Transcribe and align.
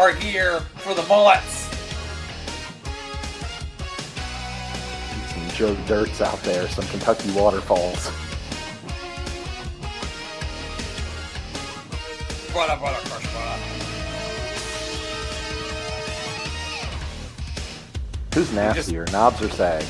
are 0.00 0.14
here 0.14 0.60
for 0.76 0.94
the 0.94 1.02
mullets. 1.02 1.68
Some 5.28 5.48
Joe 5.50 5.74
Dirts 5.86 6.22
out 6.22 6.38
there, 6.42 6.66
some 6.68 6.86
Kentucky 6.86 7.30
waterfalls. 7.32 8.10
Brother, 12.50 12.78
brother, 12.78 12.98
crush, 13.10 13.30
brother. 13.30 13.62
Who's 18.34 18.50
nastier, 18.54 19.04
knobs 19.12 19.42
or 19.42 19.50
sags? 19.50 19.86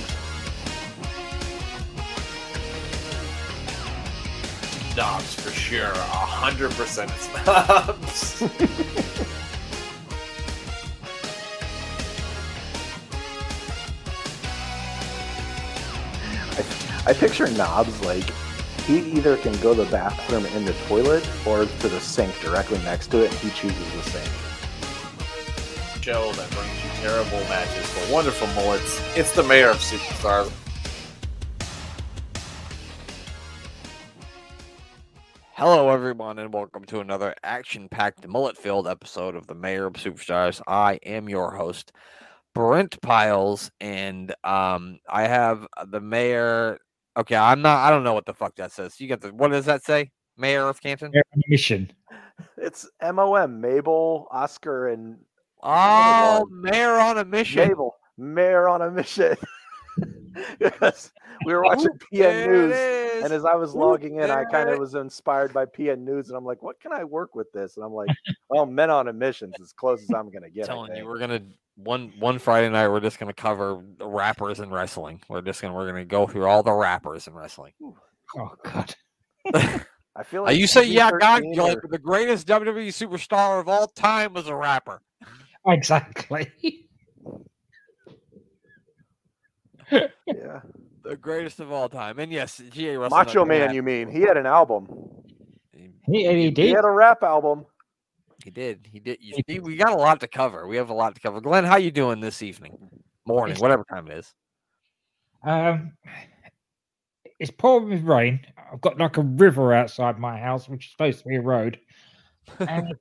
Knobs 4.96 5.34
for 5.36 5.50
sure. 5.52 5.92
A 5.92 5.96
hundred 5.96 6.72
percent 6.72 7.12
it's 7.14 7.28
knobs. 7.46 8.96
picture 17.20 17.50
knobs 17.50 18.02
like 18.02 18.24
he 18.86 19.00
either 19.10 19.36
can 19.36 19.52
go 19.60 19.74
to 19.74 19.84
the 19.84 19.90
bathroom 19.90 20.46
in 20.46 20.64
the 20.64 20.72
toilet 20.88 21.28
or 21.46 21.66
to 21.66 21.88
the 21.90 22.00
sink 22.00 22.34
directly 22.40 22.78
next 22.78 23.08
to 23.08 23.22
it, 23.22 23.30
and 23.30 23.38
he 23.40 23.50
chooses 23.50 23.92
the 23.92 24.02
sink. 24.04 24.30
Show 26.02 26.32
that 26.32 26.50
brings 26.50 26.82
you 26.82 26.88
terrible 27.02 27.46
matches 27.50 27.86
for 27.90 28.10
wonderful 28.10 28.46
mullets. 28.54 29.02
It's 29.14 29.32
the 29.32 29.42
mayor 29.42 29.68
of 29.68 29.76
superstars. 29.76 30.50
Hello, 35.52 35.90
everyone, 35.90 36.38
and 36.38 36.54
welcome 36.54 36.86
to 36.86 37.00
another 37.00 37.34
action-packed 37.42 38.26
mullet-filled 38.26 38.88
episode 38.88 39.34
of 39.34 39.46
the 39.46 39.54
Mayor 39.54 39.88
of 39.88 39.92
Superstars. 39.92 40.62
I 40.66 40.98
am 41.04 41.28
your 41.28 41.50
host, 41.50 41.92
Brent 42.54 42.98
Piles, 43.02 43.70
and 43.78 44.34
um, 44.42 45.00
I 45.06 45.24
have 45.24 45.66
the 45.86 46.00
mayor. 46.00 46.78
Okay, 47.16 47.36
I'm 47.36 47.62
not. 47.62 47.78
I 47.78 47.90
don't 47.90 48.04
know 48.04 48.14
what 48.14 48.26
the 48.26 48.34
fuck 48.34 48.56
that 48.56 48.72
says. 48.72 49.00
You 49.00 49.08
get 49.08 49.20
the. 49.20 49.32
What 49.32 49.50
does 49.50 49.66
that 49.66 49.84
say? 49.84 50.10
Mayor 50.36 50.68
of 50.68 50.80
Canton. 50.80 51.10
They're 51.12 51.24
on 51.34 51.42
a 51.46 51.50
mission. 51.50 51.92
It's 52.56 52.88
M 53.00 53.18
O 53.18 53.34
M, 53.34 53.60
Mabel, 53.60 54.28
Oscar, 54.30 54.88
and 54.88 55.18
Oh, 55.62 56.46
mayor 56.50 56.98
on 56.98 57.18
a 57.18 57.24
mission. 57.24 57.68
Mabel, 57.68 57.96
Mayor 58.16 58.68
on 58.68 58.82
a 58.82 58.90
mission. 58.90 59.36
because 60.58 61.12
we 61.44 61.52
were 61.52 61.62
watching 61.62 61.90
PN 62.12 62.18
There 62.18 62.52
News, 62.52 62.74
is. 62.74 63.24
and 63.24 63.32
as 63.32 63.44
I 63.44 63.54
was 63.54 63.74
logging 63.74 64.16
in, 64.20 64.30
I 64.30 64.44
kind 64.44 64.68
of 64.68 64.78
was 64.78 64.94
inspired 64.94 65.52
by 65.52 65.66
PN 65.66 66.00
News, 66.00 66.28
and 66.28 66.36
I'm 66.36 66.44
like, 66.44 66.62
what 66.62 66.80
can 66.80 66.92
I 66.92 67.04
work 67.04 67.34
with 67.34 67.50
this? 67.52 67.76
And 67.76 67.84
I'm 67.84 67.92
like, 67.92 68.08
well, 68.48 68.66
Men 68.66 68.90
on 68.90 69.08
a 69.08 69.12
Mission's 69.12 69.54
as 69.60 69.72
close 69.72 70.02
as 70.02 70.10
I'm 70.10 70.30
gonna 70.30 70.50
get. 70.50 70.64
I 70.64 70.66
telling 70.74 70.96
you, 70.96 71.06
we're 71.06 71.18
gonna 71.18 71.42
one 71.76 72.12
one 72.18 72.38
Friday 72.38 72.68
night. 72.68 72.88
We're 72.88 73.00
just 73.00 73.18
gonna 73.18 73.32
cover 73.32 73.82
rappers 74.00 74.60
and 74.60 74.72
wrestling. 74.72 75.20
We're 75.28 75.42
just 75.42 75.62
gonna 75.62 75.74
we're 75.74 75.86
gonna 75.86 76.04
go 76.04 76.26
through 76.26 76.46
all 76.46 76.62
the 76.62 76.72
rappers 76.72 77.26
in 77.26 77.34
wrestling. 77.34 77.72
Oh 78.36 78.52
God. 78.62 78.94
I 80.16 80.22
feel 80.24 80.42
Uh, 80.42 80.46
like 80.46 80.58
you 80.58 80.66
say, 80.66 80.84
yeah, 80.84 81.10
God, 81.20 81.42
PG-13 81.42 81.56
like 81.62 81.78
the 81.88 81.98
greatest 81.98 82.46
WWE 82.46 82.88
superstar 82.88 83.60
of 83.60 83.68
all 83.68 83.86
time 83.86 84.34
was 84.34 84.48
a 84.48 84.54
rapper. 84.54 85.00
Exactly. 85.66 86.50
yeah. 90.26 90.60
The 91.02 91.16
greatest 91.16 91.60
of 91.60 91.72
all 91.72 91.88
time. 91.88 92.18
And 92.18 92.30
yes, 92.32 92.60
GA 92.70 92.96
Russell. 92.96 93.16
Macho 93.18 93.44
Man, 93.44 93.74
you 93.74 93.82
mean? 93.82 94.10
He 94.10 94.20
had 94.20 94.36
an 94.36 94.46
album. 94.46 94.86
He, 95.72 95.90
he, 96.06 96.26
he 96.28 96.42
He 96.44 96.50
did. 96.50 96.76
had 96.76 96.84
a 96.84 96.90
rap 96.90 97.22
album. 97.22 97.64
he 98.44 98.50
did. 98.50 98.86
He 98.90 99.00
did. 99.00 99.18
You 99.20 99.42
see, 99.48 99.60
we 99.60 99.76
got 99.76 99.92
a 99.92 99.96
lot 99.96 100.20
to 100.20 100.28
cover. 100.28 100.66
We 100.66 100.76
have 100.76 100.90
a 100.90 100.94
lot 100.94 101.14
to 101.14 101.20
cover. 101.20 101.40
Glenn, 101.40 101.64
how 101.64 101.76
you 101.76 101.90
doing 101.90 102.20
this 102.20 102.42
evening? 102.42 102.76
Morning, 103.26 103.56
whatever 103.58 103.84
time 103.84 104.08
it 104.08 104.18
is. 104.18 104.34
Um, 105.42 105.92
it's 107.38 107.50
pouring 107.50 107.88
with 107.88 108.02
rain. 108.02 108.40
I've 108.72 108.80
got 108.80 108.98
like 108.98 109.16
a 109.16 109.22
river 109.22 109.72
outside 109.72 110.18
my 110.18 110.38
house, 110.38 110.68
which 110.68 110.86
is 110.86 110.92
supposed 110.92 111.20
to 111.20 111.28
be 111.28 111.36
a 111.36 111.40
road. 111.40 111.78
And 112.58 112.94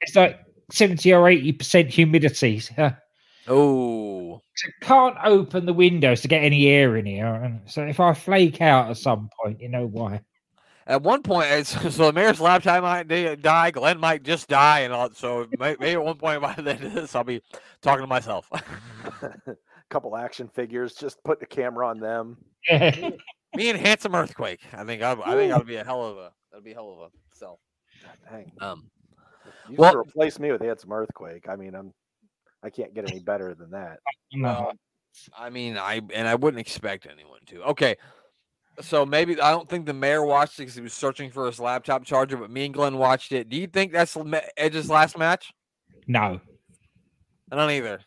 it's 0.00 0.16
like 0.16 0.38
seventy 0.70 1.12
or 1.12 1.28
eighty 1.28 1.52
percent 1.52 1.88
humidity. 1.90 2.62
So 3.48 3.54
Oh, 3.54 4.40
I 4.82 4.84
can't 4.84 5.16
open 5.24 5.66
the 5.66 5.72
windows 5.72 6.20
to 6.22 6.28
get 6.28 6.42
any 6.42 6.68
air 6.68 6.96
in 6.96 7.06
here. 7.06 7.26
And 7.26 7.60
so 7.66 7.82
if 7.86 7.98
I 8.00 8.12
flake 8.14 8.60
out 8.60 8.90
at 8.90 8.96
some 8.98 9.30
point, 9.42 9.60
you 9.60 9.68
know 9.68 9.86
why. 9.86 10.20
At 10.86 11.02
one 11.02 11.22
point, 11.22 11.66
so 11.66 11.88
the 11.88 12.12
mayor's 12.12 12.40
laptop 12.40 12.82
might 12.82 13.08
di- 13.08 13.36
die. 13.36 13.70
Glenn 13.70 13.98
might 13.98 14.22
just 14.22 14.48
die, 14.48 14.80
and 14.80 14.92
all. 14.92 15.10
So 15.12 15.46
maybe 15.58 15.90
at 15.92 16.02
one 16.04 16.16
point 16.16 16.40
by 16.42 16.54
the 16.54 16.70
end 16.74 16.84
of 16.84 16.92
this, 16.94 17.14
I'll 17.14 17.24
be 17.24 17.42
talking 17.82 18.02
to 18.02 18.06
myself. 18.06 18.48
A 18.52 19.54
couple 19.90 20.16
action 20.16 20.48
figures. 20.48 20.94
Just 20.94 21.22
put 21.24 21.40
the 21.40 21.46
camera 21.46 21.86
on 21.88 22.00
them. 22.00 22.36
Me 22.70 23.70
and 23.70 23.78
handsome 23.78 24.14
earthquake. 24.14 24.60
I 24.72 24.84
think 24.84 25.02
I, 25.02 25.12
I 25.12 25.34
think 25.34 25.50
that'll 25.50 25.64
be 25.64 25.76
a 25.76 25.84
hell 25.84 26.04
of 26.04 26.18
a 26.18 26.32
that'll 26.50 26.64
be 26.64 26.72
a 26.72 26.74
hell 26.74 26.92
of 26.92 27.08
a 27.08 27.36
sell. 27.36 27.60
Dang. 28.30 28.50
Um, 28.60 28.90
You 29.70 29.76
Well- 29.78 29.94
well, 29.94 30.02
replace 30.02 30.38
me 30.38 30.52
with 30.52 30.60
Handsome 30.62 30.92
Earthquake. 30.92 31.48
I 31.48 31.56
mean, 31.56 31.74
I'm 31.74 31.92
I 32.62 32.70
can't 32.70 32.94
get 32.94 33.10
any 33.10 33.20
better 33.20 33.54
than 33.54 33.70
that. 33.70 33.98
no. 34.32 34.48
Uh, 34.48 34.72
I 35.36 35.50
mean, 35.50 35.76
I 35.76 36.00
and 36.14 36.28
I 36.28 36.34
wouldn't 36.34 36.60
expect 36.60 37.06
anyone 37.10 37.40
to. 37.46 37.62
Okay, 37.64 37.96
so 38.80 39.04
maybe 39.04 39.40
I 39.40 39.50
don't 39.50 39.68
think 39.68 39.86
the 39.86 39.94
mayor 39.94 40.24
watched 40.24 40.54
it 40.54 40.62
because 40.62 40.74
he 40.74 40.80
was 40.80 40.92
searching 40.92 41.30
for 41.30 41.46
his 41.46 41.58
laptop 41.58 42.04
charger, 42.04 42.36
but 42.36 42.50
me 42.50 42.66
and 42.66 42.74
Glenn 42.74 42.98
watched 42.98 43.32
it. 43.32 43.48
Do 43.48 43.56
you 43.56 43.66
think 43.66 43.92
that's 43.92 44.16
Ma- 44.16 44.40
Edge's 44.56 44.88
last 44.90 45.18
match? 45.18 45.52
no. 46.06 46.40
I 47.50 47.56
don't 47.56 47.70
either. 47.70 48.00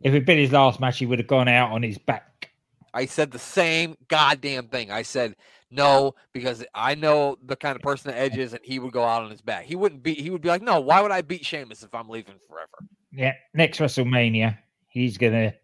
If 0.00 0.12
it'd 0.12 0.26
been 0.26 0.38
his 0.38 0.50
last 0.50 0.80
match, 0.80 0.98
he 0.98 1.06
would 1.06 1.20
have 1.20 1.28
gone 1.28 1.46
out 1.46 1.70
on 1.70 1.84
his 1.84 1.96
back. 1.96 2.50
I 2.92 3.06
said 3.06 3.30
the 3.30 3.38
same 3.38 3.96
goddamn 4.08 4.66
thing. 4.66 4.90
I 4.90 5.02
said 5.02 5.36
no 5.70 6.16
because 6.32 6.64
I 6.74 6.96
know 6.96 7.38
the 7.44 7.54
kind 7.54 7.76
of 7.76 7.82
person 7.82 8.10
that 8.10 8.18
Edge 8.18 8.36
is, 8.36 8.52
and 8.52 8.60
he 8.64 8.80
would 8.80 8.92
go 8.92 9.04
out 9.04 9.22
on 9.22 9.30
his 9.30 9.40
back. 9.40 9.64
He 9.64 9.76
wouldn't 9.76 10.02
beat. 10.02 10.18
He 10.18 10.30
would 10.30 10.42
be 10.42 10.48
like, 10.48 10.60
no. 10.60 10.80
Why 10.80 11.00
would 11.00 11.12
I 11.12 11.22
beat 11.22 11.46
Sheamus 11.46 11.84
if 11.84 11.94
I'm 11.94 12.08
leaving 12.08 12.34
forever? 12.48 12.90
Yeah, 13.12 13.34
next 13.54 13.78
WrestleMania, 13.78 14.56
he's 14.88 15.18
gonna. 15.18 15.54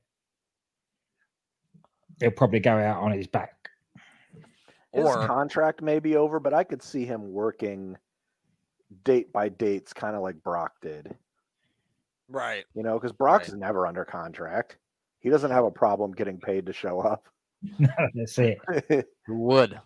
He'll 2.21 2.31
probably 2.31 2.61
go 2.61 2.73
out 2.77 3.03
on 3.03 3.13
his 3.13 3.27
back. 3.27 3.71
His 4.93 5.05
Or 5.05 5.27
contract 5.27 5.83
may 5.83 5.99
be 6.01 6.17
over, 6.17 6.41
but 6.41 6.53
I 6.53 6.65
could 6.65 6.83
see 6.83 7.05
him 7.05 7.33
working 7.33 7.97
date 9.05 9.33
by 9.33 9.49
dates, 9.51 9.93
kind 9.93 10.17
of 10.17 10.23
like 10.23 10.43
Brock 10.43 10.73
did. 10.83 11.15
right. 12.29 12.65
You 12.75 12.83
know, 12.83 12.95
because 12.99 13.13
Brock's 13.13 13.51
Right. 13.51 13.59
never 13.59 13.87
under 13.87 14.05
contract. 14.05 14.79
He 15.21 15.31
doesn't 15.31 15.51
have 15.51 15.65
a 15.65 15.71
problem 15.71 16.13
getting 16.13 16.39
paid 16.39 16.67
to 16.67 16.73
show 16.73 17.01
up. 17.01 17.29
That's 18.15 18.39
it. 18.39 18.59
Who 19.27 19.39
would? 19.45 19.81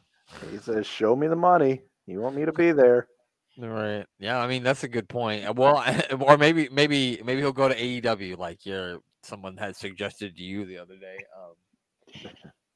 he 0.50 0.58
says, 0.58 0.86
"Show 0.86 1.14
me 1.14 1.26
the 1.28 1.36
money. 1.36 1.82
You 2.06 2.20
want 2.20 2.36
me 2.36 2.44
to 2.46 2.52
be 2.52 2.72
there." 2.72 3.08
Right. 3.58 4.06
Yeah. 4.18 4.38
I 4.38 4.46
mean, 4.46 4.62
that's 4.62 4.84
a 4.84 4.88
good 4.88 5.08
point. 5.08 5.54
Well, 5.54 5.84
or 6.20 6.36
maybe, 6.38 6.68
maybe, 6.72 7.20
maybe 7.24 7.40
he'll 7.40 7.52
go 7.52 7.68
to 7.68 7.76
AEW, 7.76 8.38
like 8.38 8.64
your 8.64 8.98
someone 9.22 9.56
had 9.56 9.76
suggested 9.76 10.36
to 10.36 10.42
you 10.42 10.64
the 10.64 10.78
other 10.78 10.96
day. 10.96 11.18
Um, 11.36 12.30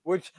which 0.04 0.32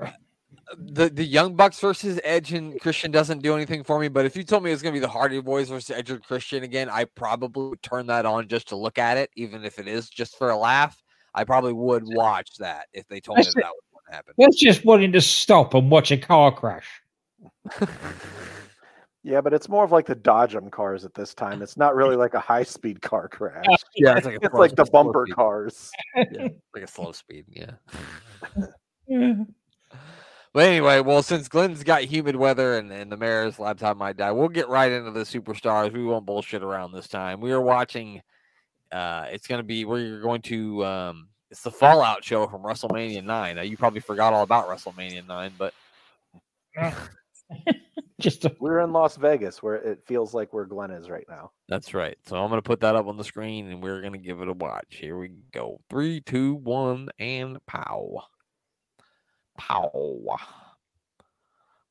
uh, 0.00 0.10
the 0.78 1.08
the 1.08 1.24
Young 1.24 1.56
Bucks 1.56 1.80
versus 1.80 2.20
Edge 2.22 2.52
and 2.52 2.80
Christian 2.80 3.10
doesn't 3.10 3.42
do 3.42 3.54
anything 3.54 3.82
for 3.82 3.98
me. 3.98 4.08
But 4.08 4.26
if 4.26 4.36
you 4.36 4.44
told 4.44 4.62
me 4.62 4.70
it 4.70 4.74
was 4.74 4.82
going 4.82 4.94
to 4.94 5.00
be 5.00 5.04
the 5.04 5.10
Hardy 5.10 5.40
Boys 5.40 5.68
versus 5.68 5.90
Edge 5.96 6.10
and 6.10 6.22
Christian 6.22 6.62
again, 6.62 6.88
I 6.88 7.04
probably 7.04 7.70
would 7.70 7.82
turn 7.82 8.06
that 8.08 8.26
on 8.26 8.48
just 8.48 8.68
to 8.68 8.76
look 8.76 8.98
at 8.98 9.16
it, 9.16 9.30
even 9.36 9.64
if 9.64 9.78
it 9.78 9.88
is 9.88 10.08
just 10.08 10.36
for 10.36 10.50
a 10.50 10.56
laugh. 10.56 11.02
I 11.34 11.42
probably 11.42 11.72
would 11.72 12.04
watch 12.06 12.50
that 12.58 12.86
if 12.92 13.08
they 13.08 13.20
told 13.20 13.38
me 13.38 13.44
that, 13.44 13.54
that 13.56 13.72
would 13.92 14.14
happen. 14.14 14.34
That's 14.38 14.56
just 14.56 14.84
wanting 14.84 15.10
to 15.12 15.20
stop 15.20 15.74
and 15.74 15.90
watch 15.90 16.12
a 16.12 16.16
car 16.16 16.52
crash. 16.52 16.86
Yeah, 19.26 19.40
but 19.40 19.54
it's 19.54 19.70
more 19.70 19.84
of 19.84 19.90
like 19.90 20.04
the 20.06 20.14
Dodge 20.14 20.54
'em 20.54 20.68
cars 20.70 21.04
at 21.06 21.14
this 21.14 21.32
time. 21.34 21.62
It's 21.62 21.78
not 21.78 21.94
really 21.94 22.14
like 22.14 22.34
a 22.34 22.40
high 22.40 22.62
speed 22.62 23.00
car 23.00 23.26
crash. 23.26 23.64
Yeah, 23.96 24.16
it's 24.16 24.26
like 24.26 24.34
a 24.34 24.38
It's 24.42 24.50
slow- 24.52 24.60
like 24.60 24.76
the 24.76 24.84
bumper 24.84 25.24
speed. 25.26 25.34
cars. 25.34 25.90
Yeah, 26.14 26.48
like 26.74 26.84
a 26.84 26.86
slow 26.86 27.12
speed. 27.12 27.46
Yeah. 27.48 27.72
But 30.52 30.66
anyway, 30.68 31.00
well, 31.00 31.20
since 31.20 31.48
Glenn's 31.48 31.82
got 31.82 32.04
humid 32.04 32.36
weather 32.36 32.78
and, 32.78 32.92
and 32.92 33.10
the 33.10 33.16
mayor's 33.16 33.58
laptop 33.58 33.96
might 33.96 34.16
die, 34.16 34.30
we'll 34.30 34.48
get 34.48 34.68
right 34.68 34.92
into 34.92 35.10
the 35.10 35.22
superstars. 35.24 35.92
We 35.92 36.04
won't 36.04 36.24
bullshit 36.26 36.62
around 36.62 36.92
this 36.92 37.08
time. 37.08 37.40
We 37.40 37.50
are 37.50 37.60
watching. 37.60 38.22
Uh, 38.92 39.26
it's 39.32 39.48
going 39.48 39.58
to 39.58 39.64
be 39.64 39.84
we're 39.84 40.20
going 40.20 40.42
to. 40.42 40.84
Um, 40.84 41.28
it's 41.50 41.62
the 41.62 41.72
Fallout 41.72 42.22
show 42.22 42.46
from 42.46 42.62
WrestleMania 42.62 43.24
nine. 43.24 43.56
Now 43.56 43.62
you 43.62 43.76
probably 43.76 43.98
forgot 43.98 44.32
all 44.32 44.44
about 44.44 44.68
WrestleMania 44.68 45.26
nine, 45.26 45.50
but 45.58 45.74
just 48.20 48.44
a, 48.44 48.54
We're 48.60 48.80
in 48.80 48.92
Las 48.92 49.16
Vegas, 49.16 49.62
where 49.62 49.74
it 49.76 50.02
feels 50.06 50.34
like 50.34 50.52
where 50.52 50.66
Glenn 50.66 50.90
is 50.90 51.10
right 51.10 51.26
now. 51.28 51.50
that's 51.68 51.94
right. 51.94 52.16
So 52.26 52.36
I'm 52.36 52.48
going 52.48 52.58
to 52.58 52.66
put 52.66 52.80
that 52.80 52.96
up 52.96 53.06
on 53.06 53.16
the 53.16 53.24
screen, 53.24 53.70
and 53.70 53.82
we're 53.82 54.00
going 54.00 54.12
to 54.12 54.18
give 54.18 54.40
it 54.40 54.48
a 54.48 54.52
watch. 54.52 54.86
Here 54.88 55.18
we 55.18 55.30
go. 55.52 55.80
Three, 55.90 56.20
two, 56.20 56.54
one, 56.54 57.08
and 57.18 57.58
pow, 57.66 58.24
pow. 59.58 60.36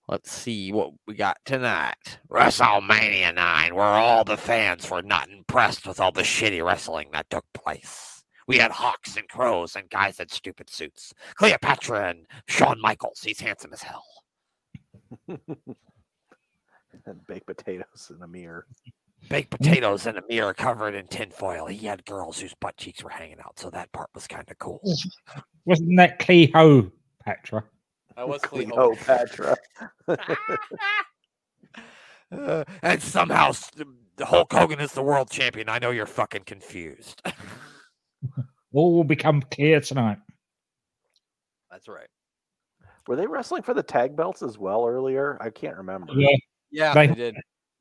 Let's 0.07 0.31
see 0.31 0.71
what 0.73 0.91
we 1.07 1.15
got 1.15 1.37
tonight. 1.45 2.19
WrestleMania 2.29 3.33
9, 3.33 3.75
where 3.75 3.85
all 3.85 4.25
the 4.25 4.35
fans 4.35 4.89
were 4.89 5.01
not 5.01 5.29
impressed 5.29 5.87
with 5.87 5.99
all 5.99 6.11
the 6.11 6.23
shitty 6.23 6.63
wrestling 6.63 7.09
that 7.13 7.29
took 7.29 7.45
place. 7.53 8.23
We 8.45 8.57
had 8.57 8.71
hawks 8.71 9.15
and 9.15 9.27
crows 9.29 9.77
and 9.77 9.89
guys 9.89 10.19
in 10.19 10.27
stupid 10.27 10.69
suits. 10.69 11.13
Cleopatra 11.35 12.09
and 12.09 12.25
Shawn 12.47 12.81
Michaels. 12.81 13.21
He's 13.23 13.39
handsome 13.39 13.71
as 13.71 13.83
hell. 13.83 14.05
and 17.05 17.19
baked 17.27 17.47
potatoes 17.47 18.11
in 18.15 18.21
a 18.21 18.27
mirror. 18.27 18.65
Baked 19.29 19.51
potatoes 19.51 20.05
in 20.05 20.17
a 20.17 20.21
mirror 20.27 20.53
covered 20.53 20.95
in 20.95 21.07
tinfoil. 21.07 21.65
He 21.67 21.87
had 21.87 22.05
girls 22.05 22.39
whose 22.39 22.53
butt 22.55 22.75
cheeks 22.75 23.03
were 23.03 23.09
hanging 23.09 23.39
out, 23.39 23.57
so 23.57 23.69
that 23.69 23.91
part 23.93 24.09
was 24.13 24.27
kind 24.27 24.49
of 24.49 24.59
cool. 24.59 24.81
Wasn't 25.65 25.95
that 25.97 26.19
Cleopatra? 26.19 27.63
I 28.17 28.23
was 28.25 28.41
Cleopatra. 28.41 29.55
Uh, 32.31 32.63
and 32.81 32.99
somehow 32.99 33.51
the 34.15 34.25
Hulk 34.25 34.51
Hogan 34.51 34.79
is 34.79 34.91
the 34.93 35.03
world 35.03 35.29
champion. 35.29 35.69
I 35.69 35.77
know 35.77 35.91
you're 35.91 36.07
fucking 36.07 36.45
confused. 36.45 37.21
All 38.73 38.95
will 38.95 39.03
become 39.03 39.43
clear 39.51 39.79
tonight. 39.79 40.17
That's 41.69 41.87
right. 41.87 42.07
Were 43.07 43.15
they 43.15 43.27
wrestling 43.27 43.63
for 43.63 43.73
the 43.73 43.83
tag 43.83 44.15
belts 44.15 44.41
as 44.41 44.57
well 44.57 44.87
earlier? 44.87 45.37
I 45.41 45.49
can't 45.49 45.77
remember. 45.77 46.13
Yeah, 46.13 46.35
Yeah, 46.73 46.93
They- 46.93 47.07
they 47.07 47.13
did. 47.15 47.35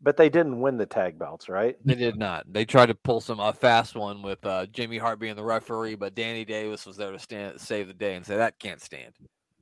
But 0.04 0.16
they 0.16 0.28
didn't 0.28 0.60
win 0.60 0.78
the 0.78 0.84
tag 0.86 1.16
belts, 1.16 1.48
right? 1.48 1.76
They 1.84 1.94
did 1.94 2.16
not. 2.18 2.52
They 2.52 2.64
tried 2.64 2.86
to 2.86 2.94
pull 2.96 3.20
some 3.20 3.38
a 3.38 3.52
fast 3.52 3.94
one 3.94 4.20
with 4.20 4.44
uh, 4.44 4.66
Jimmy 4.66 4.98
Hart 4.98 5.20
being 5.20 5.36
the 5.36 5.44
referee, 5.44 5.94
but 5.94 6.16
Danny 6.16 6.44
Davis 6.44 6.84
was 6.84 6.96
there 6.96 7.12
to 7.12 7.20
stand 7.20 7.60
save 7.60 7.86
the 7.86 7.94
day 7.94 8.16
and 8.16 8.26
say 8.26 8.36
that 8.36 8.58
can't 8.58 8.80
stand. 8.82 9.12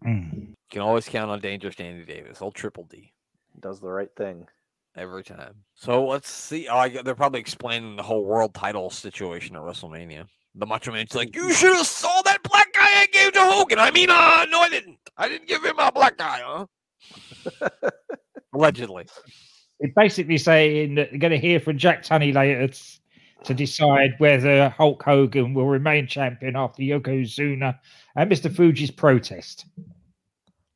Mm. 0.02 0.32
You 0.32 0.54
can 0.70 0.80
always 0.80 1.06
count 1.06 1.30
on 1.30 1.40
dangerous 1.40 1.74
Danny 1.76 2.06
Davis, 2.06 2.40
old 2.40 2.54
Triple 2.54 2.84
D, 2.84 3.12
Does 3.60 3.80
the 3.80 3.90
right 3.90 4.08
thing. 4.16 4.46
every 4.96 5.22
time. 5.24 5.56
So 5.74 6.06
let's 6.06 6.30
see. 6.30 6.68
Oh, 6.68 6.78
I, 6.78 6.88
gu- 6.88 7.02
they're 7.02 7.14
probably 7.14 7.40
explaining 7.40 7.96
the 7.96 8.02
whole 8.02 8.24
world 8.24 8.54
title 8.54 8.88
situation 8.88 9.56
at 9.56 9.62
WrestleMania. 9.62 10.24
The 10.54 10.64
Macho 10.64 10.90
Man's 10.90 11.14
like, 11.14 11.36
you 11.36 11.52
should 11.52 11.76
have 11.76 11.86
saw 11.86 12.22
that 12.22 12.42
black 12.44 12.72
guy 12.72 13.02
I 13.02 13.06
gave 13.12 13.32
to 13.34 13.40
Hogan. 13.44 13.78
I 13.78 13.90
mean, 13.90 14.08
uh, 14.08 14.46
no, 14.48 14.60
I 14.60 14.70
didn't. 14.70 14.96
I 15.18 15.28
didn't 15.28 15.48
give 15.48 15.62
him 15.62 15.78
a 15.78 15.92
black 15.92 16.16
guy, 16.16 16.40
huh? 16.42 16.64
Allegedly. 18.52 19.06
It's 19.80 19.94
basically 19.94 20.38
saying 20.38 20.96
that 20.96 21.10
they're 21.10 21.18
going 21.18 21.30
to 21.32 21.38
hear 21.38 21.60
from 21.60 21.78
Jack 21.78 22.02
Tunney 22.02 22.34
later 22.34 22.68
t- 22.68 22.98
to 23.44 23.54
decide 23.54 24.10
whether 24.18 24.68
Hulk 24.68 25.02
Hogan 25.02 25.54
will 25.54 25.66
remain 25.66 26.06
champion 26.06 26.56
after 26.56 26.82
Yokozuna 26.82 27.78
and 28.16 28.30
Mr. 28.30 28.54
Fuji's 28.54 28.90
protest. 28.90 29.66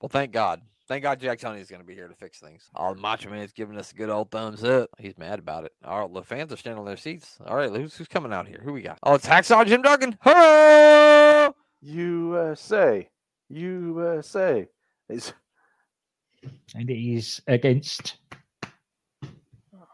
Well, 0.00 0.08
thank 0.08 0.32
God. 0.32 0.62
Thank 0.86 1.02
God 1.02 1.18
Jack 1.18 1.38
Tunney 1.38 1.60
is 1.60 1.68
going 1.70 1.80
to 1.80 1.86
be 1.86 1.94
here 1.94 2.08
to 2.08 2.14
fix 2.14 2.40
things. 2.40 2.68
Oh, 2.76 2.92
the 2.94 3.00
Macho 3.00 3.30
Man's 3.30 3.52
giving 3.52 3.78
us 3.78 3.92
a 3.92 3.94
good 3.94 4.10
old 4.10 4.30
thumbs 4.30 4.62
up. 4.62 4.90
He's 4.98 5.16
mad 5.16 5.38
about 5.38 5.64
it. 5.64 5.72
All 5.82 6.00
right, 6.00 6.12
the 6.12 6.22
fans 6.22 6.52
are 6.52 6.56
standing 6.56 6.78
on 6.78 6.84
their 6.84 6.98
seats. 6.98 7.38
All 7.46 7.56
right, 7.56 7.70
who's, 7.70 7.96
who's 7.96 8.08
coming 8.08 8.32
out 8.32 8.46
here? 8.46 8.60
Who 8.62 8.72
we 8.74 8.82
got? 8.82 8.98
Oh, 9.02 9.14
it's 9.14 9.26
Hacksaw 9.26 9.66
Jim 9.66 9.80
Duggan. 9.80 10.18
Hello! 10.20 11.54
USA. 11.80 13.08
USA. 13.48 14.66
He's 15.08 15.32
And 16.74 16.88
he's 16.88 17.40
against. 17.46 18.16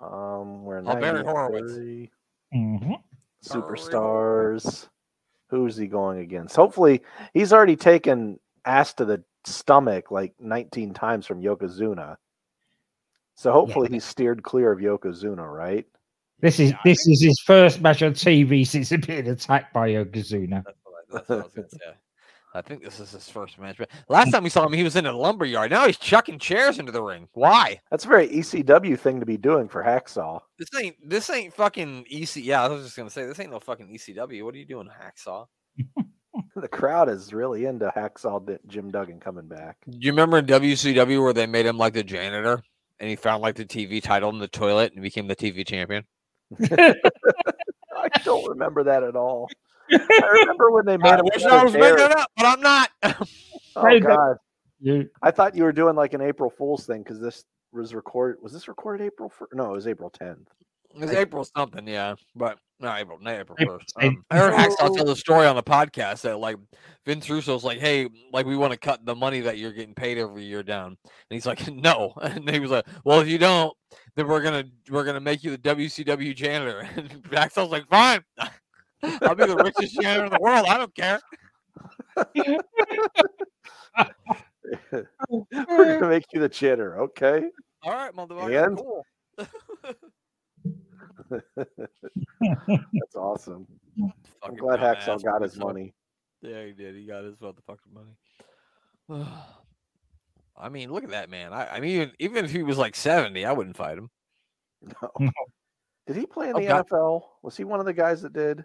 um 0.01 0.65
we're 0.65 0.83
Barry 0.83 1.23
Horowitz. 1.25 1.73
93 1.73 2.11
Mhm. 2.55 3.03
superstars. 3.45 4.89
Who's 5.49 5.77
he 5.77 5.87
going 5.87 6.21
against? 6.21 6.55
Hopefully, 6.57 7.03
he's 7.35 7.53
already 7.53 7.77
taken 7.77 8.39
ass 8.65 8.95
to 8.95 9.05
the 9.05 9.23
stomach 9.45 10.11
like 10.11 10.33
19 10.39 10.95
times 10.95 11.27
from 11.27 11.43
Yokozuna. 11.43 12.17
So 13.35 13.53
hopefully 13.53 13.89
he's 13.91 14.05
steered 14.05 14.43
clear 14.43 14.71
of 14.71 14.81
Yokozuna, 14.81 15.51
right? 15.51 15.87
This 16.41 16.61
is 16.61 16.71
Yeah, 16.71 16.79
this 16.85 17.07
is 17.07 17.23
his 17.23 17.41
first 17.41 17.81
match 17.81 18.03
on 18.03 18.13
TV 18.13 18.67
since 18.67 18.91
being 19.07 19.29
attacked 19.29 19.73
by 19.75 19.91
Yokozuna. 19.91 20.63
That's 20.65 20.79
what 20.85 20.95
I, 20.95 21.17
that's 21.17 21.57
what 21.57 21.65
I 21.89 21.95
was 22.53 22.63
going 22.63 22.83
to 22.83 22.89
say. 22.91 22.97
I 22.99 23.01
think 23.01 23.01
this 23.01 23.01
is 23.01 23.13
his 23.13 23.29
first 23.29 23.59
match. 23.59 23.77
But 23.79 23.91
last 24.09 24.31
time 24.31 24.45
we 24.45 24.51
saw 24.51 24.67
him, 24.67 24.73
he 24.73 24.83
was 24.83 24.97
in 24.97 25.07
a 25.07 25.13
lumber 25.13 25.45
yard. 25.45 25.71
Now 25.71 25.87
he's 25.87 25.99
chucking 25.99 26.39
chairs 26.39 26.79
into 26.79 26.93
the 26.93 27.03
ring. 27.03 27.29
Why? 27.33 27.81
That's 27.91 28.05
a 28.05 28.09
very 28.09 28.29
ECW 28.29 28.99
thing 28.99 29.21
to 29.21 29.27
be 29.27 29.37
doing 29.37 29.69
for 29.69 29.83
Hacksaw. 29.83 30.41
This 30.59 30.69
ain't 30.79 30.97
this 31.09 31.31
ain't 31.31 31.55
fucking 31.55 32.07
EC. 32.11 32.37
Yeah, 32.37 32.65
I 32.65 32.69
was 32.69 32.85
just 32.85 32.97
gonna 32.97 33.11
say 33.11 33.27
this 33.27 33.39
ain't 33.41 33.51
no 33.51 33.61
fucking 33.61 33.89
ECW. 33.89 34.45
What 34.45 34.55
are 34.55 34.59
you 34.59 34.67
doing, 34.67 34.89
Hacksaw? 34.89 35.47
The 36.57 36.69
crowd 36.69 37.09
is 37.09 37.33
really 37.33 37.65
into 37.67 37.93
Hacksaw 37.95 38.59
Jim 38.67 38.91
Duggan 38.91 39.21
coming 39.21 39.49
back. 39.49 39.79
Do 39.89 39.99
you 40.01 40.13
remember 40.13 40.39
in 40.39 40.47
WCW 40.47 41.23
where 41.23 41.33
they 41.33 41.47
made 41.47 41.67
him 41.67 41.79
like 41.79 41.95
the 41.95 42.05
janitor 42.05 42.63
and 42.99 43.09
he 43.09 43.17
found 43.17 43.43
like 43.43 43.57
the 43.57 43.65
TV 43.65 44.03
title 44.03 44.31
in 44.31 44.39
the 44.39 44.49
toilet 44.49 44.93
and 44.93 45.03
became 45.03 45.27
the 45.27 45.37
TV 45.37 45.67
champion? 45.67 46.05
I 46.71 46.95
don't 48.25 48.49
remember 48.49 48.85
that 48.85 49.03
at 49.03 49.17
all. 49.17 49.49
I 49.93 50.29
remember 50.41 50.71
when 50.71 50.85
they 50.87 50.97
made 50.97 51.11
I 51.13 51.19
him. 51.19 51.25
wish 51.33 51.45
I 51.45 51.65
was 51.65 51.73
making 51.73 52.05
it 52.05 52.17
up, 52.19 52.31
but 52.37 52.47
I'm 52.47 52.61
not. 52.61 52.91
Oh 53.77 53.87
Hey, 53.87 54.01
God! 54.01 54.37
You, 54.81 55.09
I 55.23 55.31
thought 55.31 55.55
you 55.55 55.63
were 55.63 55.73
doing 55.73 55.95
like 55.95 56.13
an 56.13 56.21
April 56.21 56.51
Fool's 56.51 56.87
thing 56.87 57.05
because 57.05 57.21
this 57.21 57.45
was 57.73 57.95
recorded. 57.95 58.43
Was 58.43 58.53
this 58.53 58.67
recorded 58.67 59.05
April? 59.05 59.29
Fir- 59.29 59.47
no, 59.53 59.67
it 59.67 59.77
was 59.77 59.87
April 59.87 60.11
10th. 60.11 60.41
It 60.97 61.05
It's 61.05 61.13
April 61.13 61.45
something, 61.45 61.87
yeah, 61.87 62.17
but 62.35 62.59
not 62.81 62.99
April, 63.01 63.19
not 63.21 63.35
April 63.35 63.57
April 63.61 63.79
first. 63.79 63.95
Um, 64.03 64.25
I 64.29 64.39
heard 64.39 64.55
Hacksaw 64.55 64.97
tell 64.97 65.05
the 65.05 65.15
story 65.15 65.47
on 65.47 65.55
the 65.55 65.63
podcast 65.63 66.23
that 66.23 66.41
like 66.41 66.57
Vince 67.07 67.31
Russo's 67.31 67.63
like, 67.63 67.79
"Hey, 67.79 68.09
like 68.33 68.45
we 68.45 68.57
want 68.57 68.73
to 68.73 68.79
cut 68.79 69.07
the 69.07 69.15
money 69.15 69.39
that 69.39 69.57
you're 69.57 69.73
getting 69.73 69.95
paid 69.95 70.19
every 70.19 70.43
year 70.43 70.65
down," 70.65 70.87
and 70.89 70.97
he's 71.29 71.47
like, 71.47 71.65
"No," 71.73 72.13
and 72.21 72.51
he 72.51 72.59
was 72.59 72.73
like, 72.73 72.87
"Well, 73.05 73.21
if 73.21 73.29
you 73.29 73.39
don't, 73.39 73.73
then 74.17 74.27
we're 74.27 74.43
gonna 74.43 74.65
we're 74.91 75.05
gonna 75.05 75.21
make 75.21 75.45
you 75.45 75.53
the 75.53 75.59
WCW 75.59 76.35
janitor." 76.35 76.81
And 76.97 77.09
Hacksaw's 77.31 77.71
like, 77.71 77.87
"Fine, 77.89 78.25
I'll 79.23 79.35
be 79.35 79.47
the 79.47 79.57
richest 79.57 80.01
janitor 80.01 80.25
in 80.27 80.33
the 80.33 80.39
world. 80.41 80.67
I 80.69 80.79
don't 80.79 80.95
care." 80.95 81.21
We're 84.91 85.99
gonna 85.99 86.09
make 86.09 86.25
you 86.33 86.41
the 86.41 86.49
chitter, 86.49 87.01
okay? 87.03 87.45
All 87.83 87.93
right, 87.93 88.13
motherfucker, 88.15 88.67
And? 88.67 88.77
cool. 88.77 89.05
That's 92.41 93.17
awesome. 93.17 93.67
I'm 94.43 94.55
glad 94.57 94.81
dumbass 94.81 94.97
Hacksaw 94.99 95.23
got 95.25 95.43
his 95.43 95.57
Russo. 95.57 95.67
money. 95.67 95.95
Yeah, 96.43 96.65
he 96.65 96.73
did. 96.73 96.95
He 96.95 97.07
got 97.07 97.25
his 97.25 97.37
motherfucking 97.37 97.93
money. 97.93 98.17
I 100.57 100.69
mean, 100.69 100.93
look 100.93 101.05
at 101.05 101.11
that 101.11 101.31
man. 101.31 101.53
I, 101.53 101.77
I 101.77 101.81
mean, 101.81 101.91
even, 101.93 102.13
even 102.19 102.45
if 102.45 102.51
he 102.53 102.63
was 102.63 102.77
like 102.79 102.95
70, 102.95 103.45
I 103.47 103.53
wouldn't 103.53 103.77
fight 103.77 103.99
him. 103.99 104.11
No. 105.03 105.11
No. 105.19 105.31
Did 106.07 106.17
he 106.17 106.27
play 106.27 106.49
in 106.49 106.57
Oh, 106.57 106.61
the 106.61 106.67
God. 106.67 106.87
NFL? 106.89 107.23
Was 107.43 107.57
he 107.57 107.65
one 107.65 107.79
of 107.81 107.87
the 107.87 107.93
guys 107.93 108.23
that 108.23 108.33
did? 108.33 108.65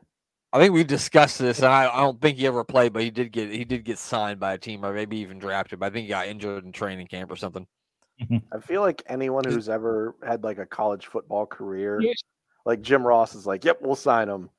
I 0.56 0.60
think 0.60 0.74
we 0.74 0.86
discussed 0.86 1.38
this, 1.38 1.60
and 1.60 1.68
I, 1.68 1.94
I 1.94 1.98
don't 1.98 2.22
think 2.22 2.38
he 2.38 2.48
ever 2.48 2.64
played, 2.64 2.94
but 2.94 3.04
he 3.04 3.12
did 3.12 3.34
get 3.34 3.52
he 3.52 3.66
did 3.66 3.84
get 3.84 4.00
signed 4.00 4.40
by 4.40 4.54
a 4.54 4.58
team, 4.58 4.86
or 4.86 4.94
maybe 4.94 5.18
even 5.18 5.38
drafted. 5.38 5.80
But 5.80 5.88
I 5.88 5.90
think 5.90 6.04
he 6.04 6.10
got 6.10 6.28
injured 6.28 6.64
in 6.64 6.72
training 6.72 7.08
camp 7.08 7.30
or 7.30 7.36
something. 7.36 7.68
Mm-hmm. 8.22 8.38
I 8.56 8.62
feel 8.62 8.80
like 8.80 9.04
anyone 9.08 9.44
who's 9.44 9.68
ever 9.68 10.16
had 10.26 10.46
like 10.46 10.58
a 10.58 10.66
college 10.66 11.08
football 11.08 11.46
career, 11.46 12.02
like 12.66 12.82
Jim 12.82 13.06
Ross 13.06 13.36
is 13.36 13.46
like, 13.46 13.66
"Yep, 13.66 13.80
we'll 13.82 13.98
sign 13.98 14.30
him." 14.30 14.50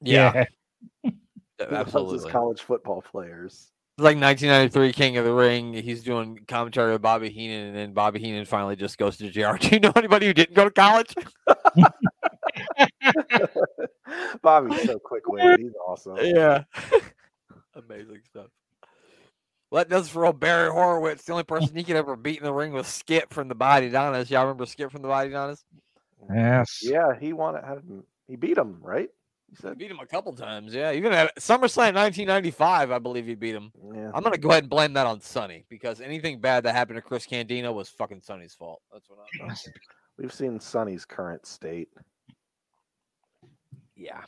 Yeah, 0.00 0.46
He 1.68 1.74
loves 1.74 1.92
his 1.92 1.94
absolutely. 1.94 2.30
college 2.30 2.62
football 2.62 3.02
players. 3.02 3.72
It's 3.98 4.04
like 4.04 4.16
1993 4.16 4.92
King 4.94 5.18
of 5.18 5.26
the 5.26 5.34
Ring. 5.34 5.74
He's 5.74 6.02
doing 6.02 6.38
commentary 6.48 6.92
with 6.92 7.02
Bobby 7.02 7.28
Heenan, 7.28 7.66
and 7.66 7.76
then 7.76 7.92
Bobby 7.92 8.20
Heenan 8.20 8.46
finally 8.46 8.74
just 8.74 8.96
goes 8.96 9.18
to 9.18 9.30
JR. 9.30 9.56
Do 9.60 9.68
you 9.68 9.80
know 9.80 9.92
anybody 9.94 10.26
who 10.26 10.32
didn't 10.32 10.56
go 10.56 10.64
to 10.64 10.70
college? 10.70 11.14
Bobby's 14.42 14.82
so 14.84 14.98
quick 14.98 15.26
witted. 15.26 15.60
He's 15.60 15.72
awesome. 15.86 16.16
Yeah. 16.20 16.64
Amazing 17.74 18.20
stuff. 18.28 18.46
Well, 19.70 19.82
that 19.84 19.88
does 19.88 20.08
for 20.08 20.26
old 20.26 20.38
Barry 20.38 20.70
Horowitz. 20.70 21.24
The 21.24 21.32
only 21.32 21.44
person 21.44 21.74
he 21.74 21.84
could 21.84 21.96
ever 21.96 22.14
beat 22.14 22.38
in 22.38 22.44
the 22.44 22.52
ring 22.52 22.72
was 22.72 22.86
Skip 22.86 23.32
from 23.32 23.48
the 23.48 23.54
Body 23.54 23.88
Donnas. 23.88 24.30
Y'all 24.30 24.42
remember 24.42 24.66
Skip 24.66 24.90
from 24.92 25.00
the 25.00 25.08
Body 25.08 25.30
Donnas? 25.30 25.64
Yes. 26.32 26.80
Yeah, 26.82 27.18
he 27.18 27.32
won 27.32 27.56
it. 27.56 27.64
Him, 27.64 28.04
he 28.28 28.36
beat 28.36 28.58
him, 28.58 28.78
right? 28.82 29.08
He 29.48 29.56
said, 29.56 29.76
beat 29.76 29.90
him 29.90 29.98
a 29.98 30.06
couple 30.06 30.32
times. 30.34 30.74
Yeah, 30.74 30.92
even 30.92 31.12
at 31.12 31.36
SummerSlam 31.36 31.94
1995, 31.94 32.90
I 32.90 32.98
believe 32.98 33.26
he 33.26 33.34
beat 33.34 33.54
him. 33.54 33.70
"Yeah." 33.94 34.10
I'm 34.14 34.22
gonna 34.22 34.38
go 34.38 34.50
ahead 34.50 34.64
and 34.64 34.70
blame 34.70 34.94
that 34.94 35.06
on 35.06 35.20
Sunny 35.20 35.64
because 35.68 36.00
anything 36.00 36.40
bad 36.40 36.64
that 36.64 36.74
happened 36.74 36.96
to 36.96 37.02
Chris 37.02 37.26
Candido 37.26 37.72
was 37.72 37.90
fucking 37.90 38.22
Sunny's 38.22 38.54
fault. 38.54 38.80
That's 38.92 39.08
what 39.10 39.18
I'm. 39.42 39.54
We've 40.18 40.32
seen 40.32 40.58
Sunny's 40.58 41.04
current 41.04 41.46
state. 41.46 41.88
Yeah. 44.02 44.22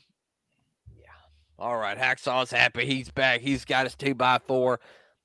Yeah. 0.97 1.07
All 1.59 1.77
right. 1.77 1.99
Hacksaw's 1.99 2.51
happy. 2.51 2.87
He's 2.87 3.11
back. 3.11 3.41
He's 3.41 3.65
got 3.65 3.85
his 3.85 3.97
two 3.97 4.15
by 4.15 4.39
four. 4.47 4.79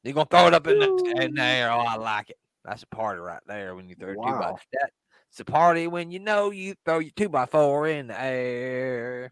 He's 0.04 0.14
gonna 0.14 0.28
throw 0.30 0.48
it 0.48 0.54
up 0.54 0.66
in, 0.66 0.80
the, 0.80 1.16
in 1.22 1.36
there. 1.36 1.72
Oh, 1.72 1.80
I 1.80 1.96
like 1.98 2.30
it. 2.32 2.38
That's 2.66 2.84
a 2.84 2.88
party 2.88 3.20
right 3.20 3.42
there 3.48 3.76
when 3.76 3.88
you 3.90 3.96
throw 3.96 4.12
a 4.12 4.16
two 4.16 4.22
by 4.22 4.32
Wow. 4.32 4.60
that. 4.74 4.92
It's 5.30 5.40
a 5.40 5.46
party 5.46 5.86
when 5.88 6.10
you 6.10 6.20
know 6.20 6.50
you 6.50 6.74
throw 6.86 7.00
your 7.00 7.12
two 7.16 7.30
by 7.30 7.46
four 7.46 7.88
in 7.88 8.08
the 8.08 8.20
air. 8.20 9.32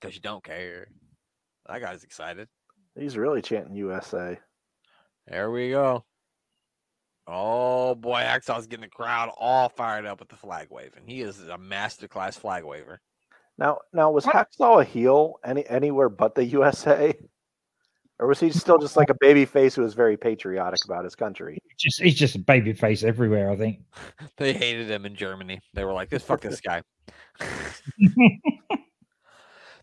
Because 0.00 0.14
you 0.14 0.22
don't 0.22 0.42
care. 0.42 0.88
That 1.66 1.80
guy's 1.82 2.04
excited. 2.04 2.48
He's 2.98 3.18
really 3.18 3.42
chanting 3.42 3.74
USA. 3.76 4.38
There 5.26 5.50
we 5.50 5.70
go. 5.70 6.04
Oh 7.26 7.94
boy, 7.94 8.20
Hacksaw's 8.20 8.66
getting 8.66 8.84
the 8.84 8.88
crowd 8.88 9.30
all 9.36 9.68
fired 9.68 10.06
up 10.06 10.20
with 10.20 10.30
the 10.30 10.36
flag 10.36 10.68
waving. 10.70 11.02
He 11.06 11.20
is 11.20 11.40
a 11.40 11.58
masterclass 11.58 12.34
flag 12.38 12.64
waver. 12.64 13.00
Now, 13.58 13.78
now 13.92 14.10
was 14.10 14.24
What? 14.24 14.36
Hacksaw 14.36 14.80
a 14.82 14.84
heel 14.84 15.40
any 15.44 15.66
anywhere 15.66 16.08
but 16.08 16.34
the 16.36 16.44
USA, 16.44 17.12
or 18.20 18.28
was 18.28 18.38
he 18.40 18.50
still 18.50 18.78
just 18.78 18.96
like 18.96 19.10
a 19.10 19.16
baby 19.20 19.44
face 19.44 19.74
who 19.74 19.82
was 19.82 19.94
very 19.94 20.16
patriotic 20.16 20.84
about 20.84 21.02
his 21.04 21.14
country? 21.16 21.58
Just 21.76 22.00
he's 22.00 22.14
just 22.14 22.36
a 22.36 22.38
baby 22.40 22.72
face 22.72 23.02
everywhere, 23.02 23.50
I 23.50 23.56
think. 23.56 23.80
They 24.36 24.52
hated 24.52 24.88
him 24.88 25.04
in 25.06 25.16
Germany. 25.16 25.60
They 25.74 25.84
were 25.84 25.92
like, 25.92 26.08
"This 26.10 26.22
fuck 26.22 26.40
this 26.40 26.60
guy." 26.70 26.82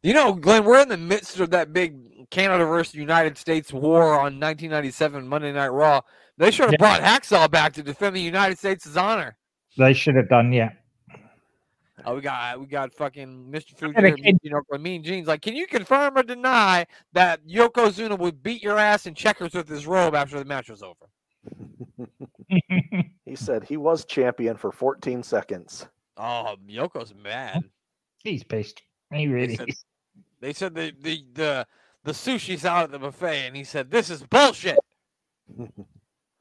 you 0.02 0.14
know, 0.14 0.34
Glenn, 0.34 0.64
we're 0.64 0.82
in 0.82 0.90
the 0.90 0.98
midst 0.98 1.40
of 1.40 1.50
that 1.52 1.74
big 1.74 2.30
Canada 2.30 2.66
versus 2.66 2.96
United 2.96 3.38
States 3.38 3.74
war 3.74 4.14
on 4.14 4.40
1997 4.40 5.28
Monday 5.28 5.52
Night 5.52 5.68
Raw. 5.70 6.02
They 6.38 6.52
should 6.52 6.66
have 6.66 6.74
Yeah. 6.74 6.78
brought 6.78 7.02
Hacksaw 7.02 7.50
back 7.50 7.74
to 7.74 7.84
defend 7.84 8.16
the 8.16 8.22
United 8.22 8.58
States' 8.58 8.96
honor. 8.96 9.38
They 9.78 9.94
should 9.94 10.16
have 10.16 10.30
done, 10.30 10.54
yeah. 10.54 10.72
Oh, 12.06 12.16
we 12.16 12.22
got 12.22 12.60
we 12.60 12.66
got 12.68 12.94
fucking 12.94 13.50
Mr. 13.52 13.76
Fuji, 13.78 13.94
And 13.96 14.06
here, 14.06 14.16
again- 14.16 14.40
you 14.44 14.52
know, 14.52 14.62
Mean 14.78 15.04
Jeans. 15.04 15.28
Like, 15.28 15.42
can 15.42 15.56
you 15.56 15.66
confirm 15.68 16.18
or 16.18 16.24
deny 16.24 16.86
that 17.14 17.46
Yokozuna 17.48 18.18
would 18.20 18.44
beat 18.44 18.62
your 18.62 18.78
ass 18.78 19.06
in 19.08 19.16
checkers 19.16 19.54
with 19.54 19.68
his 19.68 19.88
robe 19.88 20.14
after 20.16 20.38
the 20.38 20.46
match 20.46 20.70
was 20.70 20.84
over? 20.84 21.08
He 23.26 23.36
said 23.36 23.64
he 23.64 23.76
was 23.76 24.06
champion 24.06 24.56
for 24.56 24.72
14 24.72 25.24
seconds. 25.24 25.88
Oh, 26.16 26.56
Yoko's 26.70 27.14
mad. 27.16 27.64
he's 28.24 28.44
pissed. 28.44 28.84
He 29.12 29.28
really 29.28 29.56
said- 29.58 29.70
is. 29.70 29.84
They 30.42 30.54
said 30.54 30.76
the 30.76 30.94
the 31.02 31.26
the 31.34 31.68
the 32.04 32.12
sushi's 32.12 32.66
out 32.66 32.84
at 32.84 32.92
the 32.92 33.00
buffet, 33.00 33.48
and 33.48 33.56
he 33.56 33.64
said, 33.64 33.90
"This 33.90 34.10
is 34.12 34.22
bullshit." 34.24 34.78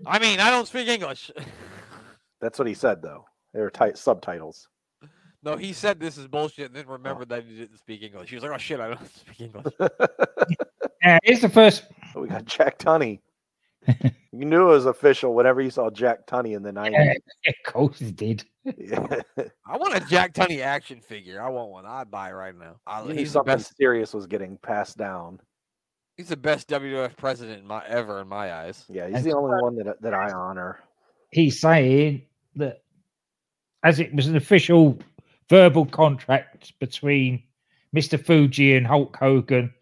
I 0.06 0.18
mean, 0.18 0.40
I 0.40 0.50
don't 0.50 0.68
speak 0.68 0.88
English. 0.88 1.30
That's 2.40 2.59
what 2.59 2.68
he 2.68 2.75
said, 2.75 3.00
though. 3.00 3.25
They 3.54 3.61
were 3.61 3.71
tight 3.71 3.97
subtitles. 3.97 4.68
No, 5.45 5.57
he 5.57 5.73
said 5.73 6.01
this 6.01 6.17
is 6.17 6.27
bullshit, 6.27 6.67
and 6.67 6.77
then 6.77 6.87
oh. 6.89 6.93
remembered 6.93 7.29
that 7.29 7.45
he 7.45 7.57
didn't 7.57 7.79
speak 7.79 8.03
English. 8.03 8.31
He 8.31 8.37
was 8.37 8.43
like, 8.45 8.53
"Oh 8.53 8.59
shit, 8.59 8.81
I 8.81 8.89
don't 8.89 9.15
speak 9.15 9.41
English." 9.41 9.67
Yeah, 11.05 11.19
here's 11.23 11.41
the 11.41 11.51
first. 11.51 11.85
Oh, 12.15 12.23
we 12.23 12.29
got 12.29 12.47
Jack 12.47 12.79
Tunney. 12.79 13.21
you 13.87 14.47
knew 14.47 14.63
it 14.63 14.73
was 14.73 14.87
official 14.87 15.35
whenever 15.35 15.61
you 15.61 15.69
saw 15.69 15.91
Jack 15.91 16.27
Tunney 16.27 16.57
in 16.57 16.63
the 16.63 16.73
90s. 16.73 16.93
Yeah, 16.93 17.51
of 17.51 17.73
course 17.73 17.99
he 17.99 18.11
did. 18.11 18.45
Yeah. 18.65 19.21
I 19.67 19.77
want 19.77 19.95
a 19.95 20.01
Jack 20.01 20.33
Tunney 20.33 20.61
action 20.61 21.03
figure. 21.03 21.43
I 21.43 21.51
want 21.51 21.71
one. 21.71 21.85
I'd 21.85 22.11
buy 22.11 22.31
it 22.31 22.33
right 22.33 22.57
now. 22.59 22.77
I, 22.87 23.03
You 23.05 23.13
he's 23.13 23.29
the 23.29 23.33
something 23.35 23.57
best. 23.57 23.77
serious 23.77 24.15
was 24.15 24.27
getting 24.27 24.57
passed 24.57 24.97
down. 24.97 25.41
He's 26.17 26.29
the 26.29 26.39
best 26.39 26.69
WWF 26.71 27.17
president 27.19 27.61
in 27.61 27.67
my 27.67 27.85
ever 27.87 28.21
in 28.23 28.29
my 28.29 28.55
eyes. 28.55 28.85
Yeah, 28.89 29.09
he's 29.09 29.17
And 29.17 29.25
the 29.27 29.31
so- 29.33 29.39
only 29.45 29.63
one 29.63 29.77
that 29.77 30.01
that 30.01 30.15
I 30.15 30.33
honor. 30.33 30.79
He's 31.33 31.61
saying 31.61 32.23
that 32.57 32.83
as 33.83 34.01
it 34.01 34.15
was 34.15 34.29
an 34.29 34.37
official 34.37 34.99
verbal 35.49 35.87
contract 35.87 36.73
between 36.79 37.43
Mr. 37.95 38.23
Fuji 38.25 38.77
and 38.77 38.87
Hulk 38.87 39.17
Hogan, 39.17 39.73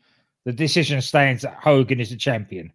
the 0.45 0.53
decision 0.53 1.01
stands 1.01 1.43
that 1.43 1.55
Hogan 1.55 2.01
is 2.01 2.11
the 2.11 2.17
champion. 2.17 2.73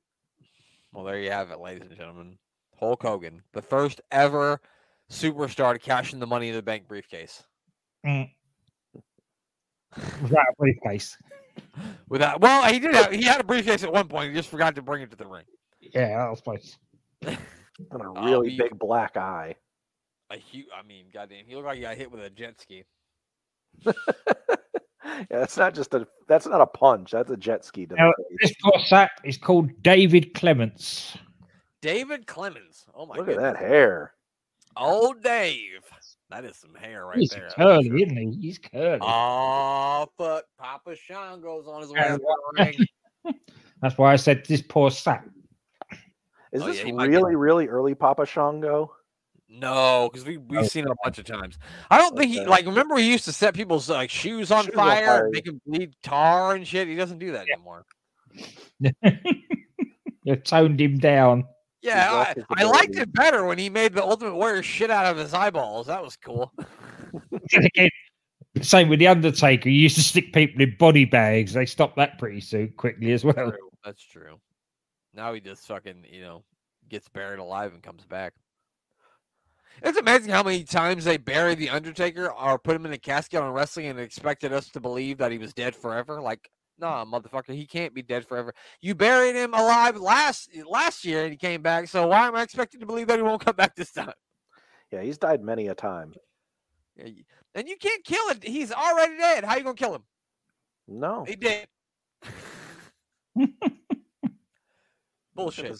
Well, 0.93 1.03
there 1.03 1.19
you 1.19 1.31
have 1.31 1.51
it, 1.51 1.59
ladies 1.59 1.87
and 1.87 1.95
gentlemen. 1.97 2.37
Hulk 2.79 3.01
Hogan, 3.01 3.41
the 3.53 3.61
first 3.61 4.01
ever 4.11 4.61
superstar 5.11 5.73
to 5.73 5.79
cash 5.79 6.13
in 6.13 6.19
the 6.19 6.27
Money 6.27 6.49
in 6.49 6.55
the 6.55 6.61
Bank 6.61 6.87
briefcase. 6.87 7.43
Mm. 8.05 8.29
Without 10.21 10.45
a 10.49 10.53
briefcase. 10.57 11.17
Without, 12.07 12.39
well, 12.41 12.71
he 12.71 12.79
did. 12.79 12.93
Have, 12.93 13.11
he 13.11 13.23
had 13.23 13.41
a 13.41 13.43
briefcase 13.43 13.83
at 13.83 13.91
one 13.91 14.07
point. 14.07 14.29
He 14.29 14.35
just 14.37 14.49
forgot 14.49 14.75
to 14.75 14.81
bring 14.81 15.01
it 15.01 15.09
to 15.11 15.17
the 15.17 15.25
ring. 15.25 15.43
Yeah, 15.81 16.29
I 16.31 16.33
suppose. 16.35 16.77
And 17.91 18.01
a 18.01 18.05
Oh, 18.15 18.25
really 18.25 18.49
he- 18.49 18.57
big 18.57 18.79
black 18.79 19.17
eye. 19.17 19.53
A 20.29 20.35
huge. 20.37 20.67
I 20.77 20.85
mean, 20.85 21.05
goddamn, 21.13 21.45
he 21.47 21.55
looked 21.55 21.67
like 21.67 21.75
he 21.77 21.81
got 21.83 21.95
hit 21.95 22.11
with 22.11 22.21
a 22.21 22.29
jet 22.29 22.59
ski. 22.59 22.83
yeah, 23.85 23.93
that's 25.29 25.57
not 25.57 25.73
just 25.73 25.93
a 25.93 26.07
that's 26.27 26.45
not 26.47 26.61
a 26.61 26.65
punch. 26.67 27.11
That's 27.11 27.31
a 27.31 27.37
jet 27.37 27.63
ski 27.65 27.87
Now, 27.89 28.11
This 28.41 28.49
face. 28.51 28.57
poor 28.63 28.79
sap 28.87 29.11
is 29.23 29.37
called 29.37 29.69
David 29.83 30.33
Clements. 30.33 31.17
David 31.81 32.27
Clemens. 32.27 32.85
Oh 32.93 33.05
my 33.05 33.15
god. 33.15 33.27
Look 33.27 33.37
at 33.37 33.41
that 33.41 33.57
hair. 33.57 34.13
Oh, 34.75 35.13
Dave. 35.13 35.83
That 36.29 36.43
is 36.45 36.55
some 36.57 36.75
hair 36.75 37.05
right 37.05 37.17
He's 37.17 37.29
there. 37.29 37.41
that's 37.43 37.55
curly, 37.55 37.87
sure. 37.87 37.97
isn't 37.97 38.17
he? 38.17 38.37
He's 38.41 38.57
curly. 38.59 38.99
Oh, 39.01 40.07
fuck. 40.17 40.43
Papa 40.59 40.95
Shango's 40.95 41.67
on 41.67 41.81
his 41.81 41.91
way 41.91 41.99
And 42.03 42.13
up 42.15 42.21
the 42.21 42.63
ring. 43.23 43.33
That's 43.81 43.97
why 43.97 44.11
I 44.11 44.17
said 44.17 44.43
this 44.45 44.61
poor 44.61 44.91
sap. 44.91 45.25
Is 46.51 46.61
Oh, 46.61 46.65
this 46.67 46.79
yeah, 46.79 46.85
he 46.85 46.91
might 46.91 47.07
get- 47.11 47.15
really, 47.17 47.35
really 47.35 47.67
early 47.67 47.95
Papa 47.95 48.25
Shango? 48.25 48.93
No, 49.49 50.09
because 50.11 50.25
we 50.25 50.37
we've 50.37 50.59
Oh. 50.59 50.63
seen 50.63 50.85
it 50.85 50.91
a 50.91 50.95
bunch 51.03 51.19
of 51.19 51.25
times. 51.25 51.57
I 51.89 51.97
don't 51.97 52.17
think 52.17 52.31
he 52.31 52.43
like. 52.45 52.65
Remember, 52.65 52.95
we 52.95 53.03
used 53.03 53.25
to 53.25 53.33
set 53.33 53.53
people's 53.53 53.89
like 53.89 54.09
shoes 54.09 54.51
on 54.51 54.65
Shoes 54.65 54.75
fire, 54.75 55.05
fire, 55.05 55.23
and 55.25 55.31
make 55.31 55.45
them 55.45 55.61
bleed 55.65 55.93
tar 56.03 56.55
and 56.55 56.67
shit. 56.67 56.87
He 56.87 56.95
doesn't 56.95 57.19
do 57.19 57.31
that 57.31 57.47
anymore. 57.49 57.85
They've 60.25 60.43
toned 60.43 60.81
him 60.81 60.97
down. 60.97 61.45
Yeah, 61.81 62.33
I, 62.49 62.61
I 62.61 62.63
liked 62.65 62.97
it 62.97 63.13
better 63.13 63.45
when 63.45 63.57
he 63.57 63.69
made 63.69 63.93
the 63.93 64.03
Ultimate 64.03 64.35
Warrior 64.35 64.63
shit 64.63 64.89
out 64.91 65.05
of 65.05 65.17
his 65.17 65.33
eyeballs. 65.33 65.87
That 65.87 66.03
was 66.03 66.17
cool. 66.17 66.51
Again, 67.53 67.89
same 68.61 68.89
with 68.89 68.99
the 68.99 69.07
Undertaker. 69.07 69.69
He 69.69 69.75
used 69.75 69.95
to 69.95 70.03
stick 70.03 70.33
people 70.33 70.61
in 70.61 70.75
body 70.77 71.05
bags. 71.05 71.53
They 71.53 71.65
stopped 71.65 71.95
that 71.95 72.17
pretty 72.19 72.41
soon, 72.41 72.73
quickly 72.75 73.13
as 73.13 73.23
well. 73.23 73.33
True, 73.33 73.69
That's 73.85 74.03
true. 74.03 74.39
Now 75.13 75.33
he 75.33 75.39
just 75.39 75.65
fucking 75.67 76.05
you 76.11 76.21
know 76.21 76.43
gets 76.89 77.07
buried 77.07 77.39
alive 77.39 77.73
and 77.73 77.81
comes 77.81 78.05
back. 78.05 78.33
It's 79.83 79.97
amazing 79.97 80.31
how 80.31 80.43
many 80.43 80.63
times 80.63 81.05
they 81.05 81.17
bury 81.17 81.55
the 81.55 81.69
Undertaker 81.69 82.31
or 82.31 82.57
put 82.57 82.75
him 82.75 82.85
in 82.85 82.93
a 82.93 82.97
casket 82.97 83.41
on 83.41 83.51
wrestling 83.51 83.87
and 83.87 83.99
expected 83.99 84.51
us 84.51 84.69
to 84.69 84.79
believe 84.79 85.17
that 85.19 85.31
he 85.31 85.37
was 85.37 85.53
dead 85.53 85.75
forever. 85.75 86.19
Like, 86.21 86.49
nah, 86.79 87.05
motherfucker, 87.05 87.53
he 87.53 87.65
can't 87.67 87.93
be 87.93 88.01
dead 88.01 88.25
forever. 88.25 88.53
You 88.81 88.95
buried 88.95 89.35
him 89.35 89.53
alive 89.53 89.97
last 89.97 90.49
last 90.67 91.05
year 91.05 91.23
and 91.23 91.31
he 91.31 91.37
came 91.37 91.61
back. 91.61 91.87
So 91.87 92.07
why 92.07 92.27
am 92.27 92.35
I 92.35 92.43
expected 92.43 92.79
to 92.79 92.85
believe 92.85 93.07
that 93.07 93.17
he 93.17 93.23
won't 93.23 93.43
come 93.45 93.55
back 93.55 93.75
this 93.75 93.91
time? 93.91 94.13
Yeah, 94.91 95.01
he's 95.01 95.17
died 95.17 95.43
many 95.43 95.67
a 95.67 95.75
time. 95.75 96.13
Yeah, 96.95 97.09
And 97.53 97.67
you 97.67 97.77
can't 97.77 98.03
kill 98.03 98.29
it. 98.29 98.43
He's 98.43 98.71
already 98.71 99.17
dead. 99.17 99.43
How 99.43 99.57
you 99.57 99.63
gonna 99.63 99.75
kill 99.75 99.95
him? 99.95 100.03
No. 100.87 101.25
He 101.27 101.35
did. 101.35 101.67
Bullshit. 105.35 105.77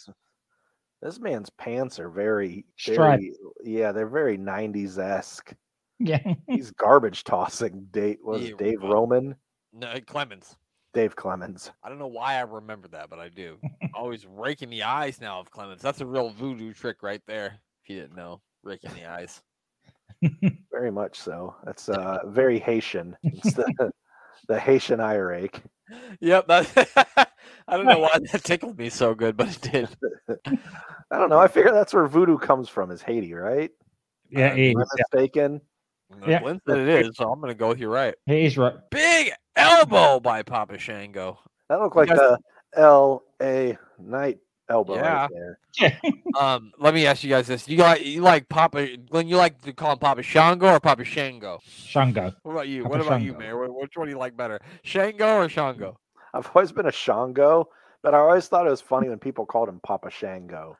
This, 1.07 1.15
this 1.15 1.21
man's 1.21 1.49
pants 1.49 1.99
are 1.99 2.09
very, 2.09 2.65
Striped. 2.75 3.21
very 3.23 3.33
yeah, 3.63 3.91
they're 3.93 4.07
very 4.07 4.37
90s 4.37 4.97
esque. 4.97 5.53
Yeah. 5.99 6.19
He's 6.49 6.71
garbage 6.71 7.23
tossing. 7.23 7.87
Dave 7.91 8.17
was 8.23 8.41
Yeah, 8.49 8.55
Dave 8.57 8.81
well- 8.83 8.91
Roman, 8.93 9.35
No, 9.73 9.93
Clemens. 10.05 10.57
Dave 10.93 11.15
Clemens. 11.15 11.71
I 11.83 11.89
don't 11.89 11.99
know 11.99 12.07
why 12.07 12.35
I 12.35 12.41
remember 12.41 12.87
that, 12.89 13.09
but 13.09 13.19
I 13.19 13.29
do. 13.29 13.57
Always 13.93 14.25
raking 14.25 14.69
the 14.69 14.83
eyes 14.83 15.21
now 15.21 15.39
of 15.39 15.49
Clemens. 15.51 15.81
That's 15.81 16.01
a 16.01 16.05
real 16.05 16.29
voodoo 16.29 16.73
trick 16.73 17.03
right 17.03 17.21
there. 17.27 17.59
If 17.83 17.89
you 17.89 18.01
didn't 18.01 18.15
know, 18.15 18.41
raking 18.63 18.91
the 18.95 19.05
eyes. 19.05 19.41
Very 20.71 20.91
much 20.91 21.19
so. 21.19 21.55
That's 21.63 21.89
uh 21.89 22.19
very 22.25 22.57
Haitian. 22.59 23.15
It's 23.23 23.53
the 23.53 23.91
the 24.47 24.59
Haitian 24.59 24.99
eye 24.99 25.15
rake. 25.15 25.61
Yep. 26.19 26.47
That, 26.47 27.26
I 27.67 27.75
don't 27.77 27.85
know 27.85 27.99
why 27.99 28.17
that 28.31 28.43
tickled 28.43 28.77
me 28.77 28.89
so 28.89 29.13
good, 29.13 29.35
but 29.37 29.47
it 29.49 29.61
did. 29.71 29.89
I 31.11 31.17
don't 31.19 31.29
know. 31.29 31.39
I 31.39 31.47
figure 31.47 31.71
that's 31.71 31.93
where 31.93 32.07
voodoo 32.07 32.37
comes 32.37 32.69
from. 32.69 32.91
Is 32.91 33.01
Haiti, 33.01 33.33
right? 33.33 33.71
Yeah, 34.29 34.51
Uh, 34.51 34.55
it 34.55 34.71
Am 34.71 34.77
I 34.77 34.81
is. 34.81 34.89
mistaken? 35.13 35.61
Yeah. 36.25 36.39
Glenn 36.41 36.61
said 36.67 36.77
it 36.77 36.87
is, 37.05 37.15
so 37.17 37.29
I'm 37.31 37.39
gonna 37.41 37.53
go 37.53 37.67
with 37.69 37.79
you 37.79 37.89
right. 37.89 38.15
It 38.27 38.33
is 38.35 38.57
right. 38.57 38.75
Big 38.91 39.31
elbow 39.55 40.19
by 40.21 40.43
Papa 40.43 40.77
Shango. 40.77 41.39
That 41.69 41.79
looked 41.81 41.95
like 41.97 42.07
guys- 42.09 42.17
the 42.17 42.39
L 42.75 43.23
A 43.41 43.77
Knight 43.99 44.39
elbow 44.69 44.95
Yeah. 44.95 45.27
right 45.27 45.29
there. 45.33 45.59
Um, 46.39 46.71
let 46.79 46.93
me 46.93 47.05
ask 47.05 47.23
you 47.23 47.29
guys 47.29 47.47
this: 47.47 47.67
You 47.67 47.77
like 47.77 48.05
you 48.05 48.21
like 48.21 48.47
Papa 48.49 48.95
Glenn? 49.09 49.27
You 49.27 49.37
like 49.37 49.61
to 49.63 49.73
call 49.73 49.93
him 49.93 49.99
Papa 49.99 50.21
Shango 50.23 50.67
or 50.67 50.79
Papa 50.79 51.03
Shango? 51.03 51.59
Shango. 51.65 52.33
What 52.43 52.51
about 52.51 52.67
you? 52.67 52.83
Papa 52.83 52.97
what 52.97 53.05
about 53.05 53.21
you, 53.21 53.31
Shango. 53.31 53.39
Mayor? 53.39 53.71
Which 53.73 53.91
one 53.95 54.07
do 54.07 54.11
you 54.13 54.17
like 54.19 54.35
better, 54.37 54.59
Shango 54.83 55.37
or 55.37 55.49
Shango? 55.49 55.97
I've 56.37 56.49
always 56.53 56.71
been 56.71 56.85
a 56.85 56.91
Shango, 56.91 57.69
but 58.03 58.13
I 58.13 58.19
always 58.19 58.47
thought 58.47 58.67
it 58.67 58.69
was 58.69 58.81
funny 58.81 59.09
when 59.09 59.17
people 59.17 59.45
called 59.45 59.69
him 59.69 59.79
Papa 59.83 60.11
Shango. 60.11 60.77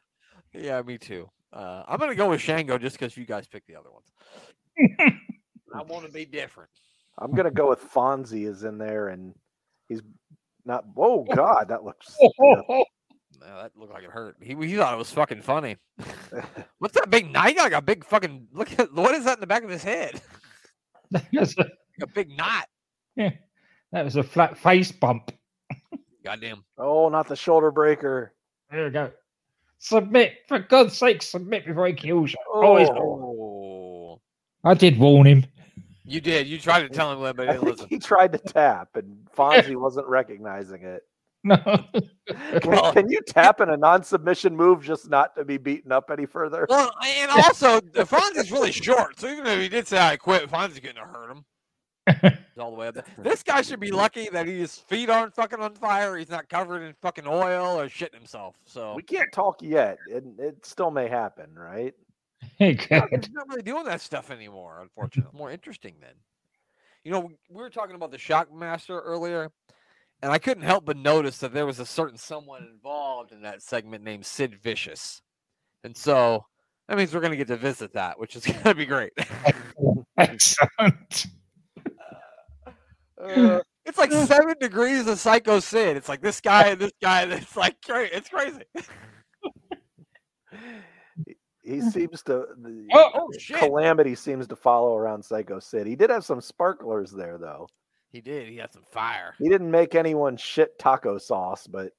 Yeah, 0.53 0.81
me 0.83 0.97
too. 0.97 1.29
Uh, 1.51 1.83
I'm 1.87 1.99
gonna 1.99 2.15
go 2.15 2.29
with 2.29 2.41
Shango 2.41 2.77
just 2.77 2.99
because 2.99 3.17
you 3.17 3.25
guys 3.25 3.47
picked 3.47 3.67
the 3.67 3.75
other 3.75 3.89
ones. 3.91 4.11
I 5.73 5.81
want 5.83 6.05
to 6.05 6.11
be 6.11 6.25
different. 6.25 6.69
I'm 7.17 7.31
gonna 7.33 7.51
go 7.51 7.69
with 7.69 7.79
Fonzie 7.81 8.47
is 8.47 8.63
in 8.63 8.77
there, 8.77 9.09
and 9.09 9.33
he's 9.87 10.01
not. 10.63 10.85
Oh 10.95 11.23
God, 11.35 11.69
that 11.69 11.83
looks. 11.83 12.15
No, 13.39 13.55
that 13.61 13.71
looked 13.75 13.93
like 13.93 14.03
it 14.03 14.09
hurt. 14.09 14.37
He, 14.41 14.55
he 14.55 14.75
thought 14.77 14.95
it 14.95 14.97
was 14.97 15.11
fucking 15.11 15.43
funny. 15.43 15.77
What's 16.79 16.95
that 16.95 17.11
big 17.11 17.31
knot? 17.31 17.49
He 17.49 17.53
got 17.53 17.71
like 17.71 17.79
a 17.79 17.83
big 17.83 18.03
fucking 18.03 18.47
look 18.51 18.79
at 18.79 18.91
what 18.91 19.13
is 19.13 19.25
that 19.25 19.37
in 19.37 19.41
the 19.41 19.45
back 19.45 19.63
of 19.63 19.69
his 19.69 19.83
head? 19.83 20.19
that, 21.11 21.23
was 21.31 21.55
a, 21.59 21.69
a 22.01 22.07
big 22.07 22.35
knot. 22.35 22.67
Yeah, 23.15 23.31
that 23.91 24.05
was 24.05 24.15
a 24.15 24.23
flat 24.23 24.57
face 24.57 24.91
bump. 24.91 25.36
Goddamn. 26.27 26.63
oh, 26.77 27.07
not 27.09 27.27
the 27.27 27.35
shoulder 27.37 27.71
breaker. 27.71 28.33
There 28.69 28.83
we 28.85 28.89
go. 28.91 29.11
Submit. 29.79 30.33
For 30.49 30.59
God's 30.59 30.97
sake, 30.97 31.21
submit 31.21 31.65
before 31.65 31.87
he 31.87 31.93
kills 31.93 32.31
you. 32.31 32.37
Oh, 32.53 32.77
Oh, 32.77 34.21
I 34.63 34.73
did 34.73 34.99
warn 34.99 35.25
him. 35.27 35.45
you 36.03 36.19
did. 36.19 36.47
You 36.47 36.57
tried 36.59 36.81
to 36.81 36.89
tell 36.89 37.13
him, 37.13 37.35
but 37.35 37.43
he 37.45 37.47
I 37.49 37.53
didn't 37.53 37.63
listen. 37.67 37.87
he 37.89 37.97
tried 37.99 38.33
to 38.33 38.39
tap, 38.39 38.89
and 38.95 39.25
Fonzie 39.37 39.75
wasn't 39.79 40.07
recognizing 40.07 40.83
it. 40.83 41.03
No. 41.45 41.55
Can, 42.27 42.71
Well- 42.71 42.91
can 42.91 43.09
you 43.09 43.21
tap 43.25 43.61
in 43.61 43.69
a 43.69 43.77
non-submission 43.77 44.53
move 44.53 44.83
just 44.83 45.09
not 45.09 45.33
to 45.37 45.45
be 45.45 45.57
beaten 45.57 45.93
up 45.93 46.09
any 46.11 46.25
further? 46.25 46.65
Well, 46.69 46.91
and 47.05 47.31
also 47.31 47.79
Fonzie's 47.79 48.51
really 48.51 48.73
short, 48.73 49.17
so 49.17 49.29
even 49.29 49.47
if 49.47 49.61
he 49.61 49.69
did 49.69 49.87
say 49.87 49.97
I 49.97 50.17
quit, 50.17 50.49
Fonzie's 50.51 50.81
going 50.81 50.95
to 50.95 51.01
hurt 51.01 51.31
him. 51.31 51.45
He's 52.21 52.31
all 52.59 52.71
the 52.71 52.77
way 52.77 52.87
up 52.87 52.95
there. 52.95 53.03
This 53.17 53.43
guy 53.43 53.61
should 53.61 53.79
be 53.79 53.91
lucky 53.91 54.29
that 54.29 54.47
his 54.47 54.75
feet 54.75 55.09
aren't 55.09 55.35
fucking 55.35 55.59
on 55.59 55.73
fire. 55.75 56.17
He's 56.17 56.29
not 56.29 56.49
covered 56.49 56.81
in 56.83 56.93
fucking 57.01 57.27
oil 57.27 57.79
or 57.79 57.87
shitting 57.87 58.13
himself. 58.15 58.55
So 58.65 58.95
We 58.95 59.03
can't 59.03 59.31
talk 59.31 59.61
yet, 59.61 59.97
and 60.13 60.39
it 60.39 60.65
still 60.65 60.91
may 60.91 61.07
happen, 61.07 61.53
right? 61.55 61.93
No, 62.59 62.73
God. 62.73 63.07
he's 63.11 63.31
not 63.31 63.47
really 63.49 63.63
doing 63.63 63.83
that 63.85 63.99
stuff 64.01 64.29
anymore. 64.31 64.79
Unfortunately, 64.81 65.31
more 65.37 65.51
interesting 65.51 65.95
then. 65.99 66.13
You 67.03 67.11
know, 67.11 67.19
we- 67.21 67.37
we 67.49 67.61
were 67.61 67.69
talking 67.69 67.95
about 67.95 68.11
the 68.11 68.17
Shockmaster 68.17 68.99
earlier, 69.03 69.49
and 70.21 70.31
I 70.31 70.37
couldn't 70.37 70.63
help 70.63 70.85
but 70.85 70.97
notice 70.97 71.37
that 71.39 71.51
there 71.53 71.65
was 71.65 71.79
a 71.79 71.85
certain 71.85 72.17
someone 72.17 72.63
involved 72.63 73.31
in 73.31 73.41
that 73.41 73.61
segment 73.63 74.03
named 74.03 74.25
Sid 74.25 74.55
Vicious, 74.61 75.21
and 75.83 75.95
so 75.97 76.45
that 76.87 76.97
means 76.97 77.13
we're 77.13 77.21
going 77.21 77.31
to 77.31 77.37
get 77.37 77.47
to 77.47 77.57
visit 77.57 77.93
that, 77.93 78.19
which 78.19 78.35
is 78.35 78.45
going 78.47 78.61
to 78.63 78.75
be 78.75 78.85
great. 78.85 79.13
Excellent. 80.17 81.27
Uh, 83.21 83.59
it's 83.85 83.97
like 83.97 84.11
seven 84.11 84.55
degrees 84.59 85.07
of 85.07 85.19
Psycho 85.19 85.59
Sid. 85.59 85.97
It's 85.97 86.09
like 86.09 86.21
this 86.21 86.41
guy 86.41 86.67
and 86.69 86.79
this 86.81 86.91
guy. 87.01 87.23
It's 87.23 87.55
like 87.55 87.81
crazy. 87.81 88.11
It's 88.13 88.29
crazy. 88.29 88.63
He 91.63 91.81
seems 91.81 92.23
to 92.23 92.45
the 92.57 92.87
Oh, 92.93 93.11
Oh 93.13 93.27
shit! 93.37 93.57
calamity 93.57 94.15
seems 94.15 94.47
to 94.47 94.55
follow 94.55 94.95
around 94.95 95.23
Psycho 95.23 95.59
Sid. 95.59 95.85
He 95.85 95.95
did 95.95 96.09
have 96.09 96.23
some 96.23 96.39
sparklers 96.39 97.11
there, 97.11 97.37
though. 97.37 97.67
He 98.09 98.21
did. 98.21 98.47
He 98.47 98.55
had 98.57 98.71
some 98.71 98.83
fire. 98.89 99.33
He 99.37 99.49
didn't 99.49 99.69
make 99.69 99.93
anyone 99.93 100.37
shit 100.37 100.79
taco 100.79 101.17
sauce, 101.17 101.67
but 101.67 101.91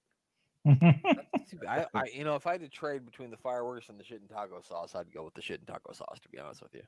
That's 0.64 1.50
too 1.50 1.58
bad. 1.62 1.86
I, 1.94 2.00
I, 2.00 2.04
you 2.14 2.24
know, 2.24 2.34
if 2.34 2.46
I 2.46 2.52
had 2.52 2.62
to 2.62 2.68
trade 2.68 3.04
between 3.04 3.30
the 3.30 3.36
fireworks 3.36 3.90
and 3.90 4.00
the 4.00 4.04
shit 4.04 4.20
and 4.20 4.28
taco 4.30 4.62
sauce, 4.62 4.94
I'd 4.94 5.12
go 5.12 5.22
with 5.24 5.34
the 5.34 5.42
shit 5.42 5.58
and 5.60 5.68
taco 5.68 5.92
sauce. 5.92 6.18
To 6.22 6.28
be 6.30 6.38
honest 6.38 6.62
with 6.62 6.74
you, 6.74 6.82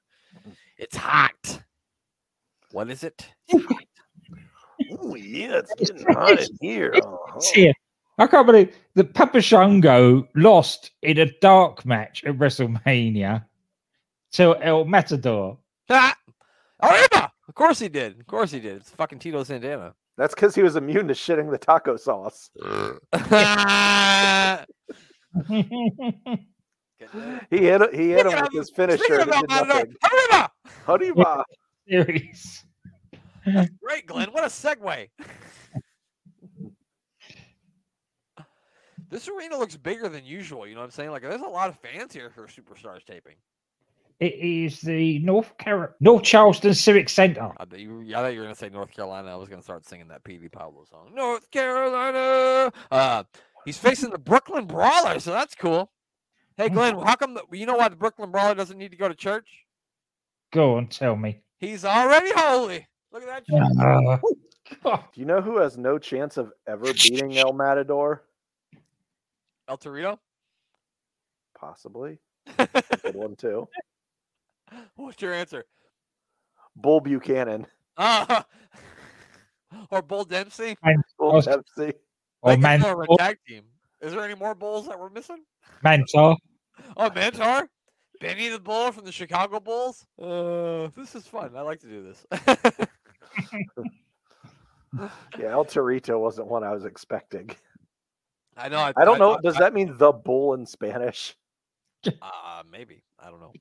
it's 0.79 0.97
hot. 0.97 1.63
What 2.73 2.89
is 2.91 3.05
it? 3.05 3.29
It's 5.01 5.01
hot. 5.01 5.03
oh 5.03 5.15
yeah, 5.17 5.59
it's 5.59 5.75
getting 5.75 6.07
hot 6.15 6.41
in 6.41 6.49
here. 6.61 6.93
Uh-huh. 6.97 7.41
Yeah. 7.57 7.73
I 8.19 8.27
can't 8.27 8.47
believe 8.47 8.75
that 8.97 9.15
Papa 9.15 9.41
Shango 9.41 10.29
lost 10.35 10.91
in 11.03 11.19
a 11.19 11.27
dark 11.41 11.87
match 11.87 12.23
at 12.25 12.37
WrestleMania 12.37 13.45
to 14.33 14.57
El 14.63 14.85
Matador. 14.85 15.57
Ah! 15.89 16.15
Arriba! 16.83 17.33
Of 17.49 17.55
course 17.55 17.79
he 17.79 17.89
did. 17.89 18.21
Of 18.21 18.27
course 18.27 18.51
he 18.51 18.61
did. 18.61 18.77
It's 18.77 18.91
fucking 18.91 19.21
Tito 19.21 19.43
Santana. 19.43 19.95
That's 20.19 20.35
because 20.35 20.55
he 20.55 20.63
was 20.63 20.77
immune 20.77 21.09
to 21.09 21.15
shitting 21.15 21.51
the 21.51 21.57
taco 21.59 21.97
sauce. 21.97 22.51
He 27.51 27.59
hit 27.59 27.81
it- 27.81 27.95
he 27.95 28.11
hit 28.11 28.27
him 28.27 28.43
with 28.43 28.53
his 28.53 28.71
finisher. 28.71 28.99
Speaking 29.03 29.21
and 29.21 29.29
it 29.29 29.29
about 29.29 29.49
did 29.49 29.49
Matador, 29.49 29.75
nothing. 29.75 29.95
Arriba! 30.87 31.45
Hariba. 31.91 32.35
Series. 33.45 33.71
Great, 33.83 34.07
Glenn. 34.07 34.29
What 34.33 34.45
a 34.45 34.49
segue. 34.49 35.09
this 39.11 39.29
arena 39.29 39.59
looks 39.59 39.77
bigger 39.77 40.09
than 40.09 40.25
usual. 40.25 40.67
You 40.67 40.75
know 40.75 40.81
what 40.81 40.87
I'm 40.87 40.91
saying? 40.93 41.11
Like, 41.11 41.23
there's 41.23 41.41
a 41.41 41.47
lot 41.47 41.69
of 41.69 41.79
fans 41.79 42.13
here 42.13 42.31
for 42.31 42.47
Superstars 42.47 43.05
taping. 43.05 43.37
It 44.21 44.35
is 44.35 44.83
the 44.83 45.19
North 45.21 45.57
Car- 45.57 45.97
North 46.01 46.23
Charleston 46.23 46.75
Civic 46.75 47.09
Center. 47.09 47.53
I 47.57 47.65
thought 47.65 47.79
you, 47.79 48.05
I 48.11 48.21
thought 48.21 48.35
you 48.35 48.41
were 48.41 48.45
going 48.45 48.55
to 48.55 48.59
say 48.59 48.69
North 48.69 48.93
Carolina. 48.93 49.33
I 49.33 49.37
was 49.37 49.49
going 49.49 49.61
to 49.61 49.65
start 49.65 49.87
singing 49.87 50.09
that 50.09 50.23
P.D. 50.25 50.51
Pablo 50.51 50.85
song. 50.91 51.13
North 51.15 51.51
Carolina. 51.51 52.71
Uh, 52.91 53.25
he's 53.65 53.79
facing 53.79 54.11
the 54.11 54.19
Brooklyn 54.19 54.67
Brawler, 54.67 55.19
so 55.21 55.33
that's 55.33 55.55
cool. 55.55 55.91
Hey, 56.59 56.69
Glenn, 56.69 56.99
how 56.99 57.17
come 57.17 57.33
the, 57.33 57.45
you 57.51 57.65
know 57.65 57.77
why 57.77 57.89
the 57.89 57.97
Brooklyn 57.97 58.31
Brawler 58.31 58.55
doesn't 58.55 58.77
need 58.77 58.91
to 58.91 58.99
go 58.99 59.09
to 59.09 59.15
church? 59.15 59.49
Go 60.53 60.77
on, 60.77 60.89
tell 60.89 61.17
me. 61.17 61.41
He's 61.57 61.87
already 61.87 62.31
holy. 62.35 62.87
Look 63.13 63.25
at 63.25 63.47
that. 63.47 64.21
Uh, 64.85 64.97
Do 65.13 65.21
you 65.21 65.27
know 65.27 65.41
who 65.41 65.59
has 65.59 65.77
no 65.77 65.99
chance 65.99 66.37
of 66.37 66.53
ever 66.67 66.93
beating 66.93 67.37
El 67.39 67.53
Matador? 67.53 68.23
El 69.69 69.79
Torito. 69.79 70.19
Possibly. 71.59 72.19
Good 72.57 73.15
one 73.15 73.37
too. 73.37 73.69
What's 74.97 75.21
your 75.21 75.33
answer? 75.33 75.65
Bull 76.77 77.01
Buchanan. 77.01 77.67
Uh, 77.97 78.43
or 79.91 80.03
Bull 80.03 80.25
Dempsey. 80.25 80.77
Bull 81.19 81.41
Dempsey. 81.41 81.93
or 82.43 82.57
Like, 82.57 82.59
it's 82.61 82.65
Mantaur. 82.85 83.05
a 83.11 83.17
tag 83.17 83.39
team. 83.47 83.65
Is 84.01 84.13
there 84.13 84.23
any 84.25 84.35
more 84.37 84.55
bulls 84.55 84.87
that 84.87 84.99
we're 84.99 85.11
missing? 85.11 85.45
Mantaur. 85.85 86.37
Oh, 86.97 87.11
Mantaur, 87.11 87.69
Benny 88.21 88.49
the 88.49 88.59
Bull 88.61 88.93
from 88.93 89.05
the 89.05 89.13
Chicago 89.13 89.61
Bulls. 89.61 90.07
Uh, 90.21 90.89
this 90.97 91.15
is 91.15 91.27
fun. 91.27 91.55
I 91.57 91.61
like 91.61 91.81
to 91.81 91.89
do 91.89 92.03
this. 92.03 92.25
Yeah, 95.39 95.53
El 95.53 95.65
Torito 95.65 96.19
wasn't 96.19 96.49
one 96.49 96.65
I 96.65 96.73
was 96.73 96.85
expecting. 96.85 97.51
I 98.57 98.69
know. 98.69 98.79
I, 98.79 98.93
I 98.97 99.05
don't 99.05 99.19
know. 99.21 99.37
I- 99.37 99.41
Does 99.41 99.57
that 99.57 99.73
mean 99.73 99.97
the 99.97 100.11
bull 100.11 100.55
in 100.55 100.67
Spanish? 100.67 101.37
Uh, 102.07 102.63
maybe. 102.71 103.03
I 103.19 103.31
don't 103.31 103.41
know. 103.41 103.53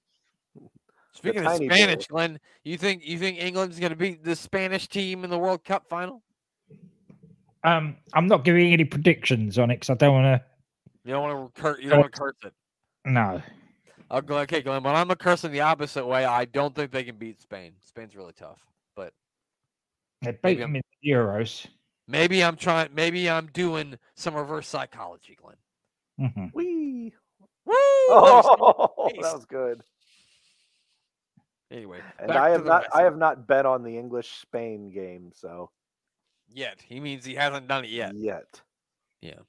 Speaking 1.13 1.41
of 1.41 1.45
tiny 1.45 1.67
bull. 1.67 1.77
Spanish, 1.77 2.07
Glenn, 2.07 2.39
you 2.63 2.77
think 2.79 3.05
you 3.05 3.19
think 3.19 3.37
England's 3.39 3.79
going 3.79 3.91
to 3.91 3.95
beat 3.95 4.23
the 4.23 4.35
Spanish 4.35 4.87
team 4.87 5.23
in 5.23 5.29
the 5.29 5.37
World 5.37 5.63
Cup 5.63 5.87
final? 5.87 6.23
Um, 7.63 7.97
I'm 8.13 8.25
not 8.27 8.43
giving 8.43 8.73
any 8.73 8.85
predictions 8.85 9.59
on 9.59 9.69
it 9.69 9.75
because 9.75 9.91
I 9.91 9.93
don't 9.95 10.13
want 10.13 10.41
to. 10.41 10.45
You 11.03 11.13
don't 11.13 11.23
want 11.23 11.55
to 11.55 11.61
cur- 11.61 11.79
you 11.79 11.89
don't 11.89 11.99
want 11.99 12.13
to 12.13 12.19
curse 12.19 12.35
it. 12.43 12.53
No. 13.05 13.41
I'll 14.09 14.21
go, 14.21 14.39
okay, 14.39 14.61
Glenn, 14.61 14.81
but 14.81 14.95
I'm 14.95 15.07
gonna 15.07 15.15
curse 15.15 15.43
in 15.43 15.51
the 15.51 15.61
opposite 15.61 16.05
way. 16.07 16.25
I 16.25 16.45
don't 16.45 16.73
think 16.73 16.89
they 16.91 17.03
can 17.03 17.17
beat 17.17 17.39
Spain. 17.39 17.73
Spain's 17.85 18.15
really 18.15 18.33
tough, 18.33 18.57
but 18.65 18.78
They 20.21 20.31
beat 20.31 20.39
Maybe 20.43 20.61
them 20.61 20.75
in 20.75 20.81
the 21.01 21.09
Euros. 21.09 21.65
maybe 22.07 22.43
I'm 22.43 22.55
trying. 22.55 22.89
Maybe 22.93 23.29
I'm 23.29 23.47
doing 23.47 23.97
some 24.15 24.35
reverse 24.35 24.67
psychology, 24.67 25.37
Glenn. 25.41 25.55
Mhm. 26.19 26.53
Wee. 26.53 27.13
Woo! 27.65 27.73
that 28.09 28.15
was- 28.15 28.57
Oh, 28.59 29.09
Nice. 29.15 29.23
that 29.23 29.35
was 29.35 29.45
good. 29.45 29.81
Anyway, 31.71 31.99
And 32.17 32.31
I 32.31 32.49
have 32.49 32.63
the 32.63 32.69
not. 32.69 32.85
I 32.93 33.03
have 33.03 33.17
not 33.17 33.47
bet 33.47 33.65
on 33.65 33.83
the 33.83 33.97
English 33.97 34.29
Spain 34.41 34.89
game. 34.91 35.31
So 35.35 35.69
yet. 36.51 36.81
He 36.81 36.99
means 36.99 37.23
he 37.23 37.35
hasn't 37.35 37.67
done 37.67 37.85
it 37.85 37.91
yet. 37.91 38.13
yet. 38.15 38.61
Yeah. 39.21 39.39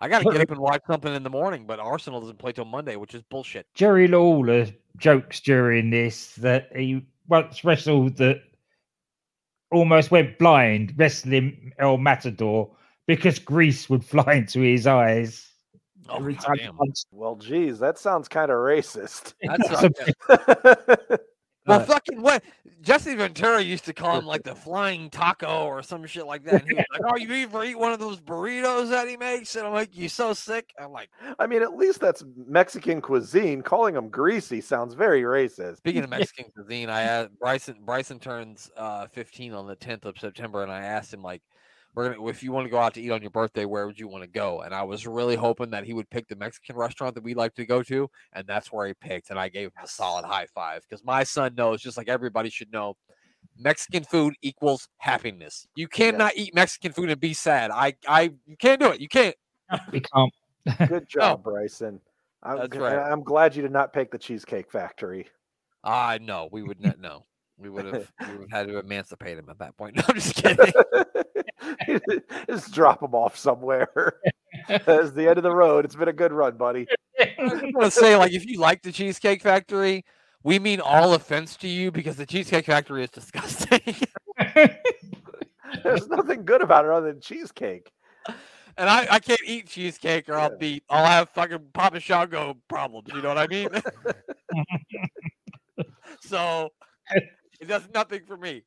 I 0.00 0.08
got 0.08 0.22
to 0.22 0.32
get 0.32 0.40
up 0.40 0.50
and 0.50 0.58
watch 0.60 0.80
something 0.86 1.14
in 1.14 1.22
the 1.22 1.28
morning, 1.28 1.66
but 1.66 1.78
Arsenal 1.78 2.20
doesn't 2.22 2.38
play 2.38 2.52
till 2.52 2.64
Monday, 2.64 2.96
which 2.96 3.14
is 3.14 3.22
bullshit. 3.24 3.66
Jerry 3.74 4.08
Lawler 4.08 4.66
jokes 4.96 5.40
during 5.40 5.90
this 5.90 6.34
that 6.36 6.74
he 6.74 7.04
once 7.28 7.62
wrestled 7.64 8.16
that 8.16 8.40
almost 9.70 10.10
went 10.10 10.38
blind 10.38 10.94
wrestling 10.96 11.72
El 11.78 11.98
Matador 11.98 12.70
because 13.06 13.38
grease 13.38 13.88
would 13.88 14.04
fly 14.12 14.34
into 14.34 14.60
his 14.60 14.86
eyes. 14.86 15.46
Oh, 16.08 16.16
every 16.16 16.34
time 16.34 16.56
he 16.58 16.64
goddamn. 16.64 16.76
punched. 16.76 17.06
Well, 17.12 17.36
geez, 17.36 17.78
that 17.78 17.98
sounds 17.98 18.28
kind 18.28 18.50
of 18.50 18.56
racist. 18.56 19.34
That's 19.42 19.70
It's 21.70 21.78
not- 21.78 21.78
a- 21.78 21.80
Well, 21.80 21.80
Uh, 21.80 21.84
fucking 21.94 22.22
what? 22.22 22.42
Jesse 22.82 23.14
Ventura 23.14 23.60
used 23.60 23.84
to 23.84 23.92
call 23.92 24.18
him 24.18 24.24
like 24.26 24.42
the 24.42 24.54
flying 24.66 25.10
taco 25.10 25.66
or 25.66 25.82
some 25.82 26.06
shit 26.06 26.24
like 26.26 26.44
that. 26.44 26.62
And 26.62 26.68
he 26.68 26.74
was 26.74 26.84
like, 26.92 27.02
"Oh, 27.12 27.16
you 27.16 27.30
ever 27.44 27.62
eat 27.64 27.78
one 27.78 27.92
of 27.92 27.98
those 27.98 28.20
burritos 28.20 28.88
that 28.90 29.06
he 29.06 29.16
makes?" 29.18 29.54
And 29.54 29.66
I'm 29.66 29.72
like, 29.74 29.94
"You 29.94 30.08
so 30.08 30.32
sick." 30.32 30.72
I'm 30.80 30.90
like, 30.90 31.10
I 31.38 31.46
mean, 31.46 31.60
at 31.62 31.76
least 31.76 32.00
that's 32.00 32.24
Mexican 32.46 33.00
cuisine. 33.02 33.60
Calling 33.62 33.96
him 33.96 34.08
greasy 34.08 34.60
sounds 34.62 34.94
very 34.94 35.22
racist. 35.22 35.76
speaking 35.78 36.04
of 36.04 36.10
Mexican 36.18 36.46
cuisine, 36.54 36.88
I 36.88 37.02
asked 37.02 37.38
Bryson. 37.38 37.76
Bryson 37.84 38.18
turns 38.18 38.70
uh, 38.76 39.06
15 39.08 39.52
on 39.52 39.66
the 39.66 39.76
10th 39.76 40.06
of 40.06 40.18
September, 40.18 40.62
and 40.62 40.72
I 40.72 40.80
asked 40.82 41.12
him 41.12 41.22
like, 41.22 41.42
"We're 41.94 42.10
gonna 42.10 42.26
if 42.28 42.42
you 42.42 42.52
want 42.52 42.66
to 42.66 42.70
go 42.70 42.78
out 42.78 42.94
to 42.94 43.00
eat 43.00 43.10
on 43.10 43.22
your 43.22 43.30
birthday, 43.30 43.64
where 43.64 43.86
would 43.86 43.98
you 43.98 44.08
want 44.08 44.24
to 44.24 44.30
go?" 44.30 44.60
And 44.62 44.74
I 44.74 44.82
was 44.82 45.06
really 45.06 45.36
hoping 45.36 45.70
that 45.70 45.84
he 45.84 45.92
would 45.92 46.10
pick 46.10 46.28
the 46.28 46.36
Mexican 46.36 46.76
restaurant 46.76 47.14
that 47.14 47.24
we 47.24 47.34
like 47.34 47.54
to 47.54 47.66
go 47.66 47.82
to, 47.84 48.08
and 48.32 48.46
that's 48.46 48.72
where 48.72 48.86
he 48.86 48.94
picked. 48.94 49.30
And 49.30 49.38
I 49.38 49.48
gave 49.48 49.68
him 49.68 49.72
a 49.82 49.86
solid 49.88 50.24
high 50.24 50.46
five 50.54 50.82
because 50.88 51.04
my 51.04 51.24
son 51.24 51.54
knows, 51.54 51.82
just 51.82 51.96
like 51.96 52.08
everybody 52.08 52.50
should 52.50 52.72
know, 52.72 52.96
Mexican 53.58 54.04
food 54.04 54.34
equals 54.42 54.88
happiness. 54.98 55.66
You 55.74 55.88
cannot 55.88 56.36
eat 56.36 56.54
Mexican 56.54 56.92
food 56.92 57.10
and 57.10 57.20
be 57.20 57.34
sad. 57.34 57.70
I, 57.70 57.94
I, 58.08 58.32
you 58.46 58.56
can't 58.56 58.80
do 58.80 58.90
it. 58.90 59.00
You 59.00 59.08
can't. 59.08 59.36
we 59.92 60.00
can't. 60.14 60.32
Good 60.88 61.08
job, 61.08 61.42
Bryson. 61.42 62.00
I'm, 62.42 62.58
That's 62.58 62.76
right. 62.76 62.98
I'm 62.98 63.22
glad 63.22 63.54
you 63.54 63.62
did 63.62 63.72
not 63.72 63.92
pick 63.92 64.10
the 64.10 64.18
Cheesecake 64.18 64.70
Factory. 64.70 65.28
Ah, 65.84 66.18
no, 66.20 66.48
we 66.50 66.62
would 66.62 66.80
not. 66.80 66.98
No, 66.98 67.26
we 67.58 67.68
would 67.68 67.84
have. 67.86 68.12
We 68.20 68.36
would 68.38 68.40
have 68.50 68.66
had 68.66 68.68
to 68.68 68.78
emancipate 68.78 69.38
him 69.38 69.48
at 69.50 69.58
that 69.58 69.76
point. 69.76 69.96
No, 69.96 70.02
I'm 70.08 70.14
just 70.14 70.36
kidding. 70.36 70.72
Just 72.48 72.72
drop 72.72 73.00
them 73.00 73.14
off 73.14 73.36
somewhere. 73.36 74.14
That's 74.68 75.12
the 75.12 75.28
end 75.28 75.38
of 75.38 75.42
the 75.42 75.54
road. 75.54 75.84
It's 75.84 75.96
been 75.96 76.08
a 76.08 76.12
good 76.12 76.32
run, 76.32 76.56
buddy. 76.56 76.86
I 77.20 77.34
was 77.38 77.60
gonna 77.72 77.90
say, 77.90 78.16
like, 78.16 78.32
if 78.32 78.46
you 78.46 78.58
like 78.58 78.82
the 78.82 78.92
Cheesecake 78.92 79.42
Factory, 79.42 80.04
we 80.42 80.58
mean 80.58 80.80
all 80.80 81.14
offense 81.14 81.56
to 81.56 81.68
you 81.68 81.90
because 81.90 82.16
the 82.16 82.26
Cheesecake 82.26 82.66
Factory 82.66 83.04
is 83.04 83.10
disgusting. 83.10 83.80
There's 85.82 86.08
nothing 86.08 86.44
good 86.44 86.62
about 86.62 86.84
it 86.84 86.90
other 86.90 87.12
than 87.12 87.20
cheesecake. 87.20 87.92
and 88.76 88.88
I, 88.88 89.06
I 89.10 89.18
can't 89.18 89.40
eat 89.44 89.68
cheesecake 89.68 90.28
or 90.28 90.36
I'll 90.36 90.56
be 90.56 90.82
I'll 90.88 91.06
have 91.06 91.28
fucking 91.30 91.68
Papa 91.72 92.00
Shango 92.00 92.56
problems. 92.68 93.08
You 93.14 93.22
know 93.22 93.28
what 93.28 93.38
I 93.38 93.46
mean? 93.46 93.68
so 96.22 96.70
it 97.60 97.68
does 97.68 97.88
nothing 97.94 98.22
for 98.26 98.36
me. 98.36 98.62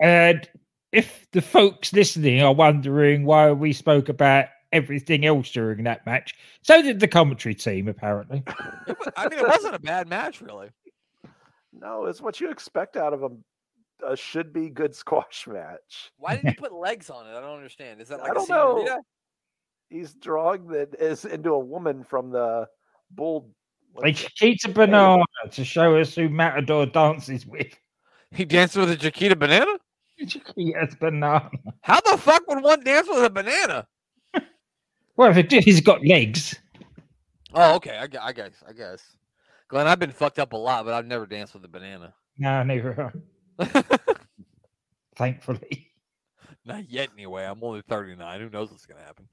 And 0.00 0.48
if 0.92 1.26
the 1.32 1.42
folks 1.42 1.92
listening 1.92 2.42
are 2.42 2.54
wondering 2.54 3.24
why 3.24 3.52
we 3.52 3.72
spoke 3.72 4.08
about 4.08 4.46
everything 4.72 5.24
else 5.24 5.50
during 5.50 5.84
that 5.84 6.04
match, 6.06 6.34
so 6.62 6.82
did 6.82 7.00
the 7.00 7.08
commentary 7.08 7.54
team, 7.54 7.88
apparently. 7.88 8.42
I 9.16 9.28
mean, 9.28 9.40
it 9.40 9.48
wasn't 9.48 9.74
a 9.74 9.80
bad 9.80 10.08
match, 10.08 10.40
really. 10.40 10.70
No, 11.72 12.06
it's 12.06 12.20
what 12.20 12.40
you 12.40 12.50
expect 12.50 12.96
out 12.96 13.12
of 13.12 13.22
a, 13.24 13.30
a 14.06 14.16
should 14.16 14.52
be 14.52 14.70
good 14.70 14.94
squash 14.94 15.46
match. 15.46 16.12
Why 16.18 16.36
did 16.36 16.44
you 16.44 16.54
put 16.58 16.72
legs 16.72 17.10
on 17.10 17.26
it? 17.26 17.36
I 17.36 17.40
don't 17.40 17.56
understand. 17.56 18.00
Is 18.00 18.08
that 18.08 18.20
I 18.20 18.28
like 18.28 18.32
a 18.32 18.34
don't 18.34 18.48
know. 18.48 19.02
He's 19.90 20.14
drawing 20.14 20.66
that 20.68 20.94
is 20.98 21.24
into 21.24 21.50
a 21.50 21.58
woman 21.58 22.04
from 22.04 22.30
the 22.30 22.66
bull. 23.10 23.50
They 24.02 24.12
cheat 24.12 24.64
a 24.64 24.68
banana 24.68 25.24
to 25.52 25.64
show 25.64 25.96
us 25.96 26.14
who 26.14 26.28
Matador 26.28 26.86
dances 26.86 27.46
with. 27.46 27.68
He 28.32 28.44
danced 28.44 28.76
with 28.76 28.90
a 28.90 28.96
Chiquita 28.96 29.36
banana? 29.36 29.70
Chiquita's 30.26 30.94
banana. 30.94 31.50
How 31.82 32.00
the 32.00 32.16
fuck 32.18 32.46
would 32.48 32.62
one 32.62 32.82
dance 32.84 33.08
with 33.08 33.24
a 33.24 33.30
banana? 33.30 33.86
Well, 35.16 35.30
if 35.30 35.36
it 35.36 35.48
did, 35.48 35.62
he's 35.62 35.80
got 35.80 36.04
legs. 36.04 36.58
Oh, 37.54 37.76
okay. 37.76 37.96
I, 37.96 38.08
I 38.20 38.32
guess. 38.32 38.64
I 38.68 38.72
guess. 38.72 39.00
Glenn, 39.68 39.86
I've 39.86 40.00
been 40.00 40.10
fucked 40.10 40.40
up 40.40 40.52
a 40.54 40.56
lot, 40.56 40.84
but 40.84 40.92
I've 40.92 41.06
never 41.06 41.24
danced 41.24 41.54
with 41.54 41.64
a 41.64 41.68
banana. 41.68 42.12
No, 42.36 42.64
neither. 42.64 43.12
Thankfully. 45.16 45.92
Not 46.64 46.90
yet, 46.90 47.10
anyway. 47.14 47.44
I'm 47.44 47.62
only 47.62 47.82
39. 47.82 48.40
Who 48.40 48.50
knows 48.50 48.72
what's 48.72 48.86
gonna 48.86 49.04
happen? 49.04 49.28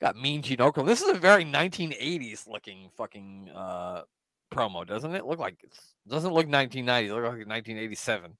Got 0.00 0.16
Mean 0.16 0.40
Gene 0.40 0.58
Okerlund. 0.58 0.86
This 0.86 1.02
is 1.02 1.10
a 1.10 1.18
very 1.18 1.44
1980s 1.44 2.48
looking 2.48 2.88
fucking 2.96 3.50
uh 3.54 4.02
promo, 4.50 4.86
doesn't 4.86 5.14
it? 5.14 5.26
Look 5.26 5.38
like 5.38 5.58
it's 5.62 5.94
doesn't 6.08 6.32
look 6.32 6.46
1990. 6.48 7.08
It 7.08 7.12
look 7.12 7.22
like 7.22 7.46
1987. 7.46 8.36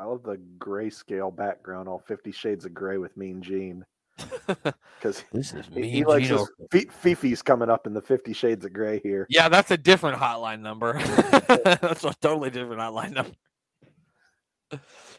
I 0.00 0.04
love 0.04 0.22
the 0.22 0.38
grayscale 0.58 1.34
background, 1.34 1.88
all 1.88 2.02
Fifty 2.06 2.30
Shades 2.32 2.64
of 2.64 2.72
Gray 2.74 2.98
with 2.98 3.16
Mean 3.16 3.42
Gene. 3.42 3.84
Because 4.98 5.22
This 5.32 5.52
is 5.52 5.66
he, 5.72 5.80
Mean 5.82 5.90
he 5.90 6.04
likes 6.04 6.28
his 6.28 6.40
Okerlund. 6.40 6.70
Fi- 6.72 6.86
Fifi's 7.14 7.42
coming 7.42 7.70
up 7.70 7.86
in 7.86 7.94
the 7.94 8.02
Fifty 8.02 8.32
Shades 8.32 8.64
of 8.64 8.72
Gray 8.72 9.00
here. 9.02 9.26
Yeah, 9.28 9.48
that's 9.48 9.70
a 9.70 9.76
different 9.76 10.18
hotline 10.18 10.60
number. 10.60 10.94
that's 11.00 12.04
a 12.04 12.14
totally 12.20 12.50
different 12.50 12.80
hotline 12.80 13.12
number. 13.12 13.32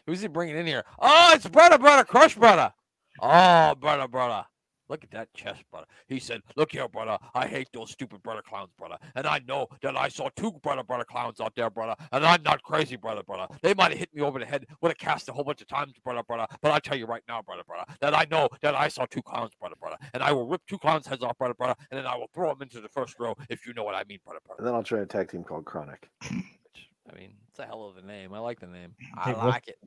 Who's 0.06 0.20
he 0.20 0.28
bringing 0.28 0.56
in 0.56 0.66
here? 0.66 0.84
Oh, 0.98 1.32
it's 1.34 1.48
brother, 1.48 1.78
brother, 1.78 2.04
crush 2.04 2.36
brother. 2.36 2.72
Oh, 3.20 3.74
brother, 3.74 4.06
brother. 4.08 4.44
Look 4.90 5.04
at 5.04 5.10
that 5.12 5.32
chest, 5.34 5.62
brother. 5.70 5.86
He 6.08 6.18
said, 6.18 6.42
Look 6.56 6.72
here, 6.72 6.88
brother. 6.88 7.16
I 7.32 7.46
hate 7.46 7.68
those 7.72 7.92
stupid 7.92 8.24
brother 8.24 8.42
clowns, 8.42 8.70
brother. 8.76 8.96
And 9.14 9.24
I 9.24 9.40
know 9.46 9.68
that 9.82 9.96
I 9.96 10.08
saw 10.08 10.28
two 10.34 10.50
brother, 10.64 10.82
brother 10.82 11.04
clowns 11.04 11.40
out 11.40 11.54
there, 11.54 11.70
brother. 11.70 11.94
And 12.10 12.26
I'm 12.26 12.42
not 12.42 12.60
crazy, 12.64 12.96
brother, 12.96 13.22
brother. 13.22 13.46
They 13.62 13.72
might 13.72 13.92
have 13.92 14.00
hit 14.00 14.12
me 14.12 14.20
over 14.20 14.40
the 14.40 14.46
head 14.46 14.66
with 14.82 14.90
a 14.90 14.96
cast 14.96 15.28
a 15.28 15.32
whole 15.32 15.44
bunch 15.44 15.60
of 15.60 15.68
times, 15.68 15.92
brother, 16.02 16.24
brother. 16.24 16.46
But 16.60 16.72
I 16.72 16.80
tell 16.80 16.98
you 16.98 17.06
right 17.06 17.22
now, 17.28 17.40
brother, 17.40 17.62
brother, 17.64 17.84
that 18.00 18.14
I 18.14 18.26
know 18.32 18.48
that 18.62 18.74
I 18.74 18.88
saw 18.88 19.06
two 19.06 19.22
clowns, 19.22 19.52
brother, 19.60 19.76
brother. 19.80 19.96
And 20.12 20.24
I 20.24 20.32
will 20.32 20.48
rip 20.48 20.62
two 20.66 20.78
clowns' 20.78 21.06
heads 21.06 21.22
off, 21.22 21.38
brother, 21.38 21.54
brother. 21.54 21.76
And 21.92 21.98
then 21.98 22.06
I 22.06 22.16
will 22.16 22.28
throw 22.34 22.48
them 22.48 22.62
into 22.62 22.80
the 22.80 22.88
first 22.88 23.14
row, 23.20 23.36
if 23.48 23.64
you 23.68 23.72
know 23.74 23.84
what 23.84 23.94
I 23.94 24.02
mean, 24.08 24.18
brother, 24.24 24.40
brother. 24.44 24.58
And 24.58 24.66
then 24.66 24.74
I'll 24.74 24.82
try 24.82 24.98
a 24.98 25.06
tag 25.06 25.30
team 25.30 25.44
called 25.44 25.66
Kronik. 25.66 26.02
Which, 26.20 26.88
I 27.12 27.16
mean, 27.16 27.34
it's 27.48 27.60
a 27.60 27.64
hell 27.64 27.86
of 27.86 27.96
a 27.96 28.04
name. 28.04 28.34
I 28.34 28.40
like 28.40 28.58
the 28.58 28.66
name. 28.66 28.96
I 29.16 29.30
like 29.34 29.68
it. 29.68 29.78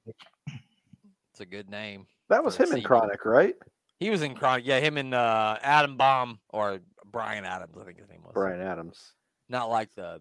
It's 1.33 1.41
a 1.41 1.45
good 1.45 1.69
name. 1.69 2.05
That 2.29 2.43
was 2.43 2.55
him 2.55 2.67
in 2.67 2.75
CD. 2.75 2.85
Kronik, 2.85 3.25
right? 3.25 3.55
He 3.99 4.09
was 4.09 4.21
in 4.21 4.35
Kronik. 4.35 4.61
Yeah, 4.65 4.79
him 4.79 4.97
and 4.97 5.13
uh, 5.13 5.57
Adam 5.61 5.97
Bomb 5.97 6.39
or 6.49 6.79
Brian 7.05 7.45
Adams, 7.45 7.77
I 7.79 7.85
think 7.85 7.99
his 7.99 8.09
name 8.09 8.21
was. 8.23 8.31
Brian 8.33 8.61
Adams, 8.61 9.13
Not 9.49 9.69
like 9.69 9.93
the 9.95 10.19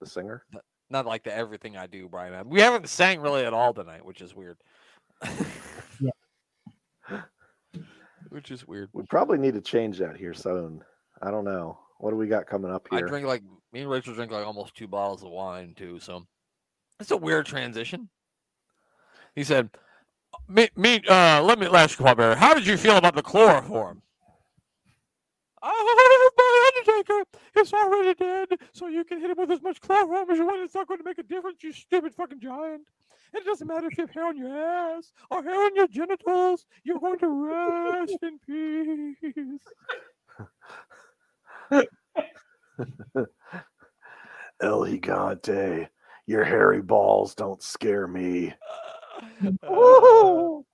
the 0.00 0.06
singer. 0.06 0.44
not 0.90 1.06
like 1.06 1.22
the 1.24 1.34
everything 1.34 1.76
I 1.76 1.86
do, 1.86 2.08
Bryan 2.08 2.34
Adams. 2.34 2.50
We 2.50 2.60
haven't 2.60 2.88
sang 2.88 3.20
really 3.20 3.44
at 3.44 3.52
all 3.54 3.72
tonight, 3.72 4.04
which 4.04 4.20
is 4.20 4.34
weird. 4.34 4.58
which 8.30 8.50
is 8.50 8.66
weird. 8.66 8.88
We 8.92 9.04
probably 9.04 9.38
need 9.38 9.54
to 9.54 9.60
change 9.60 9.98
that 9.98 10.16
here 10.16 10.34
soon. 10.34 10.82
I 11.22 11.30
don't 11.30 11.44
know. 11.44 11.78
What 11.98 12.10
do 12.10 12.16
we 12.16 12.26
got 12.26 12.46
coming 12.46 12.70
up 12.72 12.86
here? 12.90 12.96
I 12.98 13.00
here? 13.00 13.08
drink 13.08 13.26
like 13.26 13.42
me 13.72 13.82
and 13.82 13.90
Rachel 13.90 14.14
drink 14.14 14.32
like 14.32 14.44
almost 14.46 14.74
two 14.74 14.88
bottles 14.88 15.22
of 15.22 15.30
wine 15.30 15.74
too, 15.76 16.00
so 16.00 16.26
it's 16.98 17.10
a 17.12 17.16
weird 17.16 17.46
transition. 17.46 18.08
He 19.36 19.44
said, 19.44 19.70
"Me, 20.48 20.68
me, 20.76 21.02
uh, 21.08 21.42
let 21.42 21.58
me 21.58 21.66
ask 21.66 21.98
you, 21.98 22.14
Barry, 22.14 22.36
how 22.36 22.54
did 22.54 22.66
you 22.66 22.76
feel 22.76 22.96
about 22.96 23.14
the 23.14 23.22
chloroform?" 23.22 24.02
Oh, 25.62 26.30
my 26.84 26.92
Undertaker, 26.94 27.24
it's 27.56 27.72
already 27.72 28.14
dead, 28.14 28.48
so 28.72 28.88
you 28.88 29.04
can 29.04 29.20
hit 29.20 29.30
him 29.30 29.36
with 29.38 29.50
as 29.50 29.62
much 29.62 29.80
chloroform 29.80 30.30
as 30.30 30.38
you 30.38 30.46
want. 30.46 30.62
It's 30.62 30.74
not 30.74 30.88
going 30.88 30.98
to 30.98 31.04
make 31.04 31.18
a 31.18 31.22
difference, 31.22 31.62
you 31.62 31.72
stupid 31.72 32.14
fucking 32.14 32.40
giant. 32.40 32.82
It 33.34 33.44
doesn't 33.44 33.66
matter 33.66 33.88
if 33.90 33.98
you 33.98 34.04
have 34.06 34.14
hair 34.14 34.26
on 34.26 34.36
your 34.36 34.56
ass 34.56 35.12
or 35.30 35.42
hair 35.42 35.54
on 35.54 35.74
your 35.76 35.88
genitals. 35.88 36.66
You're 36.84 37.00
going 37.00 37.18
to 37.20 37.28
rest 37.28 38.18
in 38.22 38.38
peace. 38.46 39.60
El 44.62 44.80
Gigante, 44.86 45.88
your 46.26 46.44
hairy 46.44 46.82
balls 46.82 47.34
don't 47.34 47.62
scare 47.62 48.06
me. 48.06 48.54
Woo! 49.68 50.64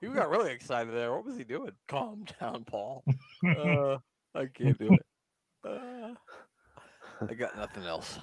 You 0.00 0.10
got 0.14 0.30
really 0.30 0.52
excited 0.52 0.94
there. 0.94 1.12
What 1.12 1.24
was 1.24 1.36
he 1.36 1.44
doing? 1.44 1.72
Calm 1.88 2.24
down, 2.40 2.64
Paul. 2.64 3.04
Uh, 3.46 3.98
I 4.34 4.46
can't 4.46 4.78
do 4.78 4.94
it. 4.94 5.06
Uh, 5.64 6.14
I 7.28 7.34
got 7.34 7.56
nothing 7.56 7.84
else. 7.84 8.18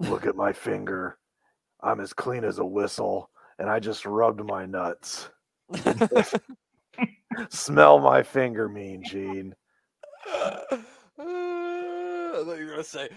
Look 0.00 0.26
at 0.26 0.36
my 0.36 0.52
finger. 0.52 1.18
I'm 1.80 2.00
as 2.00 2.12
clean 2.12 2.44
as 2.44 2.58
a 2.58 2.64
whistle, 2.64 3.30
and 3.58 3.70
I 3.70 3.78
just 3.78 4.04
rubbed 4.04 4.44
my 4.44 4.66
nuts. 4.66 5.30
Smell 7.48 7.98
my 7.98 8.22
finger, 8.22 8.68
Mean 8.68 9.02
Gene. 9.04 9.54
Uh, 10.30 10.60
I 11.18 12.42
thought 12.44 12.58
you 12.58 12.66
were 12.66 12.70
gonna 12.72 12.84
say, 12.84 13.08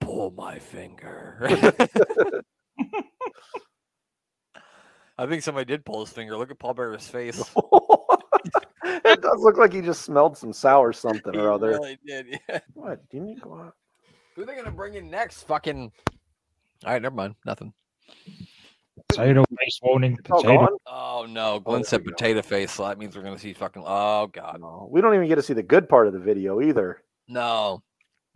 "Pull 0.00 0.32
my 0.32 0.58
finger." 0.58 1.48
I 5.18 5.26
think 5.26 5.42
somebody 5.42 5.64
did 5.66 5.84
pull 5.84 6.00
his 6.04 6.12
finger. 6.12 6.36
Look 6.36 6.50
at 6.50 6.58
Paul 6.58 6.74
Bearer's 6.74 7.06
face. 7.06 7.38
it 8.84 9.20
does 9.22 9.40
look 9.40 9.56
like 9.56 9.72
he 9.72 9.80
just 9.80 10.02
smelled 10.02 10.36
some 10.36 10.52
sour 10.52 10.92
something 10.92 11.36
or 11.36 11.52
other. 11.52 11.68
really 11.70 11.98
did. 12.06 12.26
Yeah. 12.48 12.60
What? 12.74 13.08
Didn't 13.10 13.28
you 13.28 13.38
go 13.40 13.54
out? 13.54 13.74
Who 14.34 14.42
are 14.42 14.46
they 14.46 14.56
gonna 14.56 14.70
bring 14.72 14.94
in 14.94 15.08
next? 15.10 15.44
Fucking. 15.44 15.92
All 16.84 16.92
right, 16.92 17.00
never 17.00 17.14
mind. 17.14 17.36
Nothing. 17.46 17.72
Potato 19.08 19.44
face 19.58 19.78
warning. 19.82 20.18
Oh, 20.30 20.36
potato. 20.42 20.58
gone? 20.66 20.78
Oh 20.86 21.26
no, 21.28 21.54
oh, 21.54 21.60
Glenn 21.60 21.82
there 21.82 21.88
said 21.88 22.00
we 22.00 22.06
go. 22.06 22.12
potato 22.14 22.42
face, 22.42 22.72
so 22.72 22.84
that 22.86 22.98
means 22.98 23.16
we're 23.16 23.22
gonna 23.22 23.38
see 23.38 23.52
fucking. 23.52 23.82
Oh 23.86 24.26
god, 24.28 24.58
No, 24.60 24.88
we 24.90 25.00
don't 25.00 25.14
even 25.14 25.28
get 25.28 25.36
to 25.36 25.42
see 25.42 25.54
the 25.54 25.62
good 25.62 25.88
part 25.88 26.06
of 26.06 26.12
the 26.12 26.18
video 26.18 26.60
either. 26.60 27.02
no. 27.28 27.82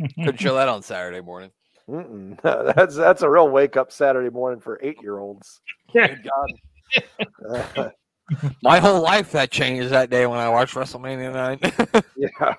Couldn't 0.14 0.38
show 0.40 0.54
that 0.54 0.68
on 0.68 0.82
Saturday 0.82 1.20
morning. 1.20 1.50
Mm-mm. 1.90 2.40
that's 2.76 2.94
that's 2.94 3.22
a 3.22 3.28
real 3.28 3.48
wake 3.48 3.76
up 3.76 3.90
Saturday 3.90 4.30
morning 4.30 4.60
for 4.60 4.78
eight 4.80 4.98
year 5.02 5.18
olds. 5.18 5.60
Good 5.92 6.20
God. 6.22 6.52
My 8.62 8.78
whole 8.78 9.00
life 9.02 9.32
that 9.32 9.50
changed 9.50 9.88
that 9.90 10.10
day 10.10 10.26
when 10.26 10.38
I 10.38 10.48
watched 10.50 10.74
WrestleMania 10.74 11.32
nine. 11.32 11.58
yeah. 12.16 12.54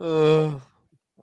Uh, 0.00 0.60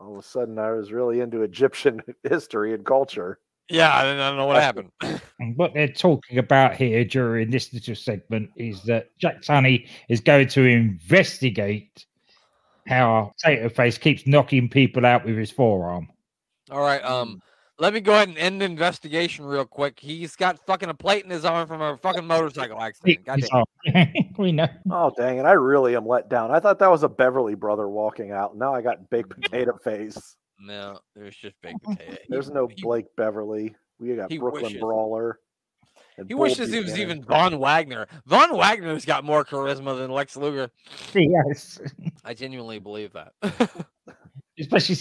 All 0.02 0.14
of 0.14 0.18
a 0.18 0.24
sudden, 0.24 0.60
I 0.60 0.72
was 0.72 0.92
really 0.92 1.22
into 1.22 1.44
Egyptian 1.44 2.02
history 2.24 2.74
and 2.74 2.86
culture. 2.86 3.40
yeah, 3.70 3.96
I 3.96 4.04
don't, 4.04 4.38
know 4.38 4.46
what 4.46 4.62
happened. 4.62 4.92
And 5.40 5.56
what 5.56 5.74
they're 5.74 5.88
talking 5.88 6.38
about 6.38 6.76
here 6.76 7.06
during 7.06 7.50
this 7.50 7.74
little 7.74 7.96
segment 7.96 8.50
is 8.58 8.84
that 8.84 9.18
Jack 9.18 9.42
Tunney 9.42 9.88
is 10.10 10.20
going 10.20 10.50
to 10.50 10.64
investigate 10.64 12.06
how 12.88 13.34
Potato 13.42 13.70
Face 13.70 13.98
keeps 13.98 14.28
knocking 14.28 14.70
people 14.70 15.06
out 15.06 15.26
with 15.26 15.38
his 15.38 15.52
forearm. 15.52 16.10
All 16.70 16.82
right, 16.82 17.04
um, 17.04 17.42
let 17.78 17.94
me 17.94 18.00
go 18.00 18.14
ahead 18.14 18.30
and 18.30 18.38
end 18.38 18.62
the 18.62 18.66
investigation 18.66 19.46
real 19.46 19.66
quick. 19.66 20.00
He's 20.00 20.36
got 20.36 20.66
fucking 20.66 20.90
a 20.90 20.94
plate 20.94 21.26
in 21.26 21.30
his 21.30 21.44
arm 21.46 21.68
from 21.68 21.82
a 21.82 21.98
fucking 21.98 22.26
motorcycle 22.26 22.82
accident. 22.82 23.26
God 23.26 23.42
damn. 23.86 24.08
we 24.38 24.52
know. 24.52 24.68
Oh 24.90 25.12
dang 25.18 25.38
it! 25.38 25.46
I 25.46 25.54
really 25.54 25.96
am 25.96 26.08
let 26.08 26.30
down. 26.30 26.52
I 26.52 26.60
thought 26.60 26.80
that 26.80 26.90
was 26.90 27.04
a 27.04 27.10
Beverly 27.10 27.56
brother 27.56 27.88
walking 27.90 28.32
out. 28.32 28.58
Now 28.58 28.74
I 28.74 28.82
got 28.82 29.10
big 29.10 29.30
potato 29.42 29.78
face. 29.84 30.38
No, 30.60 31.00
there's 31.16 31.36
just 31.36 31.56
baked 31.62 31.84
potato. 31.84 32.18
There's 32.30 32.50
no 32.50 32.70
Blake 32.82 33.08
Beverly. 33.18 33.76
We 34.00 34.16
got 34.16 34.32
he 34.32 34.38
Brooklyn 34.38 34.64
wishes. 34.64 34.80
Brawler. 34.80 35.40
He 36.16 36.24
Bull 36.24 36.40
wishes 36.44 36.72
he 36.72 36.80
was 36.80 36.94
Buchanan. 36.94 37.02
even 37.18 37.24
Von 37.24 37.60
Wagner. 37.60 38.08
Von 38.26 38.56
Wagner's 38.58 39.04
got 39.04 39.26
more 39.26 39.44
charisma 39.44 39.98
than 39.98 40.12
Lex 40.12 40.38
Luger. 40.38 40.70
Yes, 41.14 41.80
I 42.24 42.34
genuinely 42.34 42.80
believe 42.80 43.12
that. 43.14 43.34
especially 44.58 44.96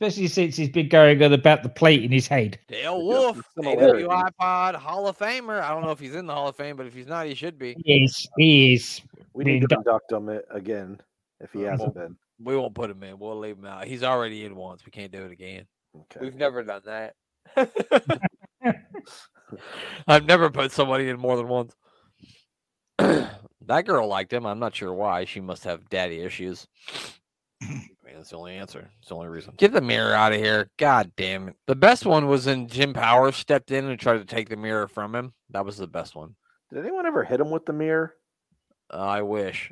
especially 0.00 0.28
since 0.28 0.56
he's 0.56 0.70
been 0.70 0.88
going 0.88 1.22
on 1.22 1.32
about 1.32 1.62
the 1.62 1.68
plate 1.68 2.02
in 2.02 2.10
his 2.10 2.26
head. 2.26 2.58
Dale 2.68 3.04
Wolfe, 3.04 3.40
some 3.54 3.66
AWIPOD 3.66 4.74
Hall 4.74 5.06
of 5.06 5.18
Famer. 5.18 5.60
I 5.60 5.70
don't 5.70 5.82
know 5.82 5.90
if 5.90 6.00
he's 6.00 6.14
in 6.14 6.26
the 6.26 6.34
Hall 6.34 6.48
of 6.48 6.56
Fame, 6.56 6.76
but 6.76 6.86
if 6.86 6.94
he's 6.94 7.06
not, 7.06 7.26
he 7.26 7.34
should 7.34 7.58
be. 7.58 7.76
Yes, 7.84 8.26
he 8.38 8.74
is. 8.74 9.02
We 9.34 9.44
need 9.44 9.60
to 9.60 9.68
being 9.68 9.80
induct 9.80 10.10
him 10.10 10.28
a- 10.30 10.40
again 10.50 11.00
if 11.40 11.52
he 11.52 11.66
Uh, 11.66 11.72
hasn't 11.72 11.94
been. 11.94 12.16
We 12.42 12.56
won't 12.56 12.74
put 12.74 12.90
him 12.90 13.02
in. 13.02 13.18
We'll 13.18 13.38
leave 13.38 13.58
him 13.58 13.66
out. 13.66 13.84
He's 13.84 14.02
already 14.02 14.46
in 14.46 14.56
once. 14.56 14.84
We 14.86 14.90
can't 14.90 15.12
do 15.12 15.22
it 15.24 15.32
again. 15.32 15.66
Okay. 15.94 16.20
We've 16.20 16.34
never 16.34 16.62
done 16.62 16.82
that. 16.86 17.14
I've 20.06 20.24
never 20.24 20.48
put 20.50 20.72
somebody 20.72 21.08
in 21.10 21.18
more 21.18 21.36
than 21.36 21.48
once. 21.48 21.74
that 22.98 23.84
girl 23.84 24.08
liked 24.08 24.32
him. 24.32 24.46
I'm 24.46 24.58
not 24.58 24.74
sure 24.74 24.94
why. 24.94 25.26
She 25.26 25.40
must 25.40 25.64
have 25.64 25.88
daddy 25.90 26.20
issues. 26.22 26.66
I 28.10 28.12
mean, 28.12 28.18
that's 28.18 28.30
the 28.30 28.36
only 28.38 28.56
answer. 28.56 28.90
It's 28.98 29.08
the 29.08 29.14
only 29.14 29.28
reason. 29.28 29.54
Get 29.56 29.72
the 29.72 29.80
mirror 29.80 30.12
out 30.14 30.32
of 30.32 30.40
here. 30.40 30.68
God 30.78 31.12
damn 31.16 31.48
it. 31.48 31.54
The 31.68 31.76
best 31.76 32.04
one 32.04 32.26
was 32.26 32.46
when 32.46 32.66
Jim 32.66 32.92
Powers 32.92 33.36
stepped 33.36 33.70
in 33.70 33.84
and 33.84 33.98
tried 34.00 34.18
to 34.18 34.24
take 34.24 34.48
the 34.48 34.56
mirror 34.56 34.88
from 34.88 35.14
him. 35.14 35.32
That 35.50 35.64
was 35.64 35.76
the 35.76 35.86
best 35.86 36.16
one. 36.16 36.34
Did 36.72 36.80
anyone 36.84 37.06
ever 37.06 37.22
hit 37.22 37.40
him 37.40 37.50
with 37.50 37.66
the 37.66 37.72
mirror? 37.72 38.14
Uh, 38.92 38.96
I 38.98 39.22
wish. 39.22 39.70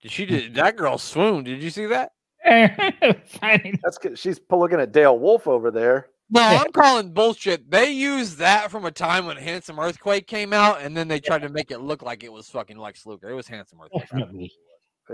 Did 0.00 0.12
she 0.12 0.26
did 0.26 0.54
that 0.54 0.76
girl 0.76 0.96
swoon? 0.96 1.42
Did 1.42 1.60
you 1.62 1.70
see 1.70 1.86
that? 1.86 2.12
Finding- 3.40 3.78
That's 3.82 3.98
'cause 3.98 4.18
she's 4.18 4.40
looking 4.50 4.80
at 4.80 4.92
Dale 4.92 5.18
Wolfe 5.18 5.48
over 5.48 5.70
there. 5.72 6.08
No, 6.30 6.40
I'm 6.40 6.72
calling 6.72 7.12
bullshit. 7.12 7.70
They 7.70 7.90
used 7.90 8.38
that 8.38 8.70
from 8.70 8.86
a 8.86 8.90
time 8.90 9.26
when 9.26 9.36
Handsome 9.36 9.78
Earthquake 9.78 10.26
came 10.26 10.52
out, 10.54 10.80
and 10.80 10.96
then 10.96 11.06
they 11.06 11.20
tried 11.20 11.42
to 11.42 11.50
make 11.50 11.70
it 11.70 11.80
look 11.80 12.00
like 12.02 12.24
it 12.24 12.32
was 12.32 12.48
fucking 12.48 12.78
Lex 12.78 13.04
Luger. 13.04 13.28
It 13.28 13.34
was 13.34 13.48
Handsome 13.48 13.80
Earthquake. 13.82 14.50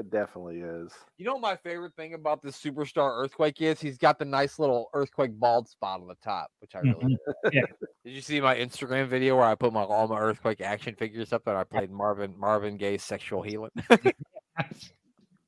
Definitely. 0.02 0.58
It 0.58 0.62
definitely 0.62 0.84
is. 0.86 0.92
You 1.16 1.26
know 1.26 1.34
what 1.34 1.42
my 1.42 1.56
favorite 1.56 1.94
thing 1.94 2.14
about 2.14 2.42
this 2.42 2.60
superstar 2.60 3.22
Earthquake 3.22 3.60
is? 3.60 3.80
He's 3.80 3.98
got 3.98 4.18
the 4.18 4.24
nice 4.24 4.58
little 4.58 4.90
Earthquake 4.94 5.38
bald 5.38 5.68
spot 5.68 6.00
on 6.00 6.08
the 6.08 6.14
top, 6.22 6.50
which 6.60 6.74
I 6.74 6.80
really. 6.80 7.04
Mhm. 7.04 7.16
Yeah. 7.52 7.62
Did 8.04 8.12
you 8.12 8.20
see 8.20 8.40
my 8.40 8.56
Instagram 8.56 9.08
video 9.08 9.36
where 9.36 9.46
I 9.46 9.54
put 9.54 9.72
my 9.72 9.82
all 9.82 10.08
my 10.08 10.18
Earthquake 10.18 10.60
action 10.60 10.94
figures 10.94 11.32
up 11.32 11.46
and 11.46 11.56
I 11.56 11.64
played 11.64 11.90
Marvin 11.90 12.34
Marvin 12.38 12.76
Gaye's 12.76 13.02
sexual 13.02 13.42
healing? 13.42 13.70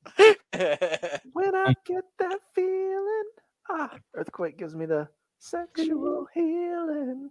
When 1.33 1.55
I 1.55 1.73
get 1.85 2.03
that 2.19 2.39
feeling, 2.53 3.23
ah, 3.69 3.97
earthquake 4.15 4.57
gives 4.57 4.75
me 4.75 4.85
the 4.85 5.07
sexual 5.39 6.27
healing. 6.33 7.29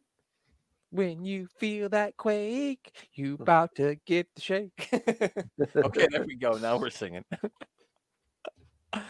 When 0.90 1.24
you 1.24 1.46
feel 1.58 1.88
that 1.90 2.16
quake, 2.16 2.92
you 3.14 3.36
about 3.40 3.74
to 3.76 3.96
get 4.06 4.26
the 4.34 4.40
shake. 4.40 4.88
okay, 5.76 6.08
there 6.10 6.24
we 6.24 6.34
go. 6.36 6.52
Now 6.58 6.78
we're 6.78 6.90
singing. 6.90 7.24
oh, 8.94 9.00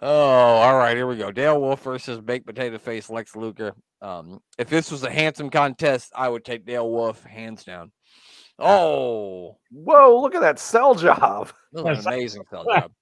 all 0.00 0.78
right, 0.78 0.96
here 0.96 1.06
we 1.06 1.16
go. 1.16 1.30
Dale 1.30 1.60
Wolfe 1.60 1.82
versus 1.82 2.20
Baked 2.20 2.46
Potato 2.46 2.78
Face 2.78 3.10
Lex 3.10 3.36
Luger. 3.36 3.74
Um, 4.00 4.40
if 4.56 4.70
this 4.70 4.90
was 4.90 5.02
a 5.04 5.10
handsome 5.10 5.50
contest, 5.50 6.10
I 6.16 6.28
would 6.28 6.44
take 6.44 6.64
Dale 6.64 6.88
Wolfe 6.88 7.22
hands 7.24 7.64
down. 7.64 7.92
Oh, 8.58 9.58
Whoa, 9.70 10.18
look 10.18 10.34
at 10.34 10.40
that 10.40 10.58
sell 10.58 10.94
job. 10.94 11.52
that 11.74 11.84
was 11.84 12.06
an 12.06 12.12
amazing 12.12 12.44
sell 12.50 12.64
job. 12.64 12.92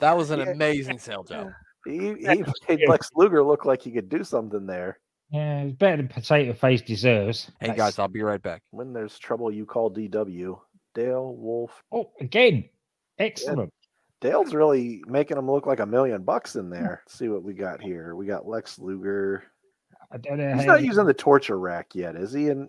That 0.00 0.16
was 0.16 0.30
an 0.30 0.40
Yeah. 0.40 0.52
amazing 0.52 0.98
sell 0.98 1.24
job. 1.24 1.50
he, 1.84 2.14
he 2.14 2.44
made 2.68 2.88
Lex 2.88 3.10
Luger 3.14 3.42
look 3.42 3.66
like 3.66 3.82
he 3.82 3.90
could 3.90 4.08
do 4.08 4.24
something 4.24 4.64
there. 4.64 4.98
Yeah, 5.30 5.62
it's 5.62 5.76
better 5.76 5.98
than 5.98 6.08
Potato 6.08 6.52
Face 6.54 6.80
deserves. 6.80 7.46
Hey 7.60 7.68
That's- 7.68 7.76
guys, 7.76 7.98
I'll 7.98 8.08
be 8.08 8.22
right 8.22 8.42
back. 8.42 8.62
When 8.70 8.92
there's 8.92 9.18
trouble, 9.18 9.50
you 9.52 9.66
call 9.66 9.90
DW. 9.90 10.58
Dale 10.94 11.34
Wolfe. 11.34 11.82
Oh, 11.92 12.10
again, 12.20 12.64
excellent. 13.18 13.72
Dale's 14.20 14.52
really 14.54 15.02
making 15.06 15.36
him 15.36 15.48
look 15.50 15.66
like 15.66 15.78
a 15.80 15.86
million 15.86 16.22
bucks 16.22 16.56
in 16.56 16.70
there. 16.70 17.02
Let's 17.04 17.16
see 17.18 17.28
what 17.28 17.44
we 17.44 17.52
got 17.52 17.80
here. 17.80 18.16
We 18.16 18.26
got 18.26 18.48
Lex 18.48 18.78
Luger. 18.78 19.44
I 20.10 20.16
don't 20.16 20.38
know. 20.38 20.54
He's 20.54 20.64
how 20.64 20.72
not 20.72 20.80
you- 20.80 20.86
using 20.86 21.04
the 21.04 21.14
torture 21.14 21.58
rack 21.58 21.94
yet, 21.94 22.16
is 22.16 22.32
he? 22.32 22.48
In 22.48 22.68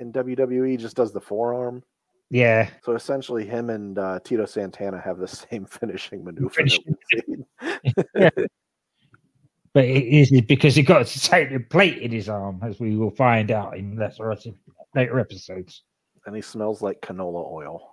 in 0.00 0.12
WWE, 0.12 0.68
he 0.70 0.76
just 0.76 0.96
does 0.96 1.12
the 1.12 1.20
forearm. 1.20 1.82
Yeah, 2.30 2.68
So 2.84 2.92
essentially, 2.94 3.46
him 3.46 3.70
and 3.70 3.98
uh, 3.98 4.20
Tito 4.22 4.44
Santana 4.44 5.00
have 5.00 5.16
the 5.18 5.26
same 5.50 5.64
finishing 5.64 6.22
maneuver. 6.24 6.50
Finishing 6.50 6.84
That 6.84 6.94
we've 7.16 8.30
seen. 8.36 8.46
but 9.74 9.84
it 9.84 10.04
is 10.06 10.30
because 10.42 10.74
he 10.74 10.82
got 10.82 11.02
a 11.02 11.04
potato 11.04 11.58
plate 11.70 11.98
in 11.98 12.10
his 12.10 12.28
arm, 12.28 12.60
as 12.62 12.80
we 12.80 12.96
will 12.96 13.10
find 13.10 13.50
out 13.50 13.76
in 13.76 13.96
later, 13.96 14.34
later 14.94 15.20
episodes. 15.20 15.82
and 16.26 16.34
he 16.34 16.42
smells 16.42 16.82
like 16.82 17.00
canola 17.00 17.50
oil. 17.50 17.92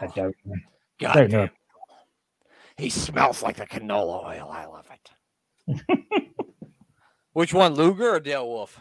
I 0.00 0.06
don't 0.06 0.36
know. 0.44 0.54
God 1.00 1.14
don't 1.14 1.30
know. 1.32 1.48
He 2.76 2.90
smells 2.90 3.42
like 3.42 3.56
the 3.56 3.66
canola 3.66 4.24
oil. 4.24 4.50
I 4.50 4.66
love 4.66 4.86
it. 4.90 5.10
Which 7.32 7.54
one, 7.54 7.74
Luger 7.74 8.14
or 8.16 8.20
Dale 8.20 8.46
Wolf? 8.48 8.80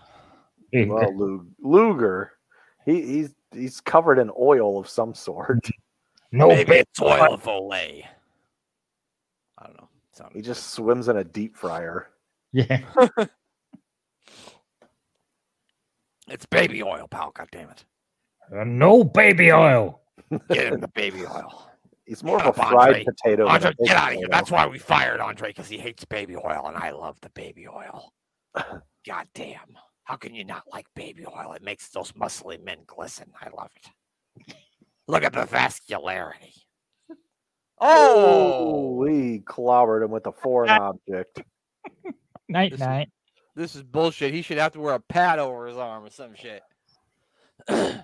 Well, 0.74 1.16
Lu- 1.16 1.48
Luger, 1.62 2.32
he, 2.86 3.02
he's 3.02 3.36
he's 3.52 3.82
covered 3.82 4.20
in 4.20 4.32
oil 4.40 4.80
of 4.80 4.88
some 4.88 5.14
sort. 5.14 5.68
no, 6.32 6.48
Maybe 6.48 6.64
bit. 6.66 6.88
it's 6.90 7.02
oil 7.02 7.34
of 7.34 7.44
Olay. 7.44 8.04
I 9.58 9.66
don't 9.66 9.78
know. 9.78 9.89
Sounded 10.20 10.36
He 10.36 10.42
good. 10.42 10.48
just 10.48 10.72
swims 10.72 11.08
in 11.08 11.18
a 11.18 11.24
deep 11.24 11.56
fryer. 11.58 12.10
Yeah, 12.52 12.82
it's 16.28 16.48
baby 16.48 16.82
oil, 16.82 17.08
pal. 17.08 17.30
God 17.32 17.48
damn 17.52 17.70
it. 17.70 17.86
Uh, 18.52 18.64
no 18.64 19.04
baby 19.04 19.52
oil. 19.52 20.02
Get 20.50 20.74
him 20.74 20.80
the 20.80 20.88
baby 20.88 21.28
oil. 21.28 21.70
He's 22.08 22.24
more 22.24 22.38
of 22.40 22.46
a 22.48 22.50
up, 22.50 22.56
fried 22.56 22.74
Andre. 22.74 23.04
potato. 23.06 23.44
than 23.44 23.52
a 23.52 23.54
Andre, 23.68 23.74
get 23.86 23.96
out 23.96 24.08
of 24.08 24.18
here. 24.18 24.22
potato. 24.28 24.32
That's 24.32 24.50
why 24.50 24.66
we 24.66 24.80
fired 24.80 25.20
Andre 25.20 25.50
because 25.50 25.68
he 25.70 25.78
hates 25.78 26.04
baby 26.06 26.36
oil, 26.36 26.64
and 26.66 26.76
I 26.76 26.90
love 26.90 27.22
the 27.22 27.30
baby 27.30 27.68
oil. 27.68 28.12
God 29.06 29.28
damn. 29.36 29.78
How 30.06 30.16
can 30.16 30.34
you 30.34 30.44
not 30.44 30.64
like 30.74 30.88
baby 30.96 31.24
oil? 31.28 31.54
It 31.54 31.62
makes 31.62 31.90
those 31.90 32.12
muscly 32.14 32.60
men 32.64 32.80
glisten. 32.88 33.32
I 33.40 33.50
love 33.56 33.70
it. 33.76 34.56
Look 35.08 35.24
at 35.24 35.34
the 35.34 35.46
vascularity. 35.46 36.56
Oh, 37.82 38.92
we 38.96 39.40
clobbered 39.40 40.04
him 40.04 40.12
with 40.12 40.26
a 40.28 40.32
foreign 40.32 40.70
object. 40.70 41.42
Night 42.50 42.72
This 42.72 42.80
is- 42.82 42.86
night. 42.88 43.10
this 43.56 43.76
is 43.76 43.84
bullshit. 43.84 44.34
He 44.34 44.42
should 44.42 44.58
have 44.58 44.74
to 44.74 44.80
wear 44.80 44.96
a 44.96 45.00
pad 45.00 45.38
over 45.40 45.68
his 45.68 45.78
arm 45.78 46.04
or 46.04 46.10
some 46.10 46.34
shit. 46.36 46.62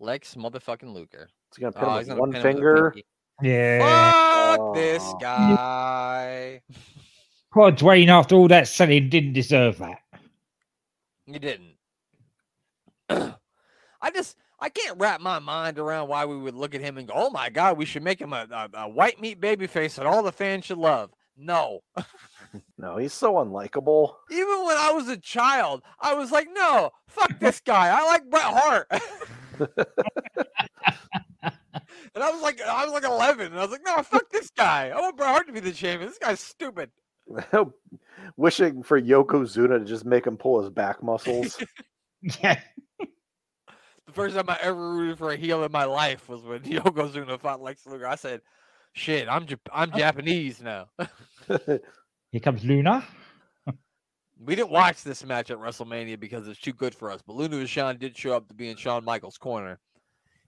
Lex 0.00 0.34
motherfucking 0.34 0.92
Luger. 0.92 1.28
He's 1.50 1.58
gonna 1.60 1.72
pin 1.72 1.84
Oh, 1.84 1.90
him 1.92 1.98
with 1.98 2.08
gonna 2.08 2.20
one 2.20 2.32
pin 2.32 2.40
him 2.40 2.46
with 2.46 2.54
finger. 2.54 2.94
Yeah. 3.42 4.56
Fuck 4.56 4.74
this 4.74 5.02
Oh. 5.04 5.18
guy. 5.20 6.60
Poor 7.52 7.72
Dwayne, 7.72 8.08
after 8.08 8.34
all 8.36 8.48
that 8.48 8.68
selling, 8.68 9.08
didn't 9.08 9.32
deserve 9.32 9.78
that. 9.78 9.98
You 11.26 11.38
didn't. 11.38 11.74
I 13.08 14.10
just 14.12 14.36
I 14.64 14.70
can't 14.70 14.98
wrap 14.98 15.20
my 15.20 15.40
mind 15.40 15.78
around 15.78 16.08
why 16.08 16.24
we 16.24 16.38
would 16.38 16.54
look 16.54 16.74
at 16.74 16.80
him 16.80 16.96
and 16.96 17.06
go, 17.06 17.12
"Oh 17.14 17.28
my 17.28 17.50
god, 17.50 17.76
we 17.76 17.84
should 17.84 18.02
make 18.02 18.18
him 18.18 18.32
a, 18.32 18.46
a, 18.50 18.84
a 18.84 18.88
white 18.88 19.20
meat 19.20 19.38
baby 19.38 19.66
face 19.66 19.96
that 19.96 20.06
all 20.06 20.22
the 20.22 20.32
fans 20.32 20.64
should 20.64 20.78
love." 20.78 21.10
No. 21.36 21.80
No, 22.78 22.98
he's 22.98 23.12
so 23.12 23.34
unlikable. 23.34 24.14
Even 24.30 24.64
when 24.64 24.76
I 24.76 24.92
was 24.92 25.08
a 25.08 25.16
child, 25.16 25.82
I 26.00 26.14
was 26.14 26.30
like, 26.30 26.46
"No, 26.54 26.92
fuck 27.08 27.40
this 27.40 27.60
guy. 27.60 27.88
I 27.88 28.06
like 28.06 28.30
Bret 28.30 28.44
Hart." 28.44 28.86
and 31.42 32.22
I 32.22 32.30
was 32.30 32.40
like, 32.40 32.60
I 32.60 32.84
was 32.84 32.92
like 32.92 33.02
11, 33.02 33.46
and 33.46 33.58
I 33.58 33.62
was 33.62 33.72
like, 33.72 33.84
"No, 33.84 34.00
fuck 34.04 34.30
this 34.30 34.50
guy. 34.50 34.90
I 34.90 35.00
want 35.00 35.16
Bret 35.16 35.30
Hart 35.30 35.48
to 35.48 35.52
be 35.52 35.58
the 35.58 35.72
champion. 35.72 36.08
This 36.08 36.18
guy's 36.18 36.38
stupid." 36.38 36.90
Wishing 38.36 38.84
for 38.84 39.00
Yokozuna 39.00 39.80
to 39.80 39.84
just 39.84 40.04
make 40.04 40.24
him 40.24 40.36
pull 40.36 40.60
his 40.60 40.70
back 40.70 41.02
muscles. 41.02 41.60
Yeah. 42.40 42.60
The 44.14 44.20
first 44.20 44.36
time 44.36 44.48
I 44.48 44.56
ever 44.62 44.92
rooted 44.92 45.18
for 45.18 45.32
a 45.32 45.36
heel 45.36 45.64
in 45.64 45.72
my 45.72 45.82
life 45.86 46.28
was 46.28 46.42
when 46.42 46.60
Yokozuna 46.62 47.40
fought 47.40 47.60
Lex 47.60 47.84
Luger. 47.84 48.06
I 48.06 48.14
said, 48.14 48.42
"Shit, 48.92 49.26
I'm 49.28 49.44
Jap- 49.44 49.58
I'm 49.72 49.90
Japanese 49.90 50.62
now." 50.62 50.86
Here 51.48 52.40
comes 52.40 52.64
Luna. 52.64 53.04
we 54.38 54.54
didn't 54.54 54.70
watch 54.70 55.02
this 55.02 55.24
match 55.24 55.50
at 55.50 55.58
WrestleMania 55.58 56.20
because 56.20 56.46
it's 56.46 56.60
too 56.60 56.72
good 56.72 56.94
for 56.94 57.10
us. 57.10 57.22
But 57.26 57.34
Luna 57.34 57.56
Vachon 57.56 57.98
did 57.98 58.16
show 58.16 58.36
up 58.36 58.46
to 58.46 58.54
be 58.54 58.68
in 58.68 58.76
Shawn 58.76 59.04
Michaels' 59.04 59.36
corner, 59.36 59.80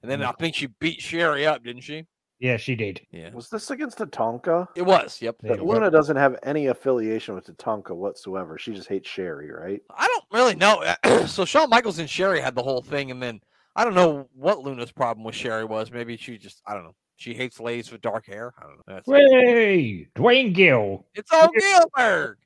and 0.00 0.09
then 0.09 0.20
mm. 0.20 0.26
I 0.26 0.33
think 0.38 0.55
she 0.55 0.68
beat 0.79 1.02
Sherri 1.02 1.44
up, 1.44 1.64
didn't 1.64 1.83
she? 1.83 2.07
Yeah, 2.38 2.59
she 2.59 2.76
did. 2.76 3.00
Yeah, 3.11 3.33
Was 3.35 3.48
this 3.50 3.68
against 3.72 3.98
Tatanka? 3.98 4.68
it 4.76 4.83
was. 4.83 5.20
Yep. 5.20 5.38
Yeah, 5.42 5.48
But. 5.57 5.66
Luna 5.66 5.90
doesn't 5.90 6.16
have 6.16 6.38
any 6.44 6.66
affiliation 6.66 7.35
with 7.35 7.46
Tatanka 7.46 7.96
whatsoever. 7.96 8.59
She 8.59 8.74
just 8.74 8.88
hates 8.88 9.09
Sherri, 9.09 9.50
right? 9.50 9.81
I 9.90 10.07
don't 10.07 10.24
really 10.31 10.55
know. 10.55 10.85
so 11.26 11.44
Shawn 11.44 11.68
Michaels 11.68 11.98
and 11.98 12.09
Sherri 12.09 12.40
had 12.40 12.55
the 12.55 12.62
whole 12.62 12.83
thing, 12.83 13.11
and 13.11 13.20
then 13.20 13.40
I 13.76 13.84
don't 13.84 13.94
know 13.94 14.28
what 14.34 14.60
Luna's 14.60 14.90
problem 14.90 15.22
with 15.24 15.34
Sherri 15.34 15.64
was. 15.66 15.92
Maybe 15.92 16.16
she 16.16 16.38
just 16.38 16.62
I 16.66 16.74
don't 16.74 16.84
know. 16.84 16.94
She 17.16 17.34
hates 17.34 17.60
ladies 17.60 17.92
with 17.92 18.00
dark 18.00 18.26
hair. 18.26 18.52
I 18.58 18.62
don't 18.62 18.76
know. 18.76 18.82
That's 18.86 19.06
Way, 19.06 20.08
Duane 20.14 20.52
Gill. 20.52 21.06
it's 21.14 21.30
all 21.32 21.48
Gilbert. 21.56 22.38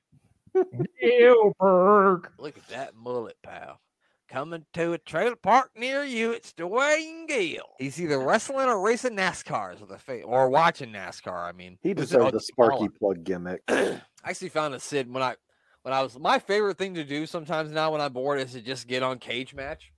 Gilbert. 1.01 2.23
Look 2.39 2.57
at 2.57 2.69
that 2.69 2.95
mullet, 2.95 3.37
pal. 3.43 3.81
coming 4.29 4.65
to 4.75 4.93
a 4.93 4.99
trailer 4.99 5.37
park 5.37 5.71
near 5.77 6.05
you. 6.05 6.33
It's 6.33 6.53
Duane 6.53 7.27
Gill. 7.27 7.65
He's 7.79 8.01
either 8.01 8.19
wrestling 8.21 8.67
or 8.69 8.81
racing 8.81 9.17
NASCARs 9.17 9.81
with 9.81 9.91
a 9.91 9.99
face, 9.99 10.25
or 10.27 10.49
watching 10.49 10.91
NASCAR. 10.93 11.49
I 11.49 11.53
mean, 11.53 11.79
He 11.83 11.91
Who's 11.91 11.99
it? 11.99 12.01
deserved 12.17 12.27
Oh, 12.27 12.31
the 12.31 12.41
Sparky 12.41 12.89
Plugg 13.01 13.25
gimmick. 13.25 13.63
I 13.69 14.01
actually 14.25 14.49
found 14.51 14.75
a 14.75 14.81
Sid 14.81 15.13
when 15.13 15.23
I 15.23 15.35
when 15.83 15.95
I 15.95 16.03
was 16.03 16.19
my 16.19 16.39
favorite 16.39 16.77
thing 16.79 16.95
to 16.95 17.05
do 17.05 17.27
sometimes 17.27 17.71
now 17.71 17.93
when 17.93 18.01
I'm 18.01 18.13
bored 18.13 18.41
is 18.41 18.53
to 18.53 18.61
just 18.61 18.87
get 18.87 19.03
on 19.03 19.19
cage 19.19 19.55
match 19.55 19.93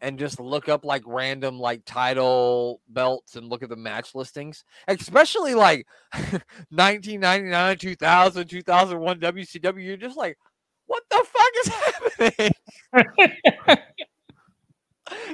and 0.00 0.18
just 0.18 0.38
look 0.40 0.68
up 0.68 0.84
like 0.84 1.02
random 1.06 1.58
like 1.58 1.82
title 1.84 2.80
belts 2.88 3.36
and 3.36 3.48
look 3.48 3.62
at 3.62 3.68
the 3.68 3.76
match 3.76 4.14
listings, 4.14 4.64
especially 4.88 5.54
like 5.54 5.86
1999, 6.12 7.78
2000, 7.78 8.48
2001 8.48 9.20
WCW. 9.20 9.84
You're 9.84 9.96
just 9.96 10.16
like, 10.16 10.38
what 10.86 11.02
the 11.10 11.24
fuck 11.26 11.52
is 11.64 11.68
happening? 12.32 12.52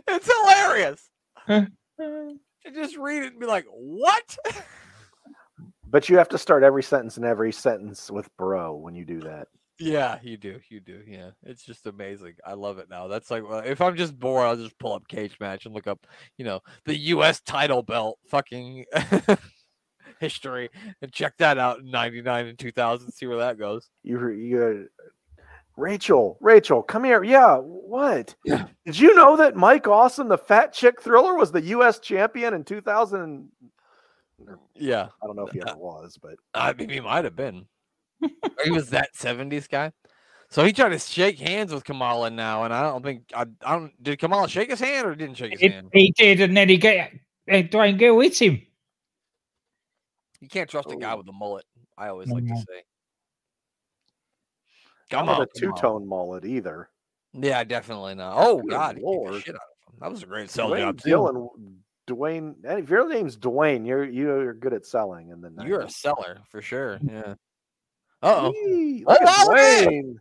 it's 0.09 0.31
hilarious. 0.33 1.11
You 2.65 2.73
just 2.73 2.97
read 2.97 3.25
it 3.25 3.33
and 3.33 3.41
be 3.41 3.47
like, 3.47 3.67
what? 3.69 4.37
But 5.89 6.09
you 6.09 6.17
have 6.17 6.29
to 6.31 6.39
start 6.39 6.63
every 6.63 6.83
sentence 6.83 7.17
and 7.17 7.27
every 7.27 7.53
sentence 7.53 8.11
with 8.11 8.35
bro 8.37 8.75
when 8.75 8.95
you 8.95 9.05
do 9.05 9.21
that. 9.21 9.49
Yeah, 9.83 10.19
you 10.23 10.37
do. 10.37 10.61
You 10.69 10.81
do. 10.81 11.03
Yeah. 11.07 11.31
It's 11.43 11.65
just 11.65 11.87
amazing. 11.87 12.35
I 12.47 12.55
love 12.55 12.79
it 12.79 12.89
now. 12.89 13.09
That's 13.09 13.31
like, 13.31 13.49
well, 13.49 13.61
if 13.61 13.81
I'm 13.81 13.97
just 13.97 14.19
bored, 14.19 14.47
I'll 14.47 14.57
just 14.57 14.79
pull 14.79 14.93
up 14.93 15.09
Cage 15.09 15.37
Match 15.41 15.67
and 15.67 15.75
look 15.75 15.87
up, 15.87 16.07
you 16.37 16.45
know, 16.45 16.61
the 16.85 16.97
U.S. 16.97 17.41
title 17.41 17.83
belt 17.83 18.19
fucking 18.29 18.85
history 20.21 20.71
and 21.01 21.13
check 21.13 21.37
that 21.39 21.59
out 21.59 21.81
in 21.81 21.91
99 21.91 22.47
and 22.47 22.59
2000, 22.59 23.11
see 23.11 23.27
where 23.27 23.39
that 23.39 23.59
goes. 23.59 23.91
You 24.05 24.19
re- 24.19 24.47
you 24.47 24.89
Rachel, 25.77 26.37
Rachel, 26.41 26.83
come 26.83 27.03
here. 27.05 27.25
Yeah, 27.25 27.57
what? 27.57 28.35
Yeah. 28.45 28.67
Did 28.85 29.01
you 29.01 29.15
know 29.17 29.37
that 29.37 29.57
Mike 29.57 29.89
Awesome, 29.89 30.29
the 30.29 30.39
fat 30.39 30.73
chick 30.73 31.03
thriller, 31.03 31.35
was 31.35 31.51
the 31.51 31.63
US 31.63 31.99
champion 31.99 32.55
in 32.55 32.63
2000? 32.63 33.49
Yeah. 34.77 35.09
I 35.23 35.27
don't 35.27 35.37
know 35.37 35.47
if 35.47 35.53
he 35.53 35.63
ever 35.67 35.77
was, 35.77 36.19
but 36.23 36.37
I 36.55 36.73
mean, 36.75 36.91
he 36.91 37.01
might 37.01 37.25
have 37.25 37.37
been. 37.37 37.67
He 38.65 38.71
was 38.71 38.91
that 38.91 39.15
70s 39.15 39.69
guy. 39.69 39.93
So 40.51 40.65
he 40.65 40.73
tried 40.73 40.91
to 40.91 40.99
shake 40.99 41.39
hands 41.39 41.73
with 41.73 41.83
Kamala 41.85 42.31
now, 42.31 42.65
and 42.65 42.75
I 42.75 42.83
don't 42.83 43.03
think 43.03 43.25
I, 43.35 43.47
I 43.65 43.73
don't. 43.77 44.03
Did 44.03 44.19
Kamala 44.19 44.49
shake 44.49 44.71
his 44.71 44.81
hand 44.81 45.07
or 45.07 45.15
didn't 45.15 45.37
shake 45.37 45.53
his 45.53 45.61
He, 45.61 45.69
hand? 45.69 45.89
he 45.93 46.13
did, 46.17 46.41
and 46.43 46.55
then 46.57 46.69
he 46.69 46.77
get 46.77 47.13
uh, 47.51 47.63
Duane 47.63 47.97
Gill 47.97 48.21
hit 48.21 48.39
him. 48.41 48.61
You 50.41 50.49
can't 50.49 50.69
trust 50.69 50.91
a 50.91 50.97
guy 50.97 51.13
Oh. 51.15 51.19
with 51.19 51.29
a 51.29 51.33
mullet. 51.33 51.65
I 51.97 52.09
always 52.09 52.29
like 52.29 52.45
to 52.47 52.53
Mhm. 52.53 52.57
say. 52.59 52.83
I'm 55.11 55.19
Come 55.19 55.27
not 55.27 55.37
on, 55.41 55.43
a 55.43 55.59
two-tone 55.59 56.07
mullet 56.07 56.45
either. 56.45 56.89
Yeah, 57.33 57.65
definitely 57.65 58.15
not. 58.15 58.35
Oh 58.37 58.61
Good 58.61 58.71
God, 58.71 58.97
he 58.97 59.01
the 59.03 59.07
Lord. 59.07 59.43
shit 59.43 59.55
out 59.55 59.61
of 59.89 59.95
him. 59.95 59.99
That 60.01 60.11
was 60.11 60.23
a 60.23 60.27
great 60.27 60.51
sell 60.51 60.71
Dwayne 60.71 60.79
job 60.81 61.01
Gill 61.03 61.29
too. 62.07 62.15
Dwayne. 62.15 62.55
If 62.65 62.91
your 62.91 63.09
name's 63.09 63.37
Dwayne, 63.39 63.87
you're 63.87 64.05
you're 64.05 64.53
good 64.55 64.73
at 64.75 64.85
selling. 64.85 65.33
And 65.33 65.43
then 65.43 65.55
You're 65.67 65.81
a 65.81 65.91
seller 65.91 66.41
for 66.51 66.61
sure. 66.61 66.99
Yeah. 67.03 67.35
Uh 68.23 68.51
oh. 68.53 69.03
Look 69.07 69.21
at 69.21 69.27
wow, 69.27 69.45
look 69.47 69.59
at 69.59 69.89
Dwayne. 69.89 70.15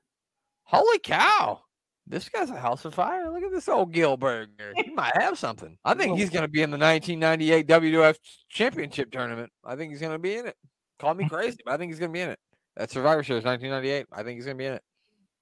Holy 0.64 1.00
cow! 1.00 1.62
This 2.08 2.28
guy's 2.30 2.50
a 2.50 2.60
house 2.60 2.84
of 2.86 2.94
fire. 2.94 3.32
Look 3.32 3.44
at 3.44 3.52
this 3.52 3.70
old 3.70 3.94
Gilberger. 3.94 4.74
He 4.76 4.92
might 4.92 5.16
have 5.16 5.38
something. 5.38 5.78
I 5.86 5.94
think 5.94 6.18
he's 6.18 6.30
going 6.30 6.44
to 6.44 6.48
be 6.48 6.62
in 6.62 6.72
the 6.72 6.78
1998 6.78 7.68
WWF 7.68 8.18
Championship 8.50 9.12
tournament. 9.12 9.52
I 9.64 9.76
think 9.76 9.92
he's 9.92 10.02
going 10.02 10.14
to 10.14 10.20
be 10.20 10.36
in 10.36 10.48
it. 10.48 10.56
Call 11.00 11.14
me 11.14 11.28
crazy, 11.30 11.58
but 11.64 11.74
I 11.74 11.78
think 11.78 11.92
he's 11.92 12.00
going 12.00 12.12
to 12.12 12.14
be 12.14 12.22
in 12.22 12.30
it. 12.30 12.40
That 12.76 12.92
Survivor 12.92 13.24
Series 13.24 13.44
1998. 13.44 14.08
I 14.12 14.24
think 14.24 14.38
he's 14.38 14.46
going 14.46 14.58
to 14.58 14.62
be 14.62 14.66
in 14.68 14.74
it. 14.74 14.84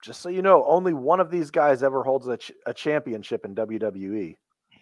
Just 0.03 0.21
so 0.21 0.29
you 0.29 0.41
know, 0.41 0.63
only 0.65 0.93
one 0.93 1.19
of 1.19 1.29
these 1.29 1.51
guys 1.51 1.83
ever 1.83 2.03
holds 2.03 2.27
a, 2.27 2.37
ch- 2.37 2.51
a 2.65 2.73
championship 2.73 3.45
in 3.45 3.55
WWE, 3.55 4.35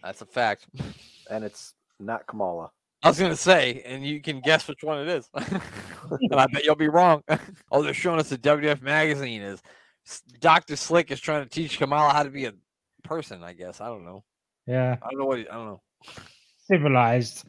That's 0.03 0.21
a 0.21 0.25
fact. 0.25 0.67
and 1.29 1.43
it's 1.43 1.73
not 1.99 2.27
Kamala. 2.27 2.71
I 3.03 3.09
was 3.09 3.19
going 3.19 3.31
to 3.31 3.37
say, 3.37 3.83
and 3.85 4.05
you 4.05 4.21
can 4.21 4.41
guess 4.41 4.67
which 4.67 4.83
one 4.83 4.99
it 4.99 5.07
is. 5.07 5.29
and 5.33 6.35
I 6.35 6.47
bet 6.47 6.63
you'll 6.63 6.75
be 6.75 6.89
wrong. 6.89 7.23
oh, 7.71 7.83
they're 7.83 7.93
showing 7.93 8.19
us 8.19 8.29
the 8.29 8.37
WWF 8.37 8.81
magazine 8.81 9.41
is 9.41 9.61
Dr. 10.39 10.75
Slick 10.75 11.11
is 11.11 11.19
trying 11.19 11.43
to 11.43 11.49
teach 11.49 11.77
Kamala 11.77 12.11
how 12.11 12.23
to 12.23 12.29
be 12.29 12.45
a 12.45 12.53
person, 13.03 13.43
I 13.43 13.53
guess. 13.53 13.81
I 13.81 13.87
don't 13.87 14.05
know. 14.05 14.23
Yeah, 14.65 14.97
I 15.01 15.09
don't 15.11 15.19
know 15.19 15.25
what 15.25 15.37
he, 15.39 15.47
I 15.47 15.53
don't 15.53 15.65
know. 15.65 15.81
civilized. 16.67 17.45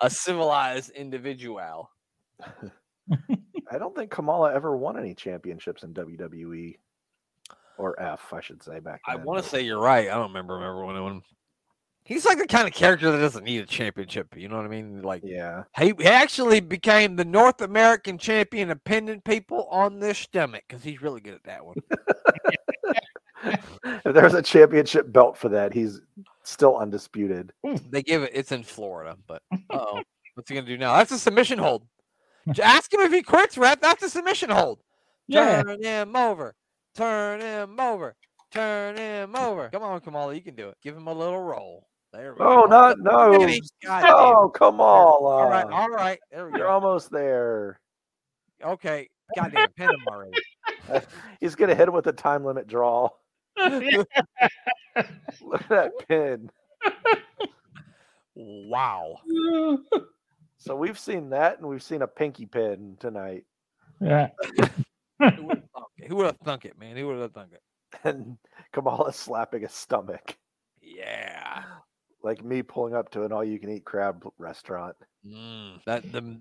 A 0.00 0.10
civilized 0.10 0.90
individual. 0.90 1.90
I 3.70 3.78
don't 3.78 3.94
think 3.96 4.10
Kamala 4.10 4.52
ever 4.54 4.76
won 4.76 4.98
any 4.98 5.14
championships 5.14 5.82
in 5.82 5.94
WWE 5.94 6.76
or 7.78 8.00
F, 8.00 8.32
I 8.32 8.40
should 8.40 8.62
say 8.62 8.78
back 8.78 9.00
I 9.06 9.16
want 9.16 9.42
to 9.42 9.48
say 9.48 9.62
you're 9.62 9.80
right. 9.80 10.08
I 10.08 10.14
don't 10.14 10.28
remember 10.28 10.54
remember 10.54 10.84
when 10.84 11.02
when 11.02 11.22
he's 12.04 12.24
like 12.24 12.38
the 12.38 12.46
kind 12.46 12.68
of 12.68 12.74
character 12.74 13.10
that 13.10 13.18
doesn't 13.18 13.44
need 13.44 13.60
a 13.60 13.66
championship. 13.66 14.36
You 14.36 14.48
know 14.48 14.56
what 14.56 14.66
I 14.66 14.68
mean? 14.68 15.02
Like 15.02 15.22
Yeah. 15.24 15.64
he, 15.78 15.92
he 15.98 16.04
actually 16.06 16.60
became 16.60 17.16
the 17.16 17.24
North 17.24 17.60
American 17.60 18.18
champion 18.18 18.70
of 18.70 18.82
pinning 18.84 19.20
people 19.22 19.66
on 19.70 19.98
their 20.00 20.14
stomach 20.14 20.64
because 20.68 20.82
he's 20.84 21.02
really 21.02 21.20
good 21.20 21.34
at 21.34 21.44
that 21.44 21.64
one. 21.64 21.76
If 23.84 24.14
there's 24.14 24.32
a 24.32 24.40
championship 24.40 25.12
belt 25.12 25.36
for 25.36 25.50
that, 25.50 25.74
he's 25.74 26.00
still 26.44 26.78
undisputed. 26.78 27.52
they 27.90 28.02
give 28.02 28.22
it. 28.22 28.30
It's 28.32 28.52
in 28.52 28.62
Florida, 28.62 29.18
but 29.26 29.42
oh, 29.70 30.00
what's 30.34 30.48
he 30.48 30.54
gonna 30.54 30.66
do 30.66 30.78
now? 30.78 30.96
That's 30.96 31.12
a 31.12 31.18
submission 31.18 31.58
hold. 31.58 31.86
Ask 32.62 32.92
him 32.92 33.00
if 33.00 33.12
he 33.12 33.22
quits, 33.22 33.58
Rep. 33.58 33.82
That's 33.82 34.02
a 34.02 34.08
submission 34.08 34.48
hold. 34.48 34.80
Yeah. 35.26 35.62
Turn 35.62 35.82
him 35.82 36.16
over. 36.16 36.54
Turn 36.94 37.40
him 37.40 37.78
over. 37.78 38.14
Turn 38.50 38.96
him 38.96 39.36
over. 39.36 39.68
Come 39.70 39.82
on, 39.82 40.00
Kamala, 40.00 40.34
you 40.34 40.40
can 40.40 40.54
do 40.54 40.68
it. 40.70 40.76
Give 40.82 40.96
him 40.96 41.06
a 41.08 41.12
little 41.12 41.40
roll. 41.40 41.86
There 42.14 42.32
we 42.34 42.38
Oh, 42.40 42.62
go. 42.62 42.66
not 42.66 42.98
no. 43.00 43.34
at 43.42 43.48
him. 43.50 43.60
God 43.84 44.00
damn. 44.02 44.14
Oh, 44.14 44.50
All 44.80 45.48
right, 45.48 45.66
all 45.66 45.88
right. 45.88 46.18
There 46.30 46.46
we 46.48 46.58
You're 46.58 46.68
go. 46.68 46.72
almost 46.72 47.10
there. 47.10 47.80
Okay. 48.64 49.08
Goddamn, 49.36 49.68
pin 49.76 49.90
him 49.90 50.00
already. 50.08 50.38
He's 51.40 51.54
gonna 51.56 51.74
hit 51.74 51.88
him 51.88 51.94
with 51.94 52.06
a 52.06 52.12
time 52.12 52.44
limit 52.44 52.66
draw. 52.68 53.08
Look 53.58 54.08
at 54.96 55.68
that 55.68 55.92
pin. 56.08 56.50
Wow. 58.34 59.16
So 60.58 60.74
we've 60.76 60.98
seen 60.98 61.30
that, 61.30 61.58
and 61.58 61.68
we've 61.68 61.82
seen 61.82 62.02
a 62.02 62.06
pinky 62.06 62.46
pin 62.46 62.96
tonight, 63.00 63.44
yeah. 64.00 64.30
Who 65.18 65.46
would 65.46 65.56
have 65.56 65.64
thunk 65.74 65.86
it? 65.98 66.08
Who 66.08 66.16
would 66.16 66.26
have 66.26 66.38
thunk 66.44 66.64
it, 66.64 66.78
man? 66.78 66.96
Who 66.96 67.06
would 67.08 67.18
have 67.20 67.32
thunk 67.32 67.52
it? 67.52 67.62
and 68.02 68.36
Kamala 68.72 69.12
slapping 69.12 69.62
his 69.62 69.72
stomach, 69.72 70.36
Yeah. 70.82 71.62
Like 72.24 72.42
me 72.42 72.62
pulling 72.62 72.94
up 72.94 73.10
to 73.10 73.22
an 73.24 73.32
all-you-can-eat 73.32 73.84
crab 73.84 74.26
restaurant. 74.38 74.96
Mm, 75.26 75.84
that 75.84 76.10
the 76.10 76.40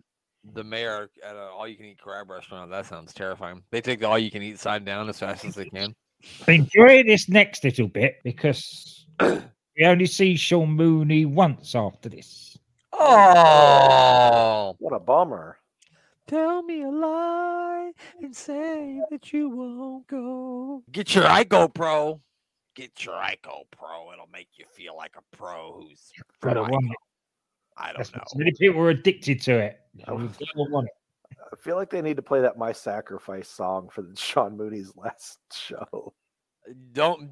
the 0.53 0.63
mayor 0.63 1.09
at 1.23 1.35
an 1.35 1.41
all-you-can-eat 1.41 1.99
crab 1.99 2.29
restaurant. 2.29 2.71
That 2.71 2.85
sounds 2.85 3.13
terrifying. 3.13 3.63
They 3.69 3.81
take 3.81 3.99
the 3.99 4.07
all-you-can-eat 4.07 4.59
side 4.59 4.85
down 4.85 5.09
as 5.09 5.19
fast 5.19 5.43
as 5.45 5.55
they 5.55 5.65
can. 5.65 5.93
Enjoy 6.47 7.03
this 7.03 7.27
next 7.27 7.63
little 7.65 7.89
bit 7.89 8.15
because 8.23 9.05
we 9.21 9.85
only 9.85 10.05
see 10.05 10.35
Sean 10.37 10.69
Mooney 10.71 11.25
once 11.25 11.75
after 11.75 12.07
this. 12.09 12.57
Oh, 12.93 14.75
What 14.79 14.93
a 14.93 14.99
bummer! 14.99 15.57
tell 16.27 16.63
me 16.63 16.81
a 16.83 16.89
lie 16.89 17.91
and 18.21 18.33
say 18.33 19.01
that 19.11 19.33
you 19.33 19.49
won't 19.49 20.07
go. 20.07 20.83
Get 20.91 21.13
your 21.13 21.25
ICOPRO. 21.25 22.21
Get 22.75 23.05
your 23.05 23.15
ICOPRO. 23.15 24.13
It'll 24.13 24.29
make 24.31 24.47
you 24.55 24.65
feel 24.73 24.95
like 24.97 25.13
a 25.17 25.35
pro 25.35 25.73
who's 25.79 26.11
Gotta 26.41 26.61
from 26.61 26.71
want 26.71 26.85
it. 26.91 26.97
I 27.77 27.87
don't 27.87 27.97
That's 27.97 28.13
know. 28.13 28.19
what- 28.31 28.39
Many 28.39 28.51
people 28.59 28.81
are 28.81 28.89
addicted 28.89 29.41
to 29.43 29.57
it. 29.59 29.79
You 29.95 30.05
want 30.55 30.87
it. 30.87 30.93
I 31.51 31.55
feel 31.55 31.75
like 31.75 31.89
they 31.91 32.01
need 32.01 32.15
to 32.15 32.21
play 32.23 32.41
that 32.41 32.57
"My 32.57 32.71
Sacrifice" 32.71 33.47
song 33.47 33.89
for 33.91 34.01
the 34.01 34.15
Sean 34.17 34.57
Mooney's 34.57 34.91
last 34.95 35.39
show. 35.53 36.13
don't 36.93 37.31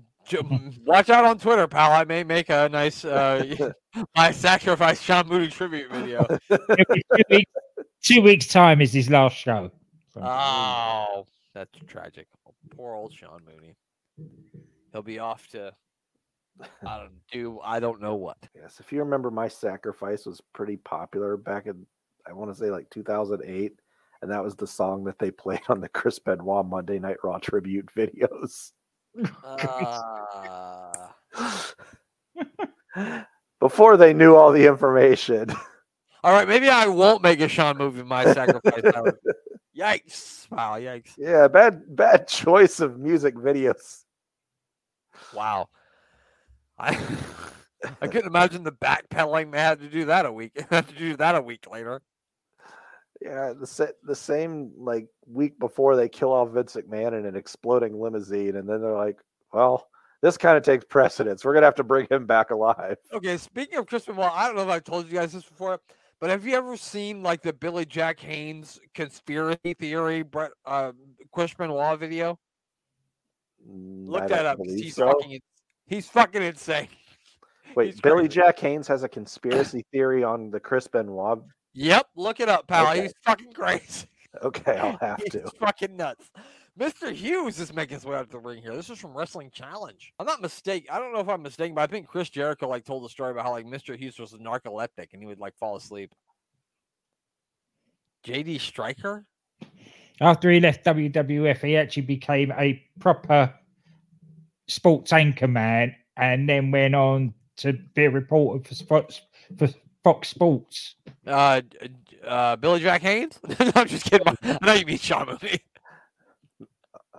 watch 0.85 1.09
out 1.09 1.25
on 1.25 1.39
Twitter, 1.39 1.67
pal. 1.67 1.91
I 1.91 2.03
may 2.03 2.23
make 2.23 2.49
a 2.49 2.69
nice 2.69 3.03
uh, 3.03 3.71
I 4.15 4.31
sacrifice 4.31 5.01
Sean 5.01 5.27
Mooney 5.27 5.47
tribute 5.47 5.91
video. 5.91 6.25
Two, 6.51 6.57
weeks, 7.29 7.51
two 8.03 8.21
weeks' 8.21 8.47
time 8.47 8.81
is 8.81 8.93
his 8.93 9.09
last 9.09 9.35
show. 9.37 9.71
Oh, 10.15 11.25
that's 11.55 11.71
tragic. 11.87 12.27
Poor 12.75 12.93
old 12.93 13.13
Sean 13.13 13.41
Mooney. 13.45 13.75
He'll 14.91 15.01
be 15.01 15.19
off 15.19 15.47
to 15.49 15.73
I 16.85 16.97
don't 16.99 17.11
do 17.31 17.59
I 17.63 17.79
don't 17.79 18.01
know 18.01 18.15
what. 18.15 18.37
Yes, 18.55 18.79
if 18.79 18.91
you 18.91 18.99
remember, 18.99 19.31
"My 19.31 19.47
Sacrifice" 19.47 20.25
was 20.25 20.41
pretty 20.53 20.77
popular 20.77 21.37
back 21.37 21.67
in 21.67 21.85
I 22.27 22.33
want 22.33 22.51
to 22.51 22.55
say 22.55 22.69
like 22.69 22.89
2008, 22.89 23.73
and 24.21 24.31
that 24.31 24.43
was 24.43 24.55
the 24.55 24.67
song 24.67 25.03
that 25.05 25.17
they 25.19 25.31
played 25.31 25.61
on 25.69 25.81
the 25.81 25.89
Chris 25.89 26.19
Benoit 26.19 26.65
Monday 26.65 26.99
Night 26.99 27.17
Raw 27.23 27.37
tribute 27.39 27.89
videos. 27.95 28.71
Uh, 29.43 30.91
Before 33.59 33.97
they 33.97 34.13
knew 34.13 34.35
all 34.35 34.51
the 34.51 34.67
information. 34.67 35.49
all 36.23 36.33
right, 36.33 36.47
maybe 36.47 36.69
I 36.69 36.87
won't 36.87 37.23
make 37.23 37.41
a 37.41 37.47
Sean 37.47 37.77
movie. 37.77 38.03
My 38.03 38.33
sacrifice. 38.33 38.83
Yikes! 39.77 40.51
Wow, 40.51 40.77
yikes! 40.77 41.13
yeah, 41.17 41.47
bad 41.47 41.95
bad 41.95 42.27
choice 42.27 42.81
of 42.81 42.99
music 42.99 43.35
videos. 43.35 44.03
Wow. 45.33 45.69
I 46.77 46.99
I 48.01 48.07
couldn't 48.07 48.27
imagine 48.27 48.63
the 48.63 48.71
backpedaling 48.71 49.51
they 49.51 49.59
had 49.59 49.79
to 49.79 49.87
do 49.87 50.05
that 50.05 50.25
a 50.25 50.31
week. 50.31 50.51
had 50.69 50.87
to 50.87 50.95
do 50.95 51.15
that 51.17 51.35
a 51.35 51.41
week 51.41 51.69
later. 51.69 52.01
Yeah, 53.21 53.53
the 53.53 53.93
the 54.03 54.15
same 54.15 54.71
like 54.77 55.07
week 55.27 55.59
before 55.59 55.95
they 55.95 56.09
kill 56.09 56.31
off 56.31 56.49
Vince 56.49 56.75
McMahon 56.75 57.17
in 57.17 57.25
an 57.25 57.35
exploding 57.35 57.99
limousine, 57.99 58.55
and 58.55 58.67
then 58.67 58.81
they're 58.81 58.95
like, 58.95 59.19
"Well, 59.53 59.87
this 60.21 60.37
kind 60.37 60.57
of 60.57 60.63
takes 60.63 60.85
precedence. 60.85 61.45
We're 61.45 61.53
gonna 61.53 61.67
have 61.67 61.75
to 61.75 61.83
bring 61.83 62.07
him 62.09 62.25
back 62.25 62.49
alive." 62.49 62.97
Okay, 63.13 63.37
speaking 63.37 63.77
of 63.77 63.85
Chris 63.85 64.05
Benoit, 64.05 64.31
I 64.33 64.47
don't 64.47 64.55
know 64.55 64.63
if 64.63 64.69
I 64.69 64.79
told 64.79 65.05
you 65.05 65.13
guys 65.13 65.33
this 65.33 65.43
before, 65.43 65.79
but 66.19 66.31
have 66.31 66.45
you 66.47 66.55
ever 66.55 66.75
seen 66.75 67.21
like 67.21 67.43
the 67.43 67.53
Billy 67.53 67.85
Jack 67.85 68.19
Haynes 68.21 68.79
conspiracy 68.95 69.75
theory 69.75 70.23
Brett 70.23 70.51
uh 70.65 70.91
Chris 71.31 71.53
Benoit 71.53 71.99
video? 71.99 72.39
Mm, 73.69 74.07
I 74.07 74.09
Look 74.11 74.27
that 74.29 74.45
up. 74.45 74.57
He's 74.63 74.95
so. 74.95 75.07
fucking 75.07 75.39
he's 75.87 76.07
fucking 76.07 76.41
insane. 76.43 76.87
Wait, 77.75 77.87
he's 77.91 78.01
Billy 78.01 78.27
crazy. 78.27 78.41
Jack 78.41 78.59
Haynes 78.59 78.87
has 78.87 79.03
a 79.03 79.09
conspiracy 79.09 79.85
theory 79.91 80.23
on 80.23 80.51
the 80.51 80.59
Chris 80.59 80.87
Benoit. 80.87 81.39
Yep, 81.73 82.07
look 82.15 82.39
it 82.41 82.49
up, 82.49 82.67
pal. 82.67 82.87
Okay. 82.91 83.03
He's 83.03 83.13
fucking 83.23 83.53
crazy. 83.53 84.07
Okay, 84.45 84.77
I'll 84.77 84.97
have 85.01 85.19
He's 85.21 85.33
to. 85.33 85.51
fucking 85.59 85.97
nuts. 85.97 86.31
Mr. 86.79 87.11
Hughes 87.11 87.59
is 87.59 87.73
making 87.73 87.95
his 87.95 88.05
way 88.05 88.15
out 88.15 88.27
to 88.27 88.31
the 88.31 88.39
ring 88.39 88.61
here. 88.61 88.73
This 88.73 88.89
is 88.89 88.97
from 88.97 89.11
Wrestling 89.13 89.51
Challenge. 89.53 90.13
I'm 90.17 90.25
not 90.25 90.41
mistaken. 90.41 90.87
I 90.89 90.99
don't 90.99 91.11
know 91.13 91.19
if 91.19 91.27
I'm 91.27 91.41
mistaken, 91.41 91.75
but 91.75 91.81
I 91.81 91.87
think 91.87 92.07
Chris 92.07 92.29
Jericho 92.29 92.69
like 92.69 92.85
told 92.85 93.03
the 93.03 93.09
story 93.09 93.31
about 93.31 93.43
how 93.43 93.51
like 93.51 93.65
Mr. 93.65 93.93
Hughes 93.97 94.17
was 94.17 94.31
a 94.31 94.37
narcoleptic 94.37 95.07
and 95.11 95.21
he 95.21 95.27
would 95.27 95.39
like 95.41 95.57
fall 95.57 95.75
asleep. 95.75 96.13
JD 98.25 98.61
Striker? 98.61 99.25
After 100.21 100.51
he 100.51 100.59
left 100.59 100.85
WWF, 100.85 101.61
he 101.61 101.75
actually 101.75 102.03
became 102.03 102.51
a 102.51 102.81
proper 102.99 103.51
sports 104.67 105.11
anchor 105.11 105.47
man 105.47 105.95
and 106.15 106.47
then 106.47 106.69
went 106.71 106.93
on 106.93 107.33
to 107.57 107.73
be 107.95 108.05
a 108.05 108.09
reporter 108.09 108.63
for 108.63 108.83
Fox, 108.85 109.21
for 109.57 109.67
Fox 110.03 110.29
Sports. 110.29 110.95
Uh, 111.25 111.61
d- 111.61 111.77
d- 112.09 112.17
uh, 112.25 112.55
Billy 112.55 112.79
Jack 112.81 113.01
Haynes? 113.01 113.39
No, 113.59 113.71
I'm 113.75 113.87
just 113.87 114.05
kidding. 114.05 114.27
I 114.43 114.57
know 114.61 114.73
you 114.73 114.85
mean 114.85 114.99
Sean 114.99 115.25
Mooney. 115.25 115.59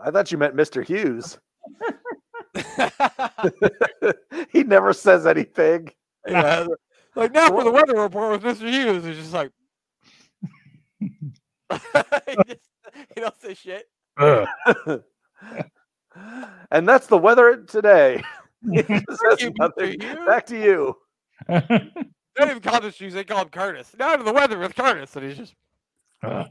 I 0.00 0.10
thought 0.10 0.30
you 0.30 0.38
meant 0.38 0.54
Mr. 0.56 0.84
Hughes. 0.84 1.38
he 4.52 4.62
never 4.62 4.92
says 4.92 5.26
anything. 5.26 5.90
yeah, 6.28 6.66
like 7.16 7.32
now 7.32 7.48
for 7.48 7.64
the 7.64 7.70
weather 7.70 7.94
report 8.00 8.42
with 8.42 8.58
Mr. 8.58 8.70
Hughes. 8.70 9.04
It's 9.06 9.18
just 9.18 9.32
like 9.32 9.50
he, 13.54 13.70
just, 13.70 13.88
he 14.18 14.18
don't 14.18 14.46
say 14.46 14.98
shit. 14.98 15.02
and 16.70 16.88
that's 16.88 17.06
the 17.06 17.18
weather 17.18 17.62
today. 17.64 18.22
He 18.70 18.80
just 18.80 19.40
you, 19.40 19.50
Mr. 19.50 19.58
nothing. 19.58 20.00
Hughes. 20.00 20.26
Back 20.26 20.46
to 20.46 20.56
you. 20.60 20.96
They 22.34 22.44
don't 22.46 22.50
even 22.50 22.62
call 22.62 22.80
him 22.80 22.90
Mr. 22.90 22.94
Hughes. 22.94 23.12
They 23.12 23.24
call 23.24 23.42
him 23.42 23.50
Curtis. 23.50 23.94
Now 23.98 24.16
to 24.16 24.22
the 24.22 24.32
weather 24.32 24.58
with 24.58 24.74
Curtis, 24.74 25.14
and 25.16 25.26
he's 25.26 25.36
just 25.36 25.54
I 26.22 26.46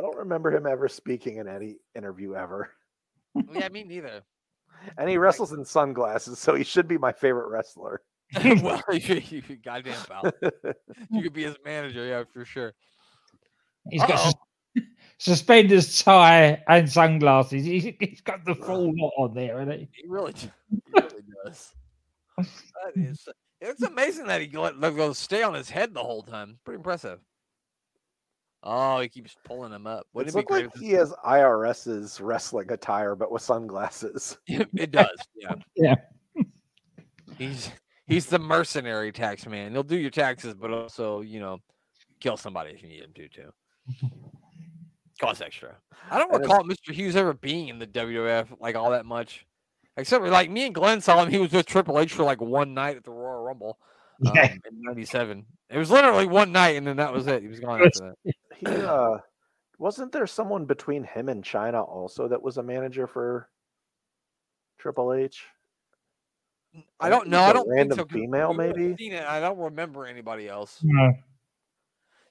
don't 0.00 0.16
remember 0.16 0.50
him 0.54 0.66
ever 0.66 0.88
speaking 0.88 1.36
in 1.38 1.48
any 1.48 1.76
interview 1.96 2.34
ever. 2.34 2.70
Oh, 3.36 3.42
yeah, 3.52 3.68
me 3.68 3.84
neither. 3.84 4.22
And 4.98 5.08
he 5.08 5.16
wrestles 5.16 5.52
in 5.52 5.64
sunglasses, 5.64 6.38
so 6.38 6.54
he 6.54 6.64
should 6.64 6.88
be 6.88 6.98
my 6.98 7.12
favorite 7.12 7.48
wrestler. 7.48 8.02
well, 8.62 8.82
you, 8.92 9.22
you 9.30 9.42
goddamn 9.64 9.94
pal. 10.08 10.32
You 11.10 11.22
could 11.22 11.32
be 11.32 11.44
his 11.44 11.56
manager, 11.64 12.04
yeah, 12.04 12.24
for 12.32 12.44
sure. 12.44 12.74
He's 13.88 14.00
got 14.02 14.10
Uh-oh. 14.10 14.24
sus- 14.24 14.34
suspenders, 15.20 16.02
tie, 16.02 16.62
and 16.66 16.90
sunglasses. 16.90 17.64
He's, 17.64 17.92
he's 18.00 18.22
got 18.22 18.44
the 18.44 18.54
full 18.54 18.92
lot 18.96 19.12
on 19.18 19.34
there, 19.34 19.58
hasn't 19.58 19.80
he? 19.80 19.88
He 19.92 20.08
really, 20.08 20.32
he 20.70 20.80
really 20.92 21.22
does. 21.44 21.74
That 22.38 22.46
is, 22.96 23.28
it's 23.60 23.82
amazing 23.82 24.26
that 24.26 24.40
he 24.40 24.48
let, 24.56 24.80
let 24.80 24.96
go 24.96 25.12
stay 25.12 25.42
on 25.42 25.54
his 25.54 25.68
head 25.68 25.92
the 25.92 26.02
whole 26.02 26.22
time. 26.22 26.58
Pretty 26.64 26.76
impressive. 26.76 27.20
Oh, 28.62 29.00
he 29.00 29.08
keeps 29.08 29.36
pulling 29.44 29.72
him 29.72 29.86
up. 29.86 30.06
Wouldn't 30.12 30.34
It 30.34 30.38
it 30.38 30.50
looks 30.50 30.50
like 30.50 30.76
he 30.76 30.90
has 30.92 31.12
IRS's 31.24 32.20
wrestling 32.20 32.72
attire, 32.72 33.14
but 33.14 33.30
with 33.30 33.42
sunglasses. 33.42 34.38
it 34.46 34.90
does, 34.90 35.18
yeah. 35.34 35.54
Yeah. 35.76 35.94
He's 37.38 37.70
he's 38.06 38.26
the 38.26 38.38
mercenary 38.38 39.12
tax 39.12 39.46
man. 39.46 39.72
He'll 39.72 39.82
do 39.82 39.96
your 39.96 40.10
taxes, 40.10 40.54
but 40.54 40.70
also, 40.70 41.22
you 41.22 41.40
know, 41.40 41.58
kill 42.20 42.36
somebody 42.36 42.70
if 42.70 42.82
you 42.82 42.88
need 42.88 43.02
him 43.02 43.12
to 43.14 43.28
too. 43.28 43.50
Cost 45.20 45.42
extra. 45.42 45.76
I 46.10 46.18
don't 46.18 46.32
recall 46.32 46.64
Mr. 46.64 46.92
Hughes 46.92 47.14
ever 47.14 47.34
being 47.34 47.68
in 47.68 47.78
the 47.78 47.86
WWF 47.86 48.58
like 48.58 48.74
all 48.74 48.90
that 48.90 49.04
much. 49.04 49.46
Except 49.96 50.24
for 50.24 50.30
like 50.30 50.50
me 50.50 50.64
and 50.64 50.74
Glenn 50.74 51.02
saw 51.02 51.22
him. 51.22 51.30
He 51.30 51.36
was 51.38 51.52
with 51.52 51.66
Triple 51.66 51.98
H 51.98 52.14
for 52.14 52.22
like 52.22 52.40
one 52.40 52.72
night 52.72 52.96
at 52.96 53.04
the 53.04 53.10
Royal 53.10 53.42
Rumble 53.42 53.78
um, 54.26 54.32
Yeah. 54.34 54.52
in 54.52 54.60
'97. 54.80 55.44
It 55.68 55.76
was 55.76 55.90
literally 55.90 56.26
one 56.26 56.52
night, 56.52 56.76
and 56.76 56.86
then 56.86 56.96
that 56.96 57.12
was 57.12 57.26
it. 57.26 57.42
He 57.42 57.48
was 57.48 57.60
gone 57.60 57.82
after 57.84 58.14
that. 58.24 58.34
He 58.56 58.66
uh 58.66 59.18
wasn't 59.78 60.12
there 60.12 60.26
someone 60.26 60.64
between 60.64 61.04
him 61.04 61.28
and 61.28 61.44
Chyna 61.44 61.86
also 61.86 62.28
that 62.28 62.42
was 62.42 62.56
a 62.56 62.62
manager 62.62 63.06
for 63.06 63.48
Triple 64.78 65.12
H? 65.12 65.44
I 66.98 67.08
don't 67.08 67.28
know. 67.28 67.40
I 67.40 67.46
was 67.46 67.50
a 67.50 67.54
don't 67.54 67.64
think 67.64 67.76
random 67.76 68.08
female, 68.08 68.54
maybe? 68.54 68.94
Seen 68.96 69.12
it. 69.12 69.24
I 69.24 69.40
don't 69.40 69.58
remember 69.58 70.06
anybody 70.06 70.48
else. 70.48 70.80
No. 70.82 71.12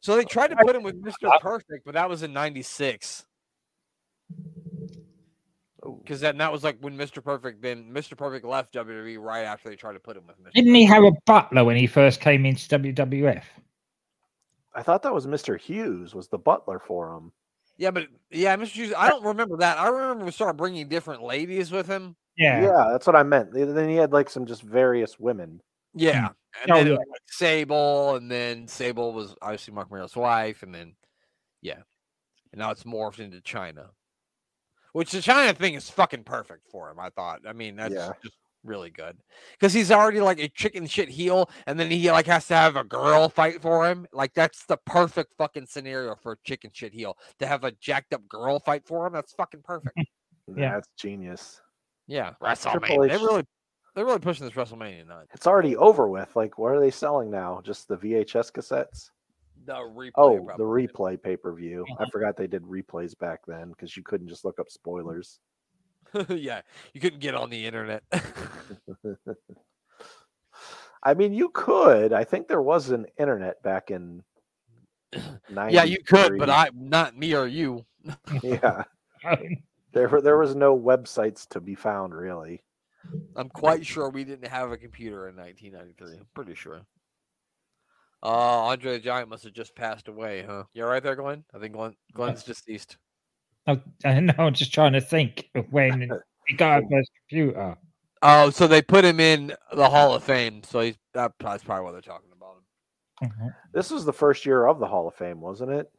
So 0.01 0.15
they 0.15 0.23
tried 0.23 0.49
to 0.49 0.55
put 0.57 0.75
him 0.75 0.83
with 0.83 1.01
Mr. 1.03 1.39
Perfect, 1.41 1.85
but 1.85 1.93
that 1.95 2.09
was 2.09 2.23
in 2.23 2.33
'96. 2.33 3.25
Oh, 5.83 5.93
Because 6.03 6.19
then 6.19 6.37
that 6.37 6.51
was 6.51 6.63
like 6.63 6.77
when 6.81 6.97
Mr. 6.97 7.23
Perfect 7.23 7.61
then 7.61 7.91
Mr. 7.91 8.17
Perfect 8.17 8.45
left 8.45 8.73
WWE 8.73 9.17
right 9.19 9.43
after 9.43 9.69
they 9.69 9.75
tried 9.75 9.93
to 9.93 9.99
put 9.99 10.17
him 10.17 10.23
with 10.27 10.37
Mr. 10.37 10.53
Didn't 10.53 10.75
he 10.75 10.85
have 10.85 11.03
a 11.03 11.11
butler 11.25 11.63
when 11.63 11.77
he 11.77 11.87
first 11.87 12.19
came 12.19 12.45
into 12.45 12.67
WWF? 12.77 13.43
I 14.75 14.83
thought 14.83 15.03
that 15.03 15.13
was 15.13 15.25
Mr. 15.25 15.59
Hughes 15.59 16.13
was 16.13 16.27
the 16.27 16.37
butler 16.37 16.79
for 16.79 17.13
him. 17.13 17.31
Yeah, 17.77 17.91
but 17.91 18.07
yeah, 18.29 18.55
Mr. 18.57 18.71
Hughes. 18.71 18.93
I 18.95 19.09
don't 19.09 19.23
remember 19.23 19.57
that. 19.57 19.77
I 19.79 19.87
remember 19.87 20.25
we 20.25 20.31
started 20.31 20.57
bringing 20.57 20.89
different 20.89 21.23
ladies 21.23 21.71
with 21.71 21.87
him. 21.87 22.15
Yeah. 22.37 22.61
Yeah, 22.61 22.89
that's 22.91 23.07
what 23.07 23.15
I 23.15 23.23
meant. 23.23 23.53
Then 23.53 23.73
then 23.73 23.89
he 23.89 23.95
had 23.95 24.11
like 24.11 24.29
some 24.29 24.45
just 24.45 24.61
various 24.61 25.17
women. 25.17 25.61
Yeah, 25.93 26.29
and 26.63 26.71
Oh, 26.71 26.75
then 26.75 26.87
yeah. 26.87 26.93
like 26.93 27.21
Sable, 27.27 28.15
and 28.15 28.29
then 28.29 28.67
Sable 28.67 29.13
was 29.13 29.35
obviously 29.41 29.73
Marc 29.73 29.91
Mero's 29.91 30.15
wife, 30.15 30.63
and 30.63 30.73
then 30.73 30.95
yeah, 31.61 31.81
and 32.51 32.59
now 32.59 32.71
it's 32.71 32.83
morphed 32.83 33.19
into 33.19 33.37
Chyna, 33.41 33.89
which 34.93 35.11
the 35.11 35.19
Chyna 35.19 35.55
thing 35.55 35.73
is 35.73 35.89
fucking 35.89 36.23
perfect 36.23 36.67
for 36.71 36.89
him. 36.89 36.99
I 36.99 37.09
thought. 37.09 37.41
I 37.47 37.53
mean, 37.53 37.75
that's 37.75 37.93
Yeah. 37.93 38.11
just 38.23 38.35
really 38.65 38.89
good 38.89 39.17
because 39.53 39.73
he's 39.73 39.89
already 39.89 40.19
like 40.19 40.37
a 40.39 40.49
chicken 40.49 40.85
shit 40.85 41.09
heel, 41.09 41.49
and 41.65 41.79
then 41.79 41.89
he 41.89 42.11
like 42.11 42.27
has 42.27 42.45
to 42.47 42.55
have 42.55 42.75
a 42.75 42.83
girl 42.83 43.29
fight 43.29 43.61
for 43.61 43.89
him. 43.89 44.05
Like 44.13 44.33
that's 44.33 44.65
the 44.65 44.77
perfect 44.85 45.33
fucking 45.37 45.65
scenario 45.67 46.15
for 46.15 46.33
a 46.33 46.37
chicken 46.43 46.71
shit 46.73 46.93
heel 46.93 47.17
to 47.39 47.47
have 47.47 47.63
a 47.63 47.71
jacked 47.71 48.13
up 48.13 48.27
girl 48.27 48.59
fight 48.59 48.85
for 48.85 49.07
him. 49.07 49.13
That's 49.13 49.33
fucking 49.33 49.61
perfect. 49.63 49.97
Yeah. 50.57 50.73
That's 50.73 50.89
genius. 50.97 51.61
Yeah, 52.07 52.31
Triple 52.41 52.47
WrestleMania. 52.49 53.07
They 53.07 53.13
H- 53.15 53.21
really, 53.21 53.43
they're 53.95 54.05
really 54.05 54.19
pushing 54.19 54.45
this 54.45 54.55
WrestleMania 54.55 55.07
night. 55.07 55.27
It's 55.33 55.47
already 55.47 55.75
over 55.75 56.07
with. 56.07 56.35
Like, 56.35 56.57
what 56.57 56.71
are 56.71 56.79
they 56.79 56.91
selling 56.91 57.29
now? 57.29 57.61
Just 57.63 57.87
the 57.87 57.97
VHS 57.97 58.51
cassettes? 58.51 59.09
The 59.65 59.73
replay. 59.73 60.11
Oh, 60.15 60.49
the 60.57 60.63
replay 60.63 61.21
pay 61.21 61.35
per 61.35 61.53
view. 61.53 61.85
I 61.89 61.93
uh-huh. 61.93 62.09
forgot 62.11 62.37
they 62.37 62.47
did 62.47 62.63
replays 62.63 63.17
back 63.17 63.41
then 63.45 63.69
because 63.69 63.95
you 63.95 64.03
couldn't 64.03 64.27
just 64.27 64.45
look 64.45 64.59
up 64.59 64.69
spoilers. 64.69 65.39
yeah, 66.29 66.61
you 66.93 67.01
couldn't 67.01 67.19
get 67.19 67.35
on 67.35 67.49
the 67.49 67.65
internet. 67.65 68.03
I 71.03 71.13
mean, 71.13 71.33
you 71.33 71.49
could. 71.49 72.13
I 72.13 72.23
think 72.23 72.47
there 72.47 72.61
was 72.61 72.89
an 72.89 73.05
internet 73.17 73.61
back 73.63 73.91
in. 73.91 74.23
yeah, 75.49 75.83
you 75.83 75.97
could, 76.03 76.37
but 76.37 76.49
93. 76.49 76.53
I, 76.53 76.69
not 76.73 77.17
me 77.17 77.33
or 77.33 77.47
you. 77.47 77.85
Yeah, 78.41 78.83
there 79.91 80.21
there 80.21 80.37
was 80.37 80.55
no 80.55 80.77
websites 80.77 81.47
to 81.49 81.59
be 81.59 81.75
found 81.75 82.15
really. 82.15 82.63
I'm 83.35 83.49
quite 83.49 83.85
sure 83.85 84.09
we 84.09 84.23
didn't 84.23 84.47
have 84.49 84.71
a 84.71 84.77
computer 84.77 85.29
in 85.29 85.35
1993. 85.35 86.19
I'm 86.19 86.27
pretty 86.33 86.55
sure. 86.55 86.81
Uh, 88.21 88.27
Andre 88.65 88.93
the 88.93 88.99
Giant 88.99 89.29
must 89.29 89.45
have 89.45 89.53
just 89.53 89.75
passed 89.75 90.07
away, 90.09 90.43
huh? 90.45 90.63
You 90.73 90.83
all 90.83 90.89
right 90.89 91.01
there, 91.01 91.15
Glenn? 91.15 91.43
I 91.53 91.59
think 91.59 91.73
Glenn, 91.73 91.95
Glenn's 92.13 92.43
deceased. 92.43 92.97
I, 93.65 93.81
I 94.03 94.19
know. 94.19 94.33
I'm 94.37 94.53
just 94.53 94.73
trying 94.73 94.93
to 94.93 95.01
think 95.01 95.49
of 95.55 95.71
when 95.71 96.09
he 96.47 96.55
got 96.55 96.83
a 96.83 96.87
first 96.89 97.11
computer. 97.29 97.77
Oh, 98.21 98.49
so 98.49 98.67
they 98.67 98.81
put 98.81 99.05
him 99.05 99.21
in 99.21 99.53
the 99.73 99.89
Hall 99.89 100.13
of 100.13 100.23
Fame. 100.23 100.61
So 100.63 100.81
he's 100.81 100.97
that, 101.13 101.31
that's 101.39 101.63
probably 101.63 101.85
what 101.85 101.93
they're 101.93 102.01
talking 102.01 102.31
about. 102.35 102.57
him. 103.21 103.29
Mhm. 103.31 103.55
This 103.73 103.89
was 103.89 104.03
the 104.03 104.13
first 104.13 104.45
year 104.45 104.65
of 104.67 104.79
the 104.79 104.87
Hall 104.87 105.07
of 105.07 105.15
Fame, 105.15 105.39
wasn't 105.39 105.71
it? 105.71 105.89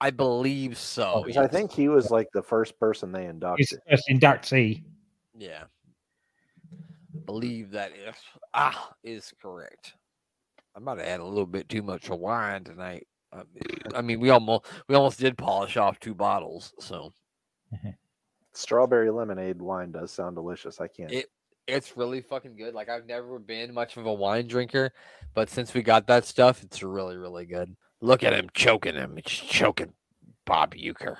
I 0.00 0.10
believe 0.10 0.76
so. 0.76 1.24
I 1.26 1.28
yes. 1.30 1.50
think 1.50 1.72
he 1.72 1.88
was 1.88 2.10
like 2.10 2.28
the 2.32 2.42
first 2.42 2.78
person 2.78 3.10
they 3.10 3.22
His 3.22 3.30
inducted. 3.30 3.68
first 3.90 4.08
inductee. 4.08 4.82
Yeah. 5.36 5.64
Believe 7.28 7.72
that 7.72 7.92
if 7.94 8.18
ah 8.54 8.94
is 9.04 9.34
correct. 9.42 9.92
I 10.74 10.80
might 10.80 10.96
have 10.96 11.06
had 11.06 11.20
a 11.20 11.24
little 11.26 11.44
bit 11.44 11.68
too 11.68 11.82
much 11.82 12.08
of 12.08 12.18
wine 12.18 12.64
tonight. 12.64 13.06
I 13.34 13.42
mean, 13.52 13.78
I 13.94 14.00
mean, 14.00 14.18
we 14.18 14.30
almost 14.30 14.64
we 14.88 14.94
almost 14.94 15.20
did 15.20 15.36
polish 15.36 15.76
off 15.76 16.00
two 16.00 16.14
bottles, 16.14 16.72
so 16.80 17.12
Strawberry 18.54 19.10
lemonade 19.10 19.60
wine 19.60 19.92
does 19.92 20.10
sound 20.10 20.36
delicious. 20.36 20.80
I 20.80 20.88
can't. 20.88 21.12
It- 21.12 21.30
It's 21.66 21.98
really 21.98 22.22
fucking 22.22 22.56
good. 22.56 22.72
Like 22.72 22.88
I've 22.88 23.04
never 23.04 23.38
been 23.38 23.74
much 23.74 23.98
of 23.98 24.06
a 24.06 24.12
wine 24.14 24.46
drinker, 24.46 24.90
but 25.34 25.50
since 25.50 25.74
we 25.74 25.82
got 25.82 26.06
that 26.06 26.24
stuff, 26.24 26.62
it's 26.62 26.82
really, 26.82 27.18
really 27.18 27.44
good. 27.44 27.76
Look 28.00 28.24
at 28.24 28.32
him 28.32 28.48
choking 28.54 28.94
him. 28.94 29.18
It's 29.18 29.30
choking 29.30 29.92
Bob 30.46 30.74
Uecker, 30.74 31.16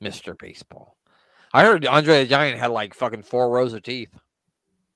Mr. 0.00 0.38
Baseball. 0.38 0.96
I 1.52 1.64
heard 1.64 1.84
Andre 1.84 2.22
the 2.22 2.28
Giant 2.30 2.60
had 2.60 2.70
like 2.70 2.94
fucking 2.94 3.24
four 3.24 3.50
rows 3.50 3.72
of 3.72 3.82
teeth. 3.82 4.10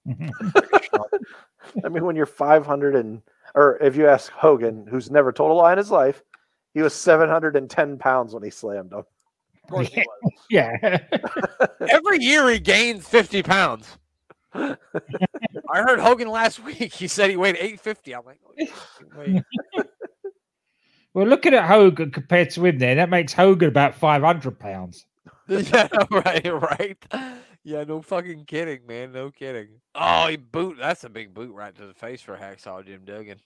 I 1.84 1.88
mean, 1.88 2.04
when 2.04 2.16
you're 2.16 2.26
500 2.26 2.96
and, 2.96 3.22
or 3.54 3.78
if 3.80 3.96
you 3.96 4.08
ask 4.08 4.30
Hogan, 4.32 4.86
who's 4.88 5.10
never 5.10 5.32
told 5.32 5.50
a 5.50 5.54
lie 5.54 5.72
in 5.72 5.78
his 5.78 5.90
life, 5.90 6.22
he 6.74 6.82
was 6.82 6.94
710 6.94 7.98
pounds 7.98 8.34
when 8.34 8.42
he 8.42 8.50
slammed 8.50 8.92
him. 8.92 8.98
Of 8.98 9.06
course 9.70 9.88
he 9.88 10.00
was. 10.00 10.32
yeah. 10.50 10.98
Every 11.88 12.18
year 12.18 12.48
he 12.48 12.58
gains 12.58 13.06
50 13.06 13.42
pounds. 13.42 13.98
I 14.54 14.76
heard 15.72 15.98
Hogan 15.98 16.28
last 16.28 16.62
week. 16.62 16.92
He 16.92 17.08
said 17.08 17.30
he 17.30 17.36
weighed 17.36 17.56
850. 17.56 18.14
I'm 18.14 18.24
like, 18.24 18.40
oh, 18.46 18.52
you 18.56 18.66
fucking 18.66 19.44
wait. 19.74 19.86
well, 21.14 21.26
looking 21.26 21.54
at 21.54 21.64
Hogan 21.64 22.10
compared 22.10 22.50
to 22.50 22.66
him 22.66 22.78
there, 22.78 22.94
that 22.96 23.08
makes 23.08 23.32
Hogan 23.32 23.68
about 23.68 23.94
500 23.94 24.58
pounds. 24.58 25.06
yeah, 25.48 25.88
right, 26.10 26.44
right. 26.44 26.96
Yeah, 27.64 27.84
no 27.84 28.02
fucking 28.02 28.44
kidding, 28.46 28.86
man. 28.86 29.12
No 29.12 29.30
kidding. 29.30 29.68
Oh, 29.94 30.26
he 30.26 30.36
boot. 30.36 30.78
That's 30.78 31.04
a 31.04 31.08
big 31.08 31.32
boot 31.32 31.54
right 31.54 31.74
to 31.76 31.86
the 31.86 31.94
face 31.94 32.20
for 32.20 32.36
Hacksaw 32.36 32.84
Jim 32.84 33.02
Duggan. 33.04 33.38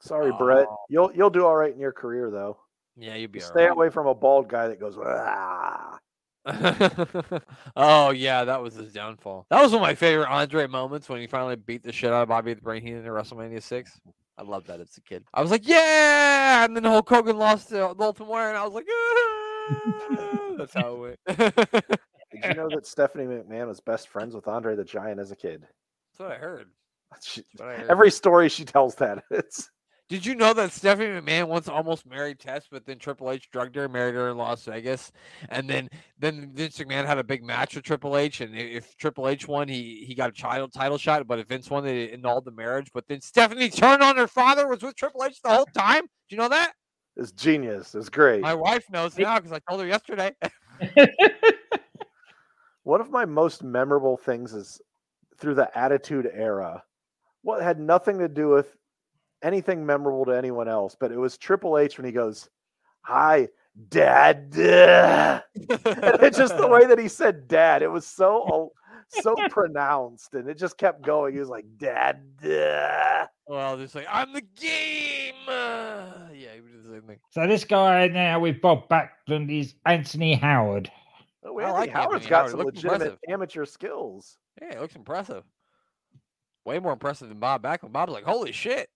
Sorry, 0.00 0.32
Brett. 0.36 0.66
Oh. 0.68 0.78
You'll 0.88 1.12
you'll 1.14 1.30
do 1.30 1.46
all 1.46 1.54
right 1.54 1.72
in 1.72 1.78
your 1.78 1.92
career 1.92 2.30
though. 2.30 2.56
Yeah, 2.96 3.14
you'd 3.14 3.32
be 3.32 3.38
Just 3.38 3.52
all 3.52 3.56
stay 3.56 3.64
right. 3.64 3.72
away 3.72 3.90
from 3.90 4.06
a 4.06 4.14
bald 4.14 4.48
guy 4.48 4.68
that 4.68 4.80
goes. 4.80 4.96
"Ah." 4.98 5.98
oh 7.76 8.10
yeah, 8.10 8.44
that 8.44 8.62
was 8.62 8.74
his 8.74 8.92
downfall. 8.92 9.46
That 9.50 9.62
was 9.62 9.72
one 9.72 9.82
of 9.82 9.86
my 9.86 9.94
favorite 9.94 10.28
Andre 10.28 10.66
moments 10.66 11.08
when 11.08 11.20
he 11.20 11.26
finally 11.26 11.56
beat 11.56 11.82
the 11.82 11.92
shit 11.92 12.12
out 12.12 12.22
of 12.22 12.28
Bobby 12.28 12.54
the 12.54 12.62
Brain 12.62 12.82
Heenan 12.82 13.04
in 13.04 13.12
WrestleMania 13.12 13.62
six. 13.62 14.00
I 14.38 14.42
love 14.42 14.66
that 14.66 14.80
as 14.80 14.96
a 14.96 15.02
kid. 15.02 15.24
I 15.34 15.42
was 15.42 15.50
like, 15.50 15.68
yeah, 15.68 16.64
and 16.64 16.74
then 16.74 16.84
Hulk 16.84 17.08
Hogan 17.08 17.36
lost 17.36 17.68
to 17.68 17.74
the 17.74 17.94
Ultimate 18.00 18.28
Warrior, 18.28 18.48
and 18.48 18.58
I 18.58 18.64
was 18.64 18.72
like, 18.72 18.86
"Ah." 18.90 20.54
that's 20.58 20.74
how 20.74 21.04
it 21.04 21.18
went. 21.28 21.54
that's 22.32 22.42
Did 22.46 22.56
you 22.56 22.62
know 22.62 22.68
that 22.70 22.86
Stephanie 22.86 23.24
McMahon 23.26 23.66
was 23.68 23.80
best 23.80 24.08
friends 24.08 24.34
with 24.34 24.48
Andre 24.48 24.74
the 24.76 24.84
Giant 24.84 25.20
as 25.20 25.30
a 25.30 25.36
kid? 25.36 25.66
what 26.18 26.30
I 26.32 26.36
heard. 26.36 26.66
She, 27.22 27.42
That's 27.54 27.60
what 27.60 27.68
I 27.68 27.76
heard. 27.78 27.90
every 27.90 28.10
story 28.10 28.48
she 28.48 28.64
tells 28.64 28.94
that 28.96 29.24
it's 29.32 29.68
Did 30.08 30.24
you 30.24 30.36
know 30.36 30.52
that 30.54 30.70
Stephanie 30.70 31.20
McMahon 31.20 31.48
once 31.48 31.66
almost 31.68 32.06
married 32.06 32.38
Tess, 32.38 32.66
but 32.70 32.86
then 32.86 32.98
Triple 32.98 33.32
H 33.32 33.50
drugged 33.50 33.74
her, 33.74 33.88
married 33.88 34.14
her 34.14 34.28
in 34.30 34.36
Las 34.36 34.64
Vegas, 34.64 35.10
and 35.48 35.68
then 35.68 35.88
then 36.20 36.52
Vince 36.54 36.78
McMahon 36.78 37.06
had 37.06 37.18
a 37.18 37.24
big 37.24 37.42
match 37.42 37.74
with 37.74 37.84
Triple 37.84 38.16
H, 38.16 38.40
and 38.42 38.56
if 38.56 38.96
Triple 38.96 39.26
H 39.28 39.48
won, 39.48 39.66
he 39.66 40.04
he 40.06 40.14
got 40.14 40.28
a 40.30 40.32
title 40.32 40.68
title 40.68 40.98
shot, 40.98 41.26
but 41.26 41.40
if 41.40 41.48
Vince 41.48 41.68
won, 41.68 41.84
they 41.84 42.10
annulled 42.12 42.44
the 42.44 42.52
marriage. 42.52 42.90
But 42.94 43.08
then 43.08 43.20
Stephanie 43.20 43.70
turned 43.70 44.02
on 44.04 44.16
her 44.16 44.28
father, 44.28 44.68
was 44.68 44.82
with 44.82 44.94
Triple 44.94 45.24
H 45.24 45.40
the 45.42 45.50
whole 45.50 45.66
time. 45.76 46.02
Do 46.02 46.08
you 46.28 46.36
know 46.36 46.48
that? 46.48 46.72
it's 47.16 47.32
genius. 47.32 47.94
It's 47.96 48.08
great. 48.08 48.40
My 48.40 48.54
wife 48.54 48.84
knows 48.90 49.18
now 49.18 49.36
because 49.38 49.52
I 49.52 49.58
told 49.68 49.80
her 49.80 49.86
yesterday. 49.88 50.32
One 52.84 53.00
of 53.00 53.10
my 53.10 53.24
most 53.24 53.62
memorable 53.62 54.16
things 54.16 54.54
is 54.54 54.80
through 55.38 55.54
the 55.54 55.76
Attitude 55.78 56.30
Era. 56.32 56.82
What 57.42 57.62
had 57.62 57.78
nothing 57.78 58.18
to 58.18 58.28
do 58.28 58.48
with 58.48 58.76
anything 59.42 59.84
memorable 59.84 60.24
to 60.26 60.32
anyone 60.32 60.68
else, 60.68 60.96
but 60.98 61.12
it 61.12 61.18
was 61.18 61.38
Triple 61.38 61.78
H 61.78 61.98
when 61.98 62.06
he 62.06 62.12
goes, 62.12 62.48
"Hi, 63.02 63.48
Dad." 63.88 64.52
and 64.54 65.42
it's 66.22 66.38
just 66.38 66.56
the 66.56 66.68
way 66.68 66.86
that 66.86 66.98
he 66.98 67.08
said 67.08 67.48
"Dad." 67.48 67.82
It 67.82 67.90
was 67.90 68.06
so 68.06 68.72
so 69.08 69.34
pronounced, 69.50 70.34
and 70.34 70.48
it 70.48 70.58
just 70.58 70.78
kept 70.78 71.02
going. 71.02 71.34
He 71.34 71.40
was 71.40 71.48
like, 71.48 71.66
"Dad." 71.78 72.20
well, 73.46 73.76
just 73.76 73.94
like 73.94 74.06
I'm 74.10 74.32
the 74.32 74.42
game. 74.42 75.34
Yeah, 75.48 76.54
he 76.54 76.60
would 76.60 76.72
do 76.72 76.82
the 76.82 76.94
same 76.94 77.02
thing. 77.02 77.18
So 77.30 77.46
this 77.46 77.64
guy 77.64 78.08
now 78.08 78.40
with 78.40 78.60
Bob 78.60 78.88
Backlund 78.88 79.50
is 79.50 79.74
Anthony 79.86 80.34
Howard. 80.34 80.90
Oh, 81.44 81.58
I 81.58 81.62
Anthony 81.64 81.80
like 81.80 81.90
Howard's 81.90 82.14
Anthony 82.14 82.30
got 82.30 82.36
Howard. 82.38 82.50
some 82.50 82.58
Looked 82.60 82.76
legitimate 82.76 82.94
impressive. 83.02 83.18
amateur 83.28 83.64
skills. 83.64 84.38
Yeah, 84.60 84.72
it 84.72 84.80
looks 84.80 84.96
impressive. 84.96 85.42
Way 86.64 86.78
more 86.78 86.92
impressive 86.92 87.28
than 87.28 87.38
Bob 87.38 87.62
Backlund. 87.62 87.92
Bob's 87.92 88.12
like, 88.12 88.24
holy 88.24 88.52
shit. 88.52 88.88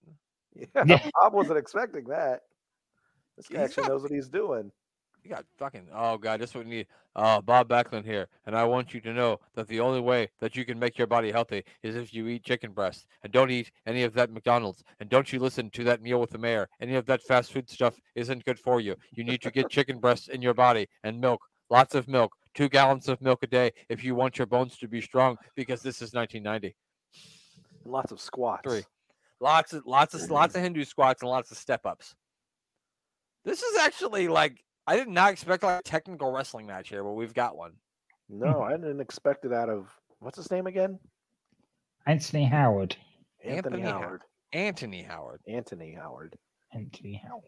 Yeah, 0.55 0.65
Yeah. 0.85 1.09
Bob 1.21 1.33
wasn't 1.33 1.57
expecting 1.57 2.05
that. 2.05 2.41
This 3.35 3.47
guy 3.47 3.61
He's 3.61 3.69
actually 3.69 3.83
got- 3.83 3.89
knows 3.89 4.01
what 4.03 4.11
he's 4.11 4.29
doing. 4.29 4.71
You 5.23 5.31
got 5.31 5.43
fucking 5.57 5.87
oh 5.91 6.19
god, 6.19 6.39
this 6.39 6.51
is 6.51 6.55
what 6.55 6.65
we 6.65 6.69
need. 6.69 6.87
Uh 7.15 7.41
Bob 7.41 7.67
Backlund 7.67 8.05
here. 8.05 8.27
And 8.45 8.55
I 8.55 8.63
want 8.63 8.93
you 8.93 9.01
to 9.01 9.11
know 9.11 9.39
that 9.55 9.67
the 9.67 9.79
only 9.79 9.99
way 9.99 10.29
that 10.39 10.55
you 10.55 10.63
can 10.65 10.77
make 10.77 10.99
your 10.99 11.07
body 11.07 11.31
healthy 11.31 11.63
is 11.81 11.95
if 11.95 12.13
you 12.13 12.27
eat 12.27 12.43
chicken 12.43 12.71
breast. 12.73 13.07
And 13.23 13.33
don't 13.33 13.49
eat 13.49 13.71
any 13.87 14.03
of 14.03 14.13
that 14.13 14.29
McDonald's. 14.31 14.83
And 14.99 15.09
don't 15.09 15.33
you 15.33 15.39
listen 15.39 15.71
to 15.71 15.83
that 15.85 16.03
meal 16.03 16.21
with 16.21 16.29
the 16.29 16.37
mayor. 16.37 16.69
Any 16.79 16.93
of 16.93 17.07
that 17.07 17.23
fast 17.23 17.51
food 17.51 17.67
stuff 17.67 17.99
isn't 18.13 18.45
good 18.45 18.59
for 18.59 18.79
you. 18.79 18.95
You 19.13 19.23
need 19.23 19.41
to 19.41 19.49
get 19.49 19.67
chicken 19.71 19.97
breast 19.97 20.29
in 20.29 20.43
your 20.43 20.53
body 20.53 20.87
and 21.03 21.19
milk. 21.19 21.41
Lots 21.69 21.95
of 21.95 22.07
milk. 22.07 22.33
Two 22.53 22.69
gallons 22.69 23.09
of 23.09 23.21
milk 23.21 23.39
a 23.43 23.47
day 23.47 23.71
if 23.89 24.03
you 24.03 24.15
want 24.15 24.37
your 24.37 24.47
bones 24.47 24.77
to 24.77 24.87
be 24.87 25.01
strong, 25.01 25.37
because 25.55 25.81
this 25.81 26.01
is 26.01 26.13
1990. 26.13 26.75
And 27.83 27.93
lots 27.93 28.11
of 28.11 28.21
squats. 28.21 28.61
Three. 28.63 28.83
Lots 29.41 29.73
of 29.73 29.85
lots 29.85 30.13
of 30.13 30.29
lots 30.29 30.55
of 30.55 30.61
Hindu 30.61 30.85
squats 30.85 31.21
and 31.21 31.29
lots 31.29 31.51
of 31.51 31.57
step 31.57 31.85
ups. 31.85 32.15
This 33.43 33.61
is 33.61 33.77
actually 33.77 34.27
like 34.27 34.63
I 34.87 34.95
did 34.95 35.09
not 35.09 35.31
expect 35.31 35.63
like 35.63 35.79
a 35.79 35.83
technical 35.83 36.31
wrestling 36.31 36.65
match 36.67 36.89
here, 36.89 37.03
but 37.03 37.13
we've 37.13 37.33
got 37.33 37.57
one. 37.57 37.73
No, 38.29 38.61
I 38.61 38.71
didn't 38.71 39.01
expect 39.01 39.45
it 39.45 39.53
out 39.53 39.69
of 39.69 39.87
what's 40.19 40.37
his 40.37 40.49
name 40.49 40.67
again? 40.67 40.99
Anthony 42.07 42.45
Howard. 42.45 42.95
Anthony, 43.43 43.57
Anthony 43.57 43.81
How- 43.81 43.99
Howard. 43.99 44.21
Anthony 44.53 45.03
Howard. 45.03 45.41
Anthony 45.47 45.93
Howard. 45.93 46.35
Anthony 46.75 47.21
Howard. 47.25 47.43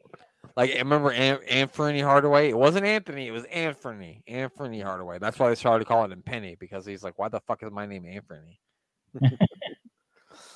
Like 0.56 0.72
I 0.72 0.78
remember 0.80 1.12
An- 1.12 1.40
Anthony 1.50 2.00
Hardaway. 2.02 2.50
It 2.50 2.58
wasn't 2.58 2.86
Anthony. 2.86 3.28
It 3.28 3.32
was 3.32 3.44
Anthony. 3.46 4.24
Anthony 4.28 4.80
Hardaway. 4.82 5.20
That's 5.20 5.38
why 5.38 5.50
they 5.50 5.56
started 5.56 5.86
calling 5.88 6.12
him 6.12 6.22
Penny 6.24 6.56
because 6.60 6.86
he's 6.86 7.04
like, 7.04 7.20
why 7.20 7.30
the 7.30 7.40
fuck 7.42 7.62
is 7.64 7.72
my 7.72 7.86
name 7.86 8.06
Anthony? 8.06 8.60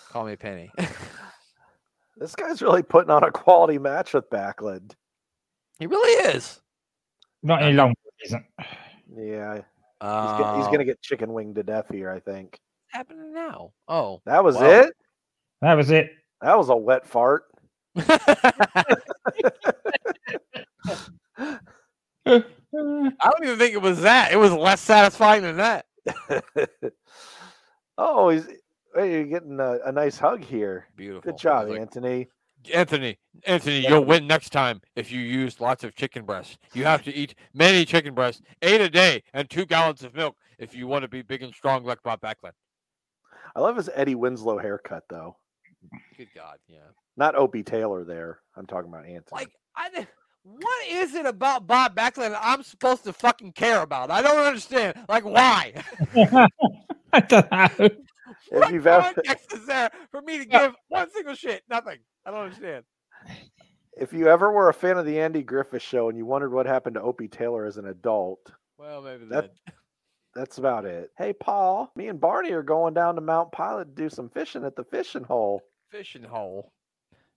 Call 0.10 0.26
me 0.26 0.36
Penny. 0.36 0.72
This 2.18 2.36
guy's 2.36 2.62
really 2.62 2.84
putting 2.84 3.10
on 3.10 3.24
a 3.24 3.32
quality 3.32 3.80
match 3.80 4.14
with 4.14 4.30
Backlund. 4.30 4.94
he 5.80 5.88
really 5.88 6.36
is. 6.36 6.62
Not 7.42 7.64
any 7.64 7.74
longer, 7.74 7.96
isn't? 8.24 8.46
Yeah, 9.18 9.56
he's, 9.56 9.64
Uh, 10.02 10.38
go- 10.38 10.58
he's 10.58 10.68
gonna 10.68 10.86
get 10.86 11.02
chicken 11.02 11.34
winged 11.34 11.56
to 11.56 11.64
death 11.64 11.88
here. 11.92 12.12
I 12.12 12.20
think 12.20 12.60
happening 12.92 13.34
now. 13.34 13.72
Oh. 13.88 14.22
that 14.26 14.44
was 14.44 14.56
Wow. 14.58 14.70
it. 14.70 14.94
That 15.62 15.74
was 15.74 15.90
it. 15.90 16.12
That 16.42 16.56
was 16.60 16.70
a 16.70 16.76
wet 16.76 17.08
fart. 17.08 17.46
I 17.96 18.86
don't 22.26 23.44
even 23.44 23.58
think 23.58 23.74
it 23.74 23.82
was 23.82 24.02
that. 24.02 24.32
It 24.32 24.38
was 24.38 24.54
less 24.54 24.82
satisfying 24.82 25.42
than 25.42 25.58
that. 25.58 25.86
oh, 27.98 28.30
he's 28.30 28.48
hey, 28.96 29.14
you're 29.14 29.24
getting 29.26 29.60
a, 29.60 29.80
a 29.86 29.92
nice 29.92 30.18
hug 30.18 30.44
here. 30.44 30.88
Beautiful. 30.96 31.32
Good 31.32 31.40
job, 31.40 31.70
like, 31.70 31.80
Anthony. 31.80 32.28
Anthony, 32.74 33.18
Anthony, 33.46 33.80
Yeah. 33.80 33.90
you'll 33.90 34.06
win 34.06 34.28
next 34.28 34.52
time 34.52 34.82
if 34.96 35.12
you 35.12 35.20
use 35.20 35.60
lots 35.60 35.84
of 35.84 35.96
chicken 35.96 36.26
breasts. 36.26 36.58
You 36.74 36.84
have 36.84 37.02
to 37.04 37.14
eat 37.14 37.34
many 37.56 37.86
chicken 37.86 38.14
breasts, 38.14 38.42
eight 38.62 38.82
a 38.82 38.90
day, 38.90 39.24
and 39.34 39.50
two 39.50 39.66
gallons 39.66 40.04
of 40.04 40.14
milk 40.14 40.36
if 40.60 40.76
you 40.76 40.86
want 40.86 41.02
to 41.02 41.08
be 41.08 41.24
big 41.24 41.42
and 41.42 41.54
strong 41.56 41.84
like 41.84 42.04
Bob 42.04 42.22
Backlund. 42.22 42.52
I 43.56 43.62
love 43.62 43.78
his 43.78 43.90
Eddie 43.96 44.14
Winslow 44.16 44.60
haircut 44.60 45.04
though. 45.10 45.38
Good 46.18 46.30
God, 46.36 46.58
yeah. 46.68 46.80
Not 47.18 47.36
Opie 47.36 47.64
Taylor 47.64 48.04
there. 48.04 48.40
I'm 48.56 48.66
talking 48.66 48.90
about 48.90 49.06
Anthony. 49.06 49.24
Like, 49.32 49.52
I, 49.76 50.08
what 50.44 50.88
is 50.88 51.14
it 51.14 51.26
about 51.26 51.68
Bob 51.68 51.96
Backlund 51.96 52.38
I'm 52.40 52.64
supposed 52.64 53.04
to 53.06 53.14
fucking 53.14 53.54
care 53.54 53.82
about? 53.82 54.12
I 54.12 54.22
don't 54.22 54.38
understand. 54.46 54.96
Like, 55.10 55.26
why? 55.26 55.74
I 57.14 57.20
don't 57.20 57.52
know. 57.52 57.90
what 58.52 58.72
you've 58.72 58.88
ever 58.88 59.14
context 59.14 59.54
is 59.54 59.66
there 59.66 59.90
for 60.12 60.22
me 60.22 60.38
to 60.40 60.46
give 60.46 60.74
one 60.88 61.10
single 61.12 61.36
shit? 61.36 61.64
Nothing. 61.70 61.98
I 62.26 62.32
don't 62.32 62.42
understand. 62.46 62.86
if 63.98 64.14
you 64.14 64.28
ever 64.28 64.52
were 64.52 64.70
a 64.70 64.74
fan 64.74 64.98
of 64.98 65.06
the 65.06 65.20
Andy 65.20 65.44
Griffith 65.44 65.82
show 65.82 66.10
and 66.10 66.18
you 66.18 66.26
wondered 66.26 66.54
what 66.54 66.66
happened 66.66 66.96
to 66.96 67.02
Opie 67.02 67.28
Taylor 67.28 67.66
as 67.66 67.78
an 67.78 67.88
adult, 67.88 68.52
Well, 68.78 69.02
maybe 69.02 69.26
That- 69.26 69.52
that. 69.66 69.74
that's 70.36 70.58
about 70.60 70.86
it. 70.86 71.10
Hey, 71.18 71.34
Paul, 71.34 71.92
me 71.96 72.08
and 72.08 72.20
Barney 72.22 72.52
are 72.52 72.64
going 72.64 72.94
down 72.94 73.16
to 73.16 73.22
Mount 73.22 73.52
Pilot 73.52 73.96
to 73.96 74.04
do 74.04 74.10
some 74.10 74.30
fishing 74.30 74.64
at 74.64 74.76
the 74.78 74.86
fishing 74.86 75.24
hole. 75.26 75.62
Fishing 75.92 76.24
hole. 76.24 76.72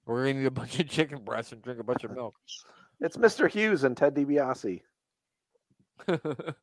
We're 0.07 0.27
gonna 0.27 0.43
eat 0.43 0.47
a 0.47 0.51
bunch 0.51 0.79
of 0.79 0.89
chicken 0.89 1.19
breasts 1.25 1.51
and 1.53 1.61
drink 1.61 1.81
a 1.81 1.85
bunch 1.85 2.05
of 2.05 2.13
milk. 2.13 2.37
It's 3.01 3.17
Mr. 3.17 3.51
Hughes 3.51 3.83
and 3.83 3.97
Ted 3.97 4.15
DiBiase. 4.15 4.83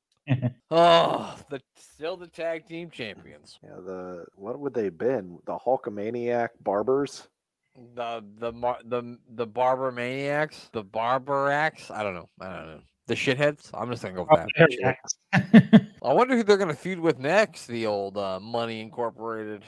oh, 0.71 1.35
the 1.49 1.61
still 1.75 2.15
the 2.15 2.27
tag 2.27 2.65
team 2.65 2.89
champions. 2.89 3.59
Yeah, 3.61 3.75
the 3.83 4.25
what 4.35 4.59
would 4.59 4.73
they 4.73 4.87
been? 4.89 5.37
The 5.45 5.57
Hulkamaniac 5.57 6.49
Barbers. 6.61 7.27
The 7.95 8.23
the 8.37 8.51
the 8.85 9.17
the 9.35 9.47
barber 9.47 9.91
maniacs, 9.91 10.69
the 10.71 10.83
barbarax. 10.83 11.91
I 11.91 12.03
don't 12.03 12.13
know. 12.13 12.29
I 12.39 12.49
don't 12.53 12.67
know. 12.67 12.81
The 13.07 13.15
shitheads. 13.15 13.69
I'm 13.73 13.89
just 13.89 14.01
gonna 14.03 14.15
go 14.15 14.27
Oh, 14.29 14.45
with 14.59 14.79
that. 15.33 15.87
I 16.03 16.13
wonder 16.13 16.37
who 16.37 16.43
they're 16.43 16.57
gonna 16.57 16.73
feud 16.73 16.99
with 16.99 17.19
next. 17.19 17.67
The 17.67 17.85
old 17.85 18.17
uh, 18.17 18.39
Money 18.39 18.79
Incorporated. 18.79 19.65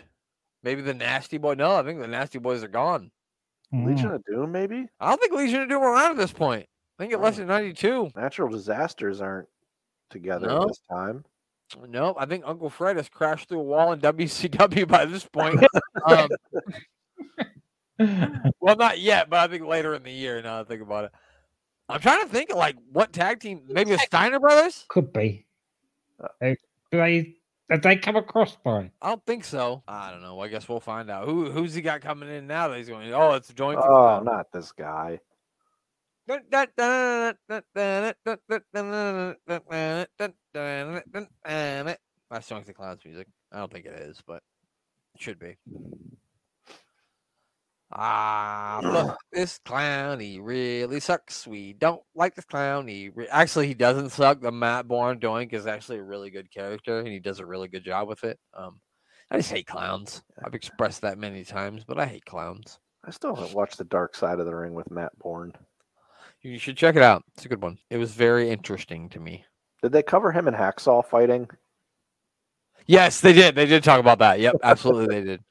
Maybe 0.63 0.81
the 0.81 0.93
Nasty 0.93 1.37
Boy. 1.37 1.53
No, 1.55 1.75
I 1.75 1.83
think 1.83 1.99
the 1.99 2.07
Nasty 2.07 2.39
Boys 2.39 2.63
are 2.63 2.67
gone. 2.69 3.11
Legion 3.71 4.09
Mm. 4.11 4.15
of 4.15 4.25
Doom, 4.25 4.51
maybe. 4.51 4.87
I 4.99 5.09
don't 5.09 5.19
think 5.19 5.33
Legion 5.33 5.61
of 5.63 5.69
Doom 5.69 5.81
are 5.81 5.93
around 5.93 6.11
at 6.11 6.17
this 6.17 6.31
point. 6.31 6.67
I 6.99 7.03
think 7.03 7.13
it 7.13 7.19
left 7.19 7.39
Oh. 7.39 7.41
in 7.41 7.47
'92. 7.47 8.11
Natural 8.15 8.49
disasters 8.49 9.19
aren't 9.19 9.49
together 10.09 10.47
No. 10.47 10.61
at 10.61 10.67
this 10.67 10.79
time. 10.89 11.25
Nope, 11.87 12.17
I 12.19 12.27
think 12.27 12.43
Uncle 12.45 12.69
Fred 12.69 12.97
has 12.97 13.09
crashed 13.09 13.49
through 13.49 13.61
a 13.61 13.63
wall 13.63 13.93
in 13.93 13.99
WCW 13.99 14.85
by 14.87 15.05
this 15.05 15.25
point. 15.25 15.59
um, 16.07 16.29
well, 18.59 18.75
not 18.75 18.99
yet, 18.99 19.29
but 19.29 19.39
I 19.39 19.47
think 19.51 19.65
later 19.65 19.93
in 19.95 20.03
the 20.03 20.11
year. 20.11 20.41
Now 20.41 20.57
that 20.57 20.65
I 20.67 20.69
think 20.69 20.81
about 20.81 21.05
it, 21.05 21.11
I'm 21.89 21.99
trying 21.99 22.21
to 22.21 22.27
think 22.29 22.51
of 22.51 22.57
like 22.57 22.75
what 22.91 23.11
tag 23.13 23.39
team. 23.39 23.63
Maybe 23.67 23.91
the 23.91 23.97
Steiner 23.99 24.39
Brothers. 24.39 24.85
Could 24.87 25.11
be. 25.13 25.45
Uh, 26.19 26.27
do 26.41 26.55
they 26.91 27.35
have 27.69 27.81
they 27.81 27.95
come 27.95 28.15
across 28.15 28.57
by? 28.63 28.91
I 29.01 29.09
don't 29.09 29.25
think 29.25 29.45
so. 29.45 29.83
I 29.87 30.11
don't 30.11 30.21
know. 30.21 30.39
I 30.39 30.47
guess 30.47 30.67
we'll 30.67 30.79
find 30.79 31.09
out. 31.09 31.27
Who 31.27 31.51
who's 31.51 31.73
he 31.73 31.81
got 31.81 32.01
coming 32.01 32.29
in 32.29 32.47
now? 32.47 32.67
That 32.67 32.77
he's 32.77 32.89
going. 32.89 33.13
Oh, 33.13 33.33
it's 33.33 33.49
a 33.49 33.53
joint. 33.53 33.79
Oh, 33.81 34.21
not 34.23 34.51
this 34.51 34.71
guy. 34.71 35.19
That's 36.27 36.47
Sonic 42.47 42.65
the 42.65 42.73
Clown's 42.73 43.05
music. 43.05 43.27
I 43.51 43.57
don't 43.57 43.71
think 43.71 43.85
it 43.85 43.93
is, 43.93 44.21
but 44.25 44.41
it 45.15 45.21
should 45.21 45.39
be. 45.39 45.57
Ah, 47.95 48.79
fuck 48.81 49.19
this 49.31 49.59
clown. 49.59 50.19
He 50.19 50.39
really 50.39 50.99
sucks. 50.99 51.45
We 51.45 51.73
don't 51.73 52.01
like 52.15 52.33
this 52.33 52.45
clown. 52.45 52.87
He 52.87 53.09
re- 53.09 53.27
actually 53.29 53.67
he 53.67 53.75
doesn't 53.75 54.09
suck. 54.09 54.41
The 54.41 54.51
Matt 54.51 54.87
Borne 54.87 55.19
Doink 55.19 55.53
is 55.53 55.67
actually 55.67 55.99
a 55.99 56.03
really 56.03 56.31
good 56.31 56.51
character, 56.51 56.99
and 56.99 57.07
he 57.07 57.19
does 57.19 57.39
a 57.39 57.45
really 57.45 57.67
good 57.67 57.83
job 57.83 58.07
with 58.07 58.23
it. 58.23 58.39
Um, 58.55 58.79
I 59.29 59.37
just 59.37 59.51
hate 59.51 59.67
clowns. 59.67 60.23
I've 60.43 60.55
expressed 60.55 61.01
that 61.01 61.19
many 61.19 61.43
times, 61.43 61.83
but 61.87 61.99
I 61.99 62.07
hate 62.07 62.25
clowns. 62.25 62.79
I 63.05 63.11
still 63.11 63.35
haven't 63.35 63.53
watched 63.53 63.77
The 63.77 63.83
Dark 63.83 64.15
Side 64.15 64.39
of 64.39 64.45
the 64.47 64.55
Ring 64.55 64.73
with 64.73 64.89
Matt 64.89 65.11
Borne. 65.19 65.53
You 66.41 66.57
should 66.57 66.77
check 66.77 66.95
it 66.95 67.03
out. 67.03 67.23
It's 67.35 67.45
a 67.45 67.49
good 67.49 67.61
one. 67.61 67.77
It 67.89 67.97
was 67.97 68.11
very 68.11 68.49
interesting 68.49 69.07
to 69.09 69.19
me. 69.19 69.45
Did 69.83 69.91
they 69.91 70.03
cover 70.03 70.31
him 70.31 70.47
in 70.47 70.53
Hacksaw 70.53 71.05
fighting? 71.05 71.47
Yes, 72.85 73.21
they 73.21 73.33
did. 73.33 73.55
They 73.55 73.65
did 73.65 73.83
talk 73.83 73.99
about 73.99 74.19
that. 74.19 74.39
Yep, 74.39 74.55
absolutely 74.63 75.15
they 75.15 75.25
did. 75.25 75.43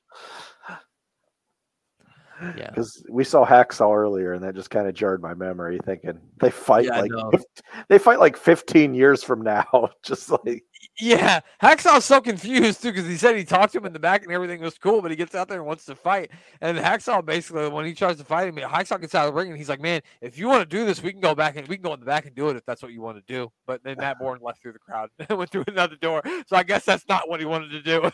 Yeah. 2.56 2.70
Because 2.72 3.04
we 3.08 3.22
saw 3.24 3.44
Hacksaw 3.46 3.94
earlier, 3.94 4.32
and 4.32 4.42
that 4.44 4.54
just 4.54 4.70
kind 4.70 4.86
of 4.88 4.94
jarred 4.94 5.22
my 5.22 5.34
memory. 5.34 5.78
Thinking 5.84 6.18
they 6.40 6.50
fight 6.50 6.86
Yeah, 6.86 7.00
like 7.00 7.10
know. 7.10 7.30
fif- 7.30 7.44
they 7.88 7.98
fight 7.98 8.18
like 8.18 8.36
15 8.36 8.94
years 8.94 9.22
from 9.22 9.42
now. 9.42 9.90
Just 10.02 10.30
like 10.30 10.64
Yeah, 10.98 11.40
Hacksaw's 11.62 12.04
so 12.04 12.20
confused 12.20 12.82
too 12.82 12.90
because 12.92 13.06
he 13.06 13.16
said 13.16 13.36
he 13.36 13.44
talked 13.44 13.72
to 13.72 13.78
him 13.78 13.86
in 13.86 13.92
the 13.92 13.98
back 14.00 14.24
and 14.24 14.32
everything 14.32 14.60
was 14.60 14.76
cool, 14.78 15.00
but 15.02 15.10
he 15.10 15.16
gets 15.16 15.34
out 15.34 15.48
there 15.48 15.58
and 15.58 15.66
wants 15.66 15.84
to 15.86 15.94
fight. 15.94 16.30
And 16.60 16.76
Hacksaw 16.76 17.24
basically, 17.24 17.68
when 17.68 17.84
he 17.86 17.94
tries 17.94 18.16
to 18.16 18.24
fight 18.24 18.48
him, 18.48 18.56
Hacksaw 18.56 19.00
gets 19.00 19.14
out 19.14 19.28
of 19.28 19.34
the 19.34 19.38
ring 19.40 19.48
and 19.50 19.58
he's 19.58 19.68
like, 19.68 19.80
"Man, 19.80 20.00
if 20.20 20.36
you 20.38 20.48
want 20.48 20.68
to 20.68 20.76
do 20.76 20.84
this, 20.84 21.02
we 21.02 21.12
can 21.12 21.20
go 21.20 21.34
back 21.34 21.56
and 21.56 21.68
we 21.68 21.76
can 21.76 21.82
go 21.84 21.94
in 21.94 22.00
the 22.00 22.06
back 22.06 22.26
and 22.26 22.34
do 22.34 22.48
it 22.48 22.56
if 22.56 22.64
that's 22.66 22.82
what 22.82 22.92
you 22.92 23.00
want 23.00 23.18
to 23.24 23.32
do." 23.32 23.50
But 23.66 23.82
then 23.84 23.96
Matt 23.98 24.18
Borne 24.20 24.40
left 24.42 24.60
through 24.62 24.72
the 24.72 24.78
crowd 24.80 25.10
and 25.28 25.38
went 25.38 25.50
through 25.50 25.64
another 25.68 25.96
door, 25.96 26.22
so 26.46 26.56
I 26.56 26.62
guess 26.64 26.84
that's 26.84 27.06
not 27.08 27.28
what 27.28 27.38
he 27.40 27.46
wanted 27.46 27.70
to 27.70 27.82
do. 27.82 28.10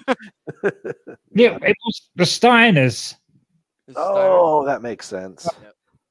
Yeah, 1.33 1.57
it 1.63 1.77
was 1.87 2.11
the 2.17 2.25
Steiners, 2.25 3.15
oh, 3.97 4.65
that 4.65 4.83
makes 4.83 5.07
sense. 5.07 5.49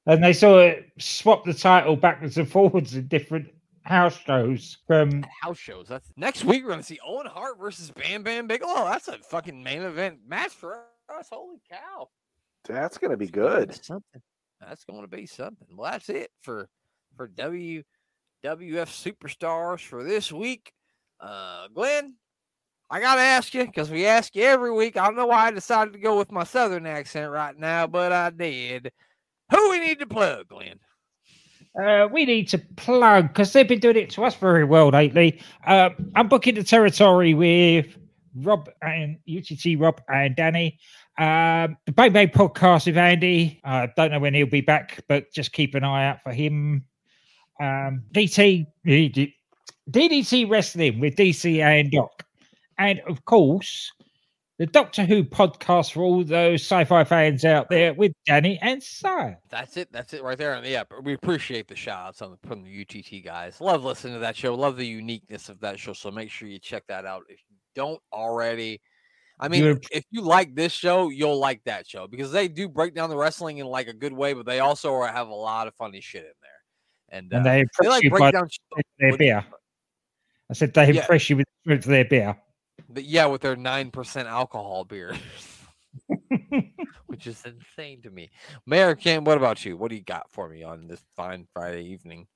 and 0.06 0.24
they 0.24 0.34
sort 0.34 0.78
of 0.78 0.84
swapped 1.00 1.46
the 1.46 1.54
title 1.54 1.96
backwards 1.96 2.38
and 2.38 2.50
forwards 2.50 2.96
in 2.96 3.08
different 3.08 3.48
house 3.84 4.18
shows. 4.18 4.78
From 4.88 5.26
house 5.42 5.58
shows. 5.58 5.88
That's 5.88 6.12
next 6.18 6.44
week. 6.44 6.64
We're 6.64 6.72
gonna 6.72 6.84
see 6.84 7.00
Owen 7.06 7.28
Hart 7.28 7.60
versus 7.60 7.92
Bam 7.92 8.24
Bam 8.24 8.48
Bigelow. 8.48 8.86
That's 8.86 9.08
a 9.08 9.18
fucking 9.18 9.62
main 9.64 9.82
event 9.82 10.20
match 10.28 10.52
for 10.52 10.84
us. 11.10 11.28
Holy 11.32 11.62
cow! 11.70 12.10
That's 12.68 12.98
gonna 12.98 13.18
be 13.18 13.26
It's 13.26 13.32
gonna 13.36 13.66
good. 13.66 13.86
Something. 13.86 14.22
That's 14.60 14.84
going 14.86 15.02
to 15.02 15.08
be 15.08 15.26
something. 15.26 15.68
Well, 15.76 15.92
that's 15.92 16.10
it 16.10 16.32
for 16.42 16.68
for 17.16 17.28
WWF 17.30 17.84
superstars 18.44 19.86
for 19.86 20.04
this 20.04 20.32
week. 20.32 20.72
Uh, 21.20 21.68
Glenn, 21.74 22.16
I 22.90 23.00
gotta 23.00 23.22
ask 23.22 23.54
you 23.54 23.66
because 23.66 23.90
we 23.90 24.06
ask 24.06 24.36
you 24.36 24.44
every 24.44 24.72
week. 24.72 24.98
I 24.98 25.06
don't 25.06 25.18
know 25.18 25.28
why 25.28 25.48
I 25.48 25.52
decided 25.52 25.94
to 25.94 26.00
go 26.00 26.18
with 26.18 26.32
my 26.32 26.44
southern 26.44 26.86
accent 26.86 27.32
right 27.32 27.58
now, 27.58 27.88
but 27.88 28.12
I 28.12 28.30
did. 28.30 28.92
Who 29.52 29.70
we 29.70 29.80
need 29.80 30.00
to 30.00 30.08
plug, 30.08 30.48
Glenn? 30.48 30.80
uh, 31.82 32.08
we 32.12 32.26
need 32.26 32.48
to 32.50 32.58
plug 32.58 33.28
because 33.30 33.54
they've 33.54 33.68
been 33.68 33.80
doing 33.80 33.98
it 33.98 34.10
to 34.12 34.24
us 34.24 34.36
very 34.36 34.64
well 34.64 34.90
lately. 34.90 35.40
Uh, 35.66 35.90
I'm 36.16 36.28
booking 36.28 36.56
the 36.56 36.64
territory 36.64 37.34
with 37.34 37.98
Rob 38.36 38.70
and 38.82 39.18
UTT 39.28 39.80
Rob 39.80 40.02
and 40.10 40.36
Danny. 40.36 40.80
Um, 41.20 41.78
the 41.86 41.92
Bang 41.92 42.14
Bang 42.14 42.30
podcast 42.30 42.88
with 42.88 42.98
Andy. 42.98 43.60
I 43.64 43.84
uh, 43.84 43.88
don't 43.96 44.12
know 44.12 44.20
when 44.20 44.34
he'll 44.34 44.48
be 44.48 44.62
back, 44.62 45.04
but 45.08 45.32
just 45.34 45.52
keep 45.52 45.76
an 45.76 45.84
eye 45.84 46.08
out 46.08 46.22
for 46.24 46.32
him. 46.32 46.86
Um, 47.60 48.04
DT 48.14 48.68
DDT 49.90 50.50
Wrestling 50.50 51.00
with 51.00 51.16
DC 51.16 51.60
and 51.60 51.92
Doc, 51.92 52.24
and 52.78 53.00
of 53.08 53.24
course 53.26 53.92
the 54.60 54.66
Doctor 54.66 55.06
Who 55.06 55.24
podcast 55.24 55.92
for 55.92 56.02
all 56.02 56.24
those 56.24 56.62
sci-fi 56.64 57.04
fans 57.04 57.46
out 57.46 57.70
there 57.70 57.94
with 57.94 58.12
Danny 58.26 58.58
and 58.64 58.82
Sire. 58.82 59.40
That's 59.50 59.78
it. 59.78 59.88
That's 59.92 60.14
it 60.16 60.24
right 60.24 60.36
there. 60.36 60.54
And 60.56 60.66
yeah, 60.66 60.82
we 61.04 61.14
appreciate 61.14 61.68
the 61.68 61.76
shout 61.76 62.08
outs 62.08 62.24
on 62.24 62.36
from 62.44 62.64
the 62.64 62.82
UTT 62.82 63.24
guys. 63.24 63.62
Love 63.62 63.84
listening 63.84 64.14
to 64.16 64.20
that 64.22 64.36
show. 64.36 64.56
Love 64.56 64.76
the 64.76 64.88
uniqueness 64.88 65.50
of 65.50 65.60
that 65.60 65.78
show. 65.80 65.94
So 65.94 66.10
make 66.10 66.32
sure 66.32 66.48
you 66.48 66.58
check 66.58 66.86
that 66.88 67.06
out 67.06 67.22
if 67.30 67.38
you 67.52 67.58
don't 67.76 68.02
already. 68.12 68.82
I 69.40 69.48
mean, 69.48 69.64
You're- 69.64 69.80
if 69.92 70.04
you 70.10 70.22
like 70.22 70.56
this 70.56 70.74
show, 70.74 71.10
you'll 71.10 71.38
like 71.38 71.64
that 71.66 71.88
show 71.88 72.08
because 72.08 72.32
they 72.32 72.48
do 72.48 72.68
break 72.68 72.96
down 72.96 73.12
the 73.12 73.18
wrestling 73.18 73.60
in 73.60 73.68
like 73.68 73.88
a 73.88 73.94
good 73.94 74.14
way, 74.14 74.34
but 74.34 74.48
they 74.48 74.60
also 74.60 75.04
have 75.04 75.28
a 75.28 75.36
lot 75.36 75.68
of 75.68 75.76
funny 75.76 76.02
shit 76.02 76.24
in 76.24 76.32
there. 76.42 77.20
And, 77.20 77.32
And 77.32 77.42
uh, 77.46 77.50
they 77.52 77.58
they 77.58 77.60
impress 77.62 77.88
like 77.90 78.10
break 78.10 78.34
down 78.34 78.50
sh- 78.50 78.58
the 78.76 78.82
strength 78.82 78.90
of 78.90 78.98
their 78.98 79.18
beer. 79.20 79.46
I 80.50 80.54
said 80.54 80.74
they 80.74 80.94
Yeah. 80.94 81.02
impress 81.02 81.30
you 81.30 81.38
with 81.38 81.46
the 81.46 81.70
strength 81.70 81.86
of 81.86 81.92
their 81.92 82.06
beer. 82.06 82.38
But 82.90 83.04
yeah, 83.06 83.26
with 83.26 83.42
their 83.42 83.56
nine 83.56 83.92
percent 83.92 84.28
alcohol 84.28 84.84
beer, 84.86 85.16
which 87.08 87.28
is 87.28 87.44
insane 87.46 88.02
to 88.02 88.10
me. 88.10 88.30
Mayor 88.66 88.96
Kim, 88.96 89.24
what 89.24 89.38
about 89.38 89.64
you? 89.66 89.78
What 89.78 89.90
do 89.90 89.96
you 89.96 90.04
got 90.04 90.30
for 90.32 90.50
me 90.50 90.64
on 90.64 90.88
this 90.88 91.04
fine 91.16 91.48
Friday 91.54 91.84
evening? 91.84 92.28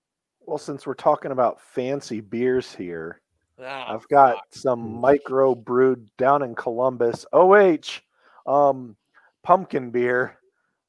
Well, 0.45 0.57
since 0.57 0.85
we're 0.85 0.93
talking 0.95 1.31
about 1.31 1.61
fancy 1.61 2.19
beers 2.19 2.73
here, 2.73 3.21
Ah, 3.63 3.93
I've 3.93 4.07
got 4.07 4.35
fuck. 4.35 4.45
some 4.49 4.99
micro 4.99 5.53
brewed 5.53 6.09
down 6.17 6.41
in 6.41 6.55
Columbus. 6.55 7.25
OH, 7.31 8.01
um, 8.47 8.95
pumpkin 9.43 9.91
beer, 9.91 10.37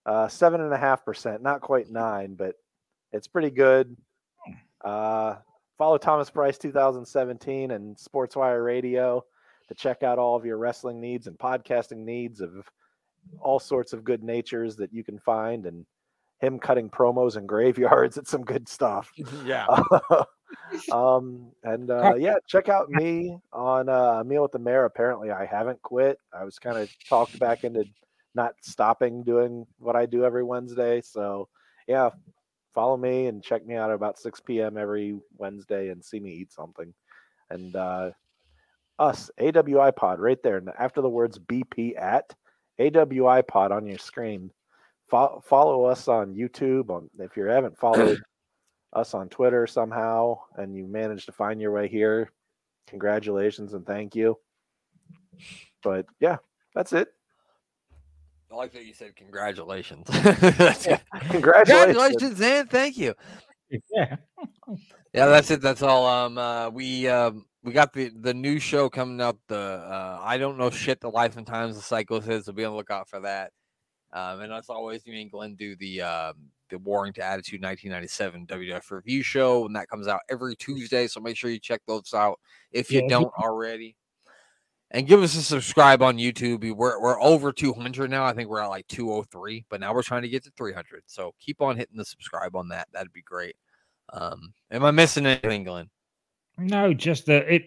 uh, 0.06 0.26
seven 0.28 0.62
and 0.62 0.72
a 0.72 0.78
half 0.78 1.04
percent, 1.04 1.42
not 1.42 1.60
quite 1.60 1.90
nine, 1.90 2.34
but 2.34 2.54
it's 3.12 3.26
pretty 3.28 3.50
good. 3.50 3.94
Uh, 4.82 5.36
follow 5.76 5.98
Thomas 5.98 6.30
Price 6.30 6.56
2017 6.56 7.72
and 7.72 7.94
Sportswire 7.96 8.64
Radio 8.64 9.24
to 9.68 9.74
check 9.74 10.02
out 10.02 10.18
all 10.18 10.36
of 10.36 10.44
your 10.44 10.58
wrestling 10.58 11.00
needs 11.00 11.26
and 11.26 11.38
podcasting 11.38 12.04
needs 12.04 12.40
of 12.40 12.68
all 13.40 13.58
sorts 13.60 13.92
of 13.92 14.04
good 14.04 14.22
natures 14.22 14.76
that 14.76 14.92
you 14.92 15.04
can 15.04 15.18
find, 15.18 15.66
and 15.66 15.86
him 16.40 16.58
cutting 16.58 16.90
promos 16.90 17.36
in 17.36 17.46
graveyards. 17.46 18.16
It's 18.18 18.30
some 18.30 18.44
good 18.44 18.68
stuff. 18.68 19.10
yeah. 19.44 19.66
um 20.92 21.50
and 21.64 21.90
uh 21.90 22.14
yeah 22.14 22.34
check 22.46 22.68
out 22.68 22.90
me 22.90 23.38
on 23.54 23.88
uh 23.88 24.22
meal 24.24 24.42
with 24.42 24.52
the 24.52 24.58
mayor 24.58 24.84
apparently 24.84 25.30
i 25.30 25.46
haven't 25.46 25.80
quit 25.80 26.18
i 26.34 26.44
was 26.44 26.58
kind 26.58 26.76
of 26.76 26.90
talked 27.08 27.38
back 27.38 27.64
into 27.64 27.84
not 28.34 28.54
stopping 28.60 29.22
doing 29.22 29.66
what 29.78 29.96
i 29.96 30.04
do 30.04 30.24
every 30.24 30.42
wednesday 30.42 31.00
so 31.00 31.48
yeah 31.88 32.10
follow 32.74 32.96
me 32.96 33.26
and 33.26 33.42
check 33.42 33.66
me 33.66 33.76
out 33.76 33.90
at 33.90 33.94
about 33.94 34.18
6 34.18 34.40
p.m 34.40 34.76
every 34.76 35.18
wednesday 35.38 35.88
and 35.88 36.04
see 36.04 36.20
me 36.20 36.30
eat 36.30 36.52
something 36.52 36.92
and 37.50 37.74
uh 37.74 38.10
us 39.02 39.30
AWIPOD 39.40 40.18
right 40.18 40.42
there 40.42 40.58
and 40.58 40.70
after 40.78 41.00
the 41.00 41.08
words 41.08 41.38
bp 41.38 42.00
at 42.00 42.34
AWIPOD 42.80 43.70
on 43.70 43.86
your 43.86 43.98
screen 43.98 44.50
Fo- 45.10 45.42
follow 45.44 45.84
us 45.84 46.08
on 46.08 46.34
youtube 46.34 46.90
on 46.90 47.10
if 47.18 47.36
you 47.36 47.44
haven't 47.44 47.78
followed 47.78 48.18
us 48.92 49.14
on 49.14 49.28
Twitter 49.28 49.66
somehow 49.66 50.38
and 50.56 50.74
you 50.74 50.86
managed 50.86 51.26
to 51.26 51.32
find 51.32 51.60
your 51.60 51.72
way 51.72 51.88
here, 51.88 52.30
congratulations 52.86 53.74
and 53.74 53.86
thank 53.86 54.14
you. 54.14 54.38
But 55.82 56.06
yeah, 56.20 56.36
that's 56.74 56.92
it. 56.92 57.08
I 58.50 58.54
like 58.54 58.72
that 58.74 58.84
you 58.84 58.92
said 58.92 59.16
congratulations. 59.16 60.06
That's 60.08 60.86
it. 60.86 61.00
Congratulations. 61.30 61.96
congratulations 61.96 62.40
and 62.40 62.70
thank 62.70 62.96
you. 62.96 63.14
Yeah. 63.90 64.16
Yeah, 65.14 65.26
that's 65.26 65.50
it. 65.50 65.62
That's 65.62 65.80
all. 65.80 66.06
Um, 66.06 66.36
uh, 66.36 66.68
we 66.68 67.08
um, 67.08 67.46
we 67.64 67.72
got 67.72 67.92
the 67.92 68.10
the 68.20 68.34
new 68.34 68.58
show 68.58 68.88
coming 68.88 69.20
up. 69.20 69.38
The 69.48 69.56
uh, 69.56 70.18
I 70.22 70.38
don't 70.38 70.58
know 70.58 70.70
shit. 70.70 71.00
The 71.00 71.10
life 71.10 71.36
and 71.36 71.46
times 71.46 71.76
of 71.76 71.84
Psycho 71.84 72.20
says. 72.20 72.46
So 72.46 72.52
be 72.52 72.64
on 72.64 72.72
the 72.72 72.76
lookout 72.76 73.08
for 73.08 73.20
that. 73.20 73.52
Um, 74.12 74.40
and 74.40 74.52
as 74.52 74.68
always, 74.68 75.06
me 75.06 75.22
and 75.22 75.30
Glenn 75.30 75.54
do 75.54 75.74
the 75.76 76.02
um, 76.02 76.34
the 76.70 76.78
Warring 76.78 77.12
to 77.14 77.22
Attitude 77.24 77.62
1997 77.62 78.46
WWF 78.46 78.90
review 78.90 79.22
show, 79.22 79.64
and 79.66 79.76
that 79.76 79.88
comes 79.88 80.08
out 80.08 80.20
every 80.30 80.56
Tuesday. 80.56 81.06
So 81.06 81.20
make 81.20 81.36
sure 81.36 81.50
you 81.50 81.58
check 81.60 81.80
those 81.86 82.12
out 82.14 82.38
if 82.72 82.90
you 82.90 83.00
Yeah, 83.02 83.08
don't 83.08 83.32
already. 83.38 83.96
And 84.94 85.06
give 85.06 85.22
us 85.22 85.34
a 85.36 85.42
subscribe 85.42 86.02
on 86.02 86.18
YouTube. 86.18 86.60
We- 86.60 86.72
We're 86.72 87.00
we're 87.00 87.20
over 87.22 87.50
200 87.52 88.10
now. 88.10 88.24
I 88.26 88.34
think 88.34 88.50
we're 88.50 88.60
at 88.60 88.66
like 88.66 88.86
203, 88.88 89.64
but 89.70 89.80
now 89.80 89.94
we're 89.94 90.02
trying 90.02 90.20
to 90.22 90.28
get 90.28 90.44
to 90.44 90.50
300. 90.56 91.04
So 91.06 91.32
keep 91.40 91.62
on 91.62 91.76
hitting 91.78 91.96
the 91.96 92.04
subscribe 92.04 92.54
on 92.56 92.68
that. 92.68 92.88
That'd 92.92 93.12
be 93.12 93.22
great. 93.22 93.56
Um, 94.12 94.52
am 94.70 94.84
I 94.84 94.90
missing 94.90 95.24
anything, 95.24 95.64
Glenn? 95.64 95.88
No, 96.58 96.92
just 96.94 97.26
that 97.26 97.52
it, 97.52 97.64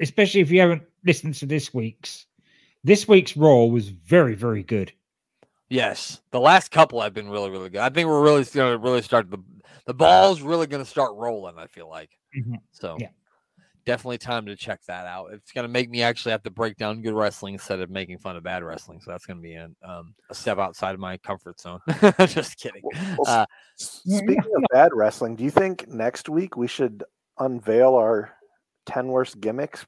especially 0.00 0.40
if 0.40 0.50
you 0.50 0.60
haven't 0.60 0.82
listened 1.04 1.34
to 1.36 1.46
this 1.46 1.72
week's. 1.74 2.26
This 2.84 3.08
week's 3.08 3.36
Raw 3.36 3.64
was 3.64 3.88
very, 3.88 4.34
very 4.34 4.62
good. 4.62 4.92
Yes, 5.68 6.20
the 6.30 6.40
last 6.40 6.70
couple 6.70 7.00
have 7.02 7.12
been 7.12 7.28
really, 7.28 7.50
really 7.50 7.68
good. 7.68 7.80
I 7.80 7.90
think 7.90 8.08
we're 8.08 8.22
really 8.22 8.44
going 8.44 8.72
to 8.72 8.78
really 8.78 9.02
start 9.02 9.30
the 9.30 9.38
the 9.86 9.94
ball's 9.94 10.40
really 10.42 10.66
going 10.66 10.82
to 10.84 10.88
start 10.88 11.14
rolling. 11.14 11.58
I 11.58 11.66
feel 11.66 11.88
like 11.88 12.10
Mhm. 12.36 12.56
so. 12.72 12.96
Yeah. 13.00 13.08
Definitely 13.86 14.18
time 14.18 14.44
to 14.46 14.54
check 14.54 14.80
that 14.86 15.06
out. 15.06 15.30
It's 15.32 15.50
going 15.50 15.64
to 15.64 15.68
make 15.72 15.88
me 15.88 16.02
actually 16.02 16.32
have 16.32 16.42
to 16.42 16.50
break 16.50 16.76
down 16.76 17.00
good 17.00 17.14
wrestling 17.14 17.54
instead 17.54 17.80
of 17.80 17.88
making 17.88 18.18
fun 18.18 18.36
of 18.36 18.42
bad 18.42 18.62
wrestling. 18.62 19.00
So 19.00 19.10
that's 19.10 19.24
going 19.24 19.38
to 19.38 19.42
be 19.42 19.54
a, 19.54 19.70
um, 19.82 20.14
a 20.28 20.34
step 20.34 20.58
outside 20.58 20.92
of 20.92 21.00
my 21.00 21.16
comfort 21.16 21.58
zone. 21.58 21.80
Just 22.26 22.58
kidding. 22.58 22.82
Well, 23.16 23.26
Uh, 23.26 23.46
Speaking 23.76 24.36
of 24.40 24.62
bad 24.72 24.90
wrestling, 24.92 25.36
do 25.36 25.44
you 25.44 25.50
think 25.50 25.88
next 25.88 26.28
week 26.28 26.54
we 26.54 26.66
should 26.66 27.02
unveil 27.40 27.94
our 27.94 28.32
10 28.86 29.08
worst 29.08 29.40
gimmicks? 29.40 29.86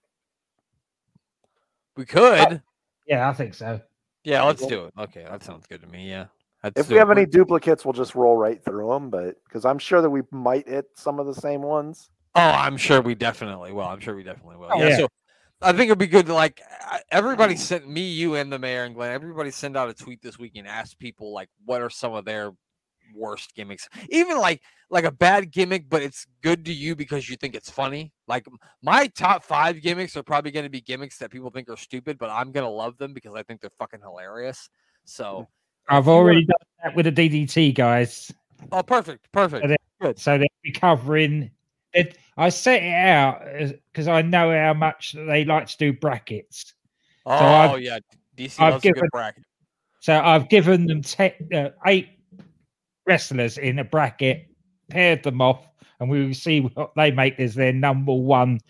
we 1.96 2.04
could. 2.06 2.38
Uh, 2.40 2.58
yeah, 3.06 3.28
I 3.28 3.32
think 3.32 3.54
so. 3.54 3.80
Yeah, 4.24 4.42
let's 4.42 4.66
do 4.66 4.86
it. 4.86 4.94
Okay, 4.98 5.24
that 5.28 5.42
sounds 5.42 5.66
good 5.66 5.80
to 5.82 5.86
me. 5.88 6.08
Yeah. 6.08 6.26
Let's 6.62 6.78
If 6.78 6.88
do 6.88 6.94
we 6.94 6.98
it. 6.98 7.00
have 7.00 7.10
any 7.10 7.26
duplicates, 7.26 7.84
we'll 7.84 7.92
just 7.92 8.14
roll 8.14 8.36
right 8.36 8.62
through 8.64 8.88
them. 8.90 9.10
But 9.10 9.36
because 9.44 9.64
I'm 9.64 9.78
sure 9.78 10.02
that 10.02 10.10
we 10.10 10.22
might 10.30 10.68
hit 10.68 10.86
some 10.94 11.18
of 11.18 11.26
the 11.26 11.34
same 11.34 11.62
ones. 11.62 12.10
Oh, 12.34 12.40
I'm 12.40 12.76
sure 12.76 13.00
we 13.00 13.14
definitely 13.14 13.72
will. 13.72 13.84
I'm 13.84 14.00
sure 14.00 14.14
we 14.14 14.22
definitely 14.22 14.56
will. 14.56 14.68
Oh, 14.70 14.78
yeah, 14.78 14.88
yeah. 14.88 14.96
So 14.98 15.08
I 15.62 15.72
think 15.72 15.88
it'd 15.88 15.98
be 15.98 16.06
good 16.06 16.26
to 16.26 16.34
like 16.34 16.60
everybody 17.10 17.56
sent 17.56 17.88
me, 17.88 18.02
you, 18.02 18.34
and 18.36 18.52
the 18.52 18.58
mayor 18.58 18.84
and 18.84 18.94
Glenn. 18.94 19.12
Everybody 19.12 19.50
send 19.50 19.76
out 19.76 19.88
a 19.88 19.94
tweet 19.94 20.22
this 20.22 20.38
week 20.38 20.52
and 20.56 20.66
ask 20.66 20.98
people 20.98 21.32
like 21.32 21.48
what 21.64 21.82
are 21.82 21.90
some 21.90 22.12
of 22.12 22.24
their 22.24 22.52
worst 23.14 23.54
gimmicks. 23.54 23.88
Even 24.10 24.38
like 24.38 24.62
like 24.90 25.04
a 25.04 25.10
bad 25.12 25.50
gimmick, 25.52 25.88
but 25.88 26.02
it's 26.02 26.26
good 26.42 26.64
to 26.64 26.72
you 26.72 26.96
because 26.96 27.28
you 27.28 27.36
think 27.36 27.54
it's 27.54 27.70
funny. 27.70 28.12
Like 28.26 28.46
my 28.82 29.06
top 29.08 29.44
five 29.44 29.80
gimmicks 29.80 30.16
are 30.16 30.22
probably 30.22 30.50
going 30.50 30.64
to 30.64 30.70
be 30.70 30.80
gimmicks 30.80 31.18
that 31.18 31.30
people 31.30 31.50
think 31.50 31.68
are 31.70 31.76
stupid, 31.76 32.18
but 32.18 32.30
I'm 32.30 32.50
gonna 32.52 32.70
love 32.70 32.96
them 32.98 33.12
because 33.12 33.34
I 33.34 33.42
think 33.42 33.60
they're 33.60 33.70
fucking 33.78 34.00
hilarious. 34.00 34.68
So 35.04 35.46
I've 35.88 36.08
already 36.08 36.44
done 36.44 36.56
that 36.84 36.94
with 36.96 37.06
the 37.06 37.12
DDT 37.12 37.74
guys. 37.74 38.32
oh, 38.72 38.82
perfect, 38.82 39.30
perfect. 39.32 39.66
they- 39.68 39.76
Good. 40.00 40.18
So 40.18 40.38
they're 40.38 40.46
recovering. 40.64 41.50
It, 41.92 42.16
I 42.38 42.48
set 42.48 42.82
it 42.82 42.94
out 42.94 43.42
because 43.92 44.08
I 44.08 44.22
know 44.22 44.50
how 44.50 44.72
much 44.72 45.12
they 45.12 45.44
like 45.44 45.66
to 45.66 45.76
do 45.76 45.92
brackets. 45.92 46.72
Oh 47.26 47.32
I've- 47.34 47.84
yeah, 47.84 47.98
DC 48.36 48.58
I've 48.62 48.72
loves 48.74 48.84
a 48.84 48.88
good 48.88 48.94
given- 48.94 49.08
bracket. 49.12 49.44
So 50.00 50.18
I've 50.18 50.48
given 50.48 50.86
them 50.86 51.02
te- 51.02 51.34
uh, 51.54 51.68
eight 51.84 52.08
wrestlers 53.06 53.58
in 53.58 53.78
a 53.78 53.84
bracket, 53.84 54.48
paired 54.88 55.22
them 55.22 55.40
off, 55.40 55.66
and 55.98 56.08
we 56.08 56.26
will 56.26 56.34
see 56.34 56.60
what 56.60 56.92
they 56.96 57.10
make 57.10 57.38
as 57.38 57.54
their 57.54 57.72
number 57.72 58.12
one 58.12 58.60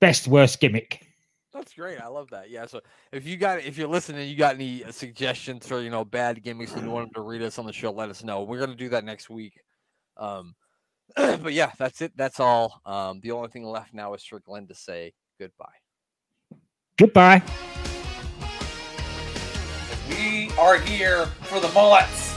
best 0.00 0.28
worst 0.28 0.60
gimmick. 0.60 1.06
That's 1.52 1.74
great. 1.74 2.00
I 2.00 2.06
love 2.06 2.30
that. 2.30 2.48
Yeah. 2.48 2.66
So 2.66 2.80
if 3.12 3.26
you 3.26 3.36
got, 3.36 3.60
if 3.60 3.76
you're 3.76 3.88
listening, 3.88 4.28
you 4.28 4.36
got 4.36 4.54
any 4.54 4.84
uh, 4.84 4.92
suggestions 4.92 5.66
for 5.66 5.80
you 5.80 5.90
know 5.90 6.04
bad 6.04 6.42
gimmicks 6.42 6.72
and 6.72 6.84
you 6.84 6.90
want 6.90 7.06
them 7.06 7.22
to 7.22 7.28
read 7.28 7.42
us 7.42 7.58
on 7.58 7.66
the 7.66 7.72
show, 7.72 7.90
let 7.90 8.08
us 8.08 8.22
know. 8.22 8.42
We're 8.42 8.60
gonna 8.60 8.76
do 8.76 8.88
that 8.90 9.04
next 9.04 9.28
week. 9.28 9.60
Um, 10.16 10.54
but 11.16 11.52
yeah, 11.52 11.72
that's 11.78 12.00
it. 12.02 12.12
That's 12.16 12.38
all. 12.38 12.80
Um, 12.86 13.20
the 13.20 13.32
only 13.32 13.48
thing 13.48 13.64
left 13.64 13.92
now 13.92 14.14
is 14.14 14.24
for 14.24 14.38
Glenn 14.40 14.68
to 14.68 14.74
say 14.74 15.12
goodbye. 15.38 15.66
Goodbye. 16.96 17.42
We 20.08 20.50
are 20.58 20.78
here 20.78 21.26
for 21.42 21.60
the 21.60 21.68
mullets. 21.68 22.29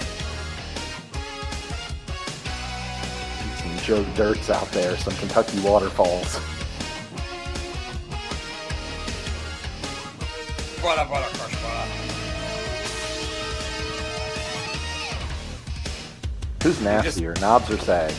Joe 3.84 4.02
Dirts 4.16 4.50
out 4.50 4.72
there, 4.72 4.96
some 4.96 5.14
Kentucky 5.16 5.60
waterfalls. 5.60 6.40
Brother, 10.80 11.06
brother, 11.06 11.28
crush, 11.38 11.62
brother. 11.62 11.90
Who's 16.64 16.80
nastier, 16.82 17.36
Knobbs 17.42 17.70
or 17.72 17.78
Saggs? 17.80 18.16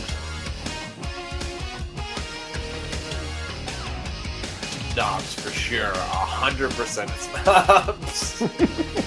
Knobbs 4.94 5.34
for 5.34 5.50
sure. 5.50 5.92
A 5.92 5.96
hundred 5.96 6.72
percent 6.72 7.10
it's 7.14 7.26
Knobbs. 7.46 9.00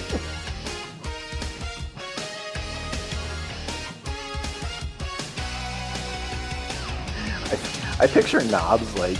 I 8.00 8.06
picture 8.06 8.42
Knobbs 8.44 8.96
like 8.96 9.18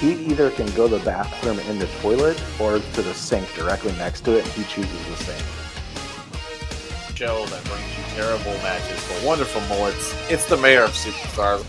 he 0.00 0.12
either 0.26 0.50
can 0.50 0.66
go 0.72 0.88
to 0.88 0.98
the 0.98 1.04
bathroom 1.04 1.60
in 1.60 1.78
the 1.78 1.86
toilet 2.00 2.42
or 2.60 2.78
to 2.78 3.02
the 3.02 3.14
sink 3.14 3.52
directly 3.54 3.92
next 3.92 4.22
to 4.24 4.36
it, 4.36 4.44
and 4.44 4.52
he 4.54 4.64
chooses 4.64 5.06
the 5.06 5.16
sink. 5.16 5.44
Show 7.16 7.46
that 7.46 7.64
brings 7.64 7.98
you 7.98 8.04
terrible 8.14 8.52
matches 8.62 9.04
but 9.08 9.24
wonderful 9.24 9.60
mullets. 9.62 10.14
It's 10.30 10.46
the 10.46 10.56
mayor 10.56 10.82
of 10.82 10.90
superstars. 10.90 11.64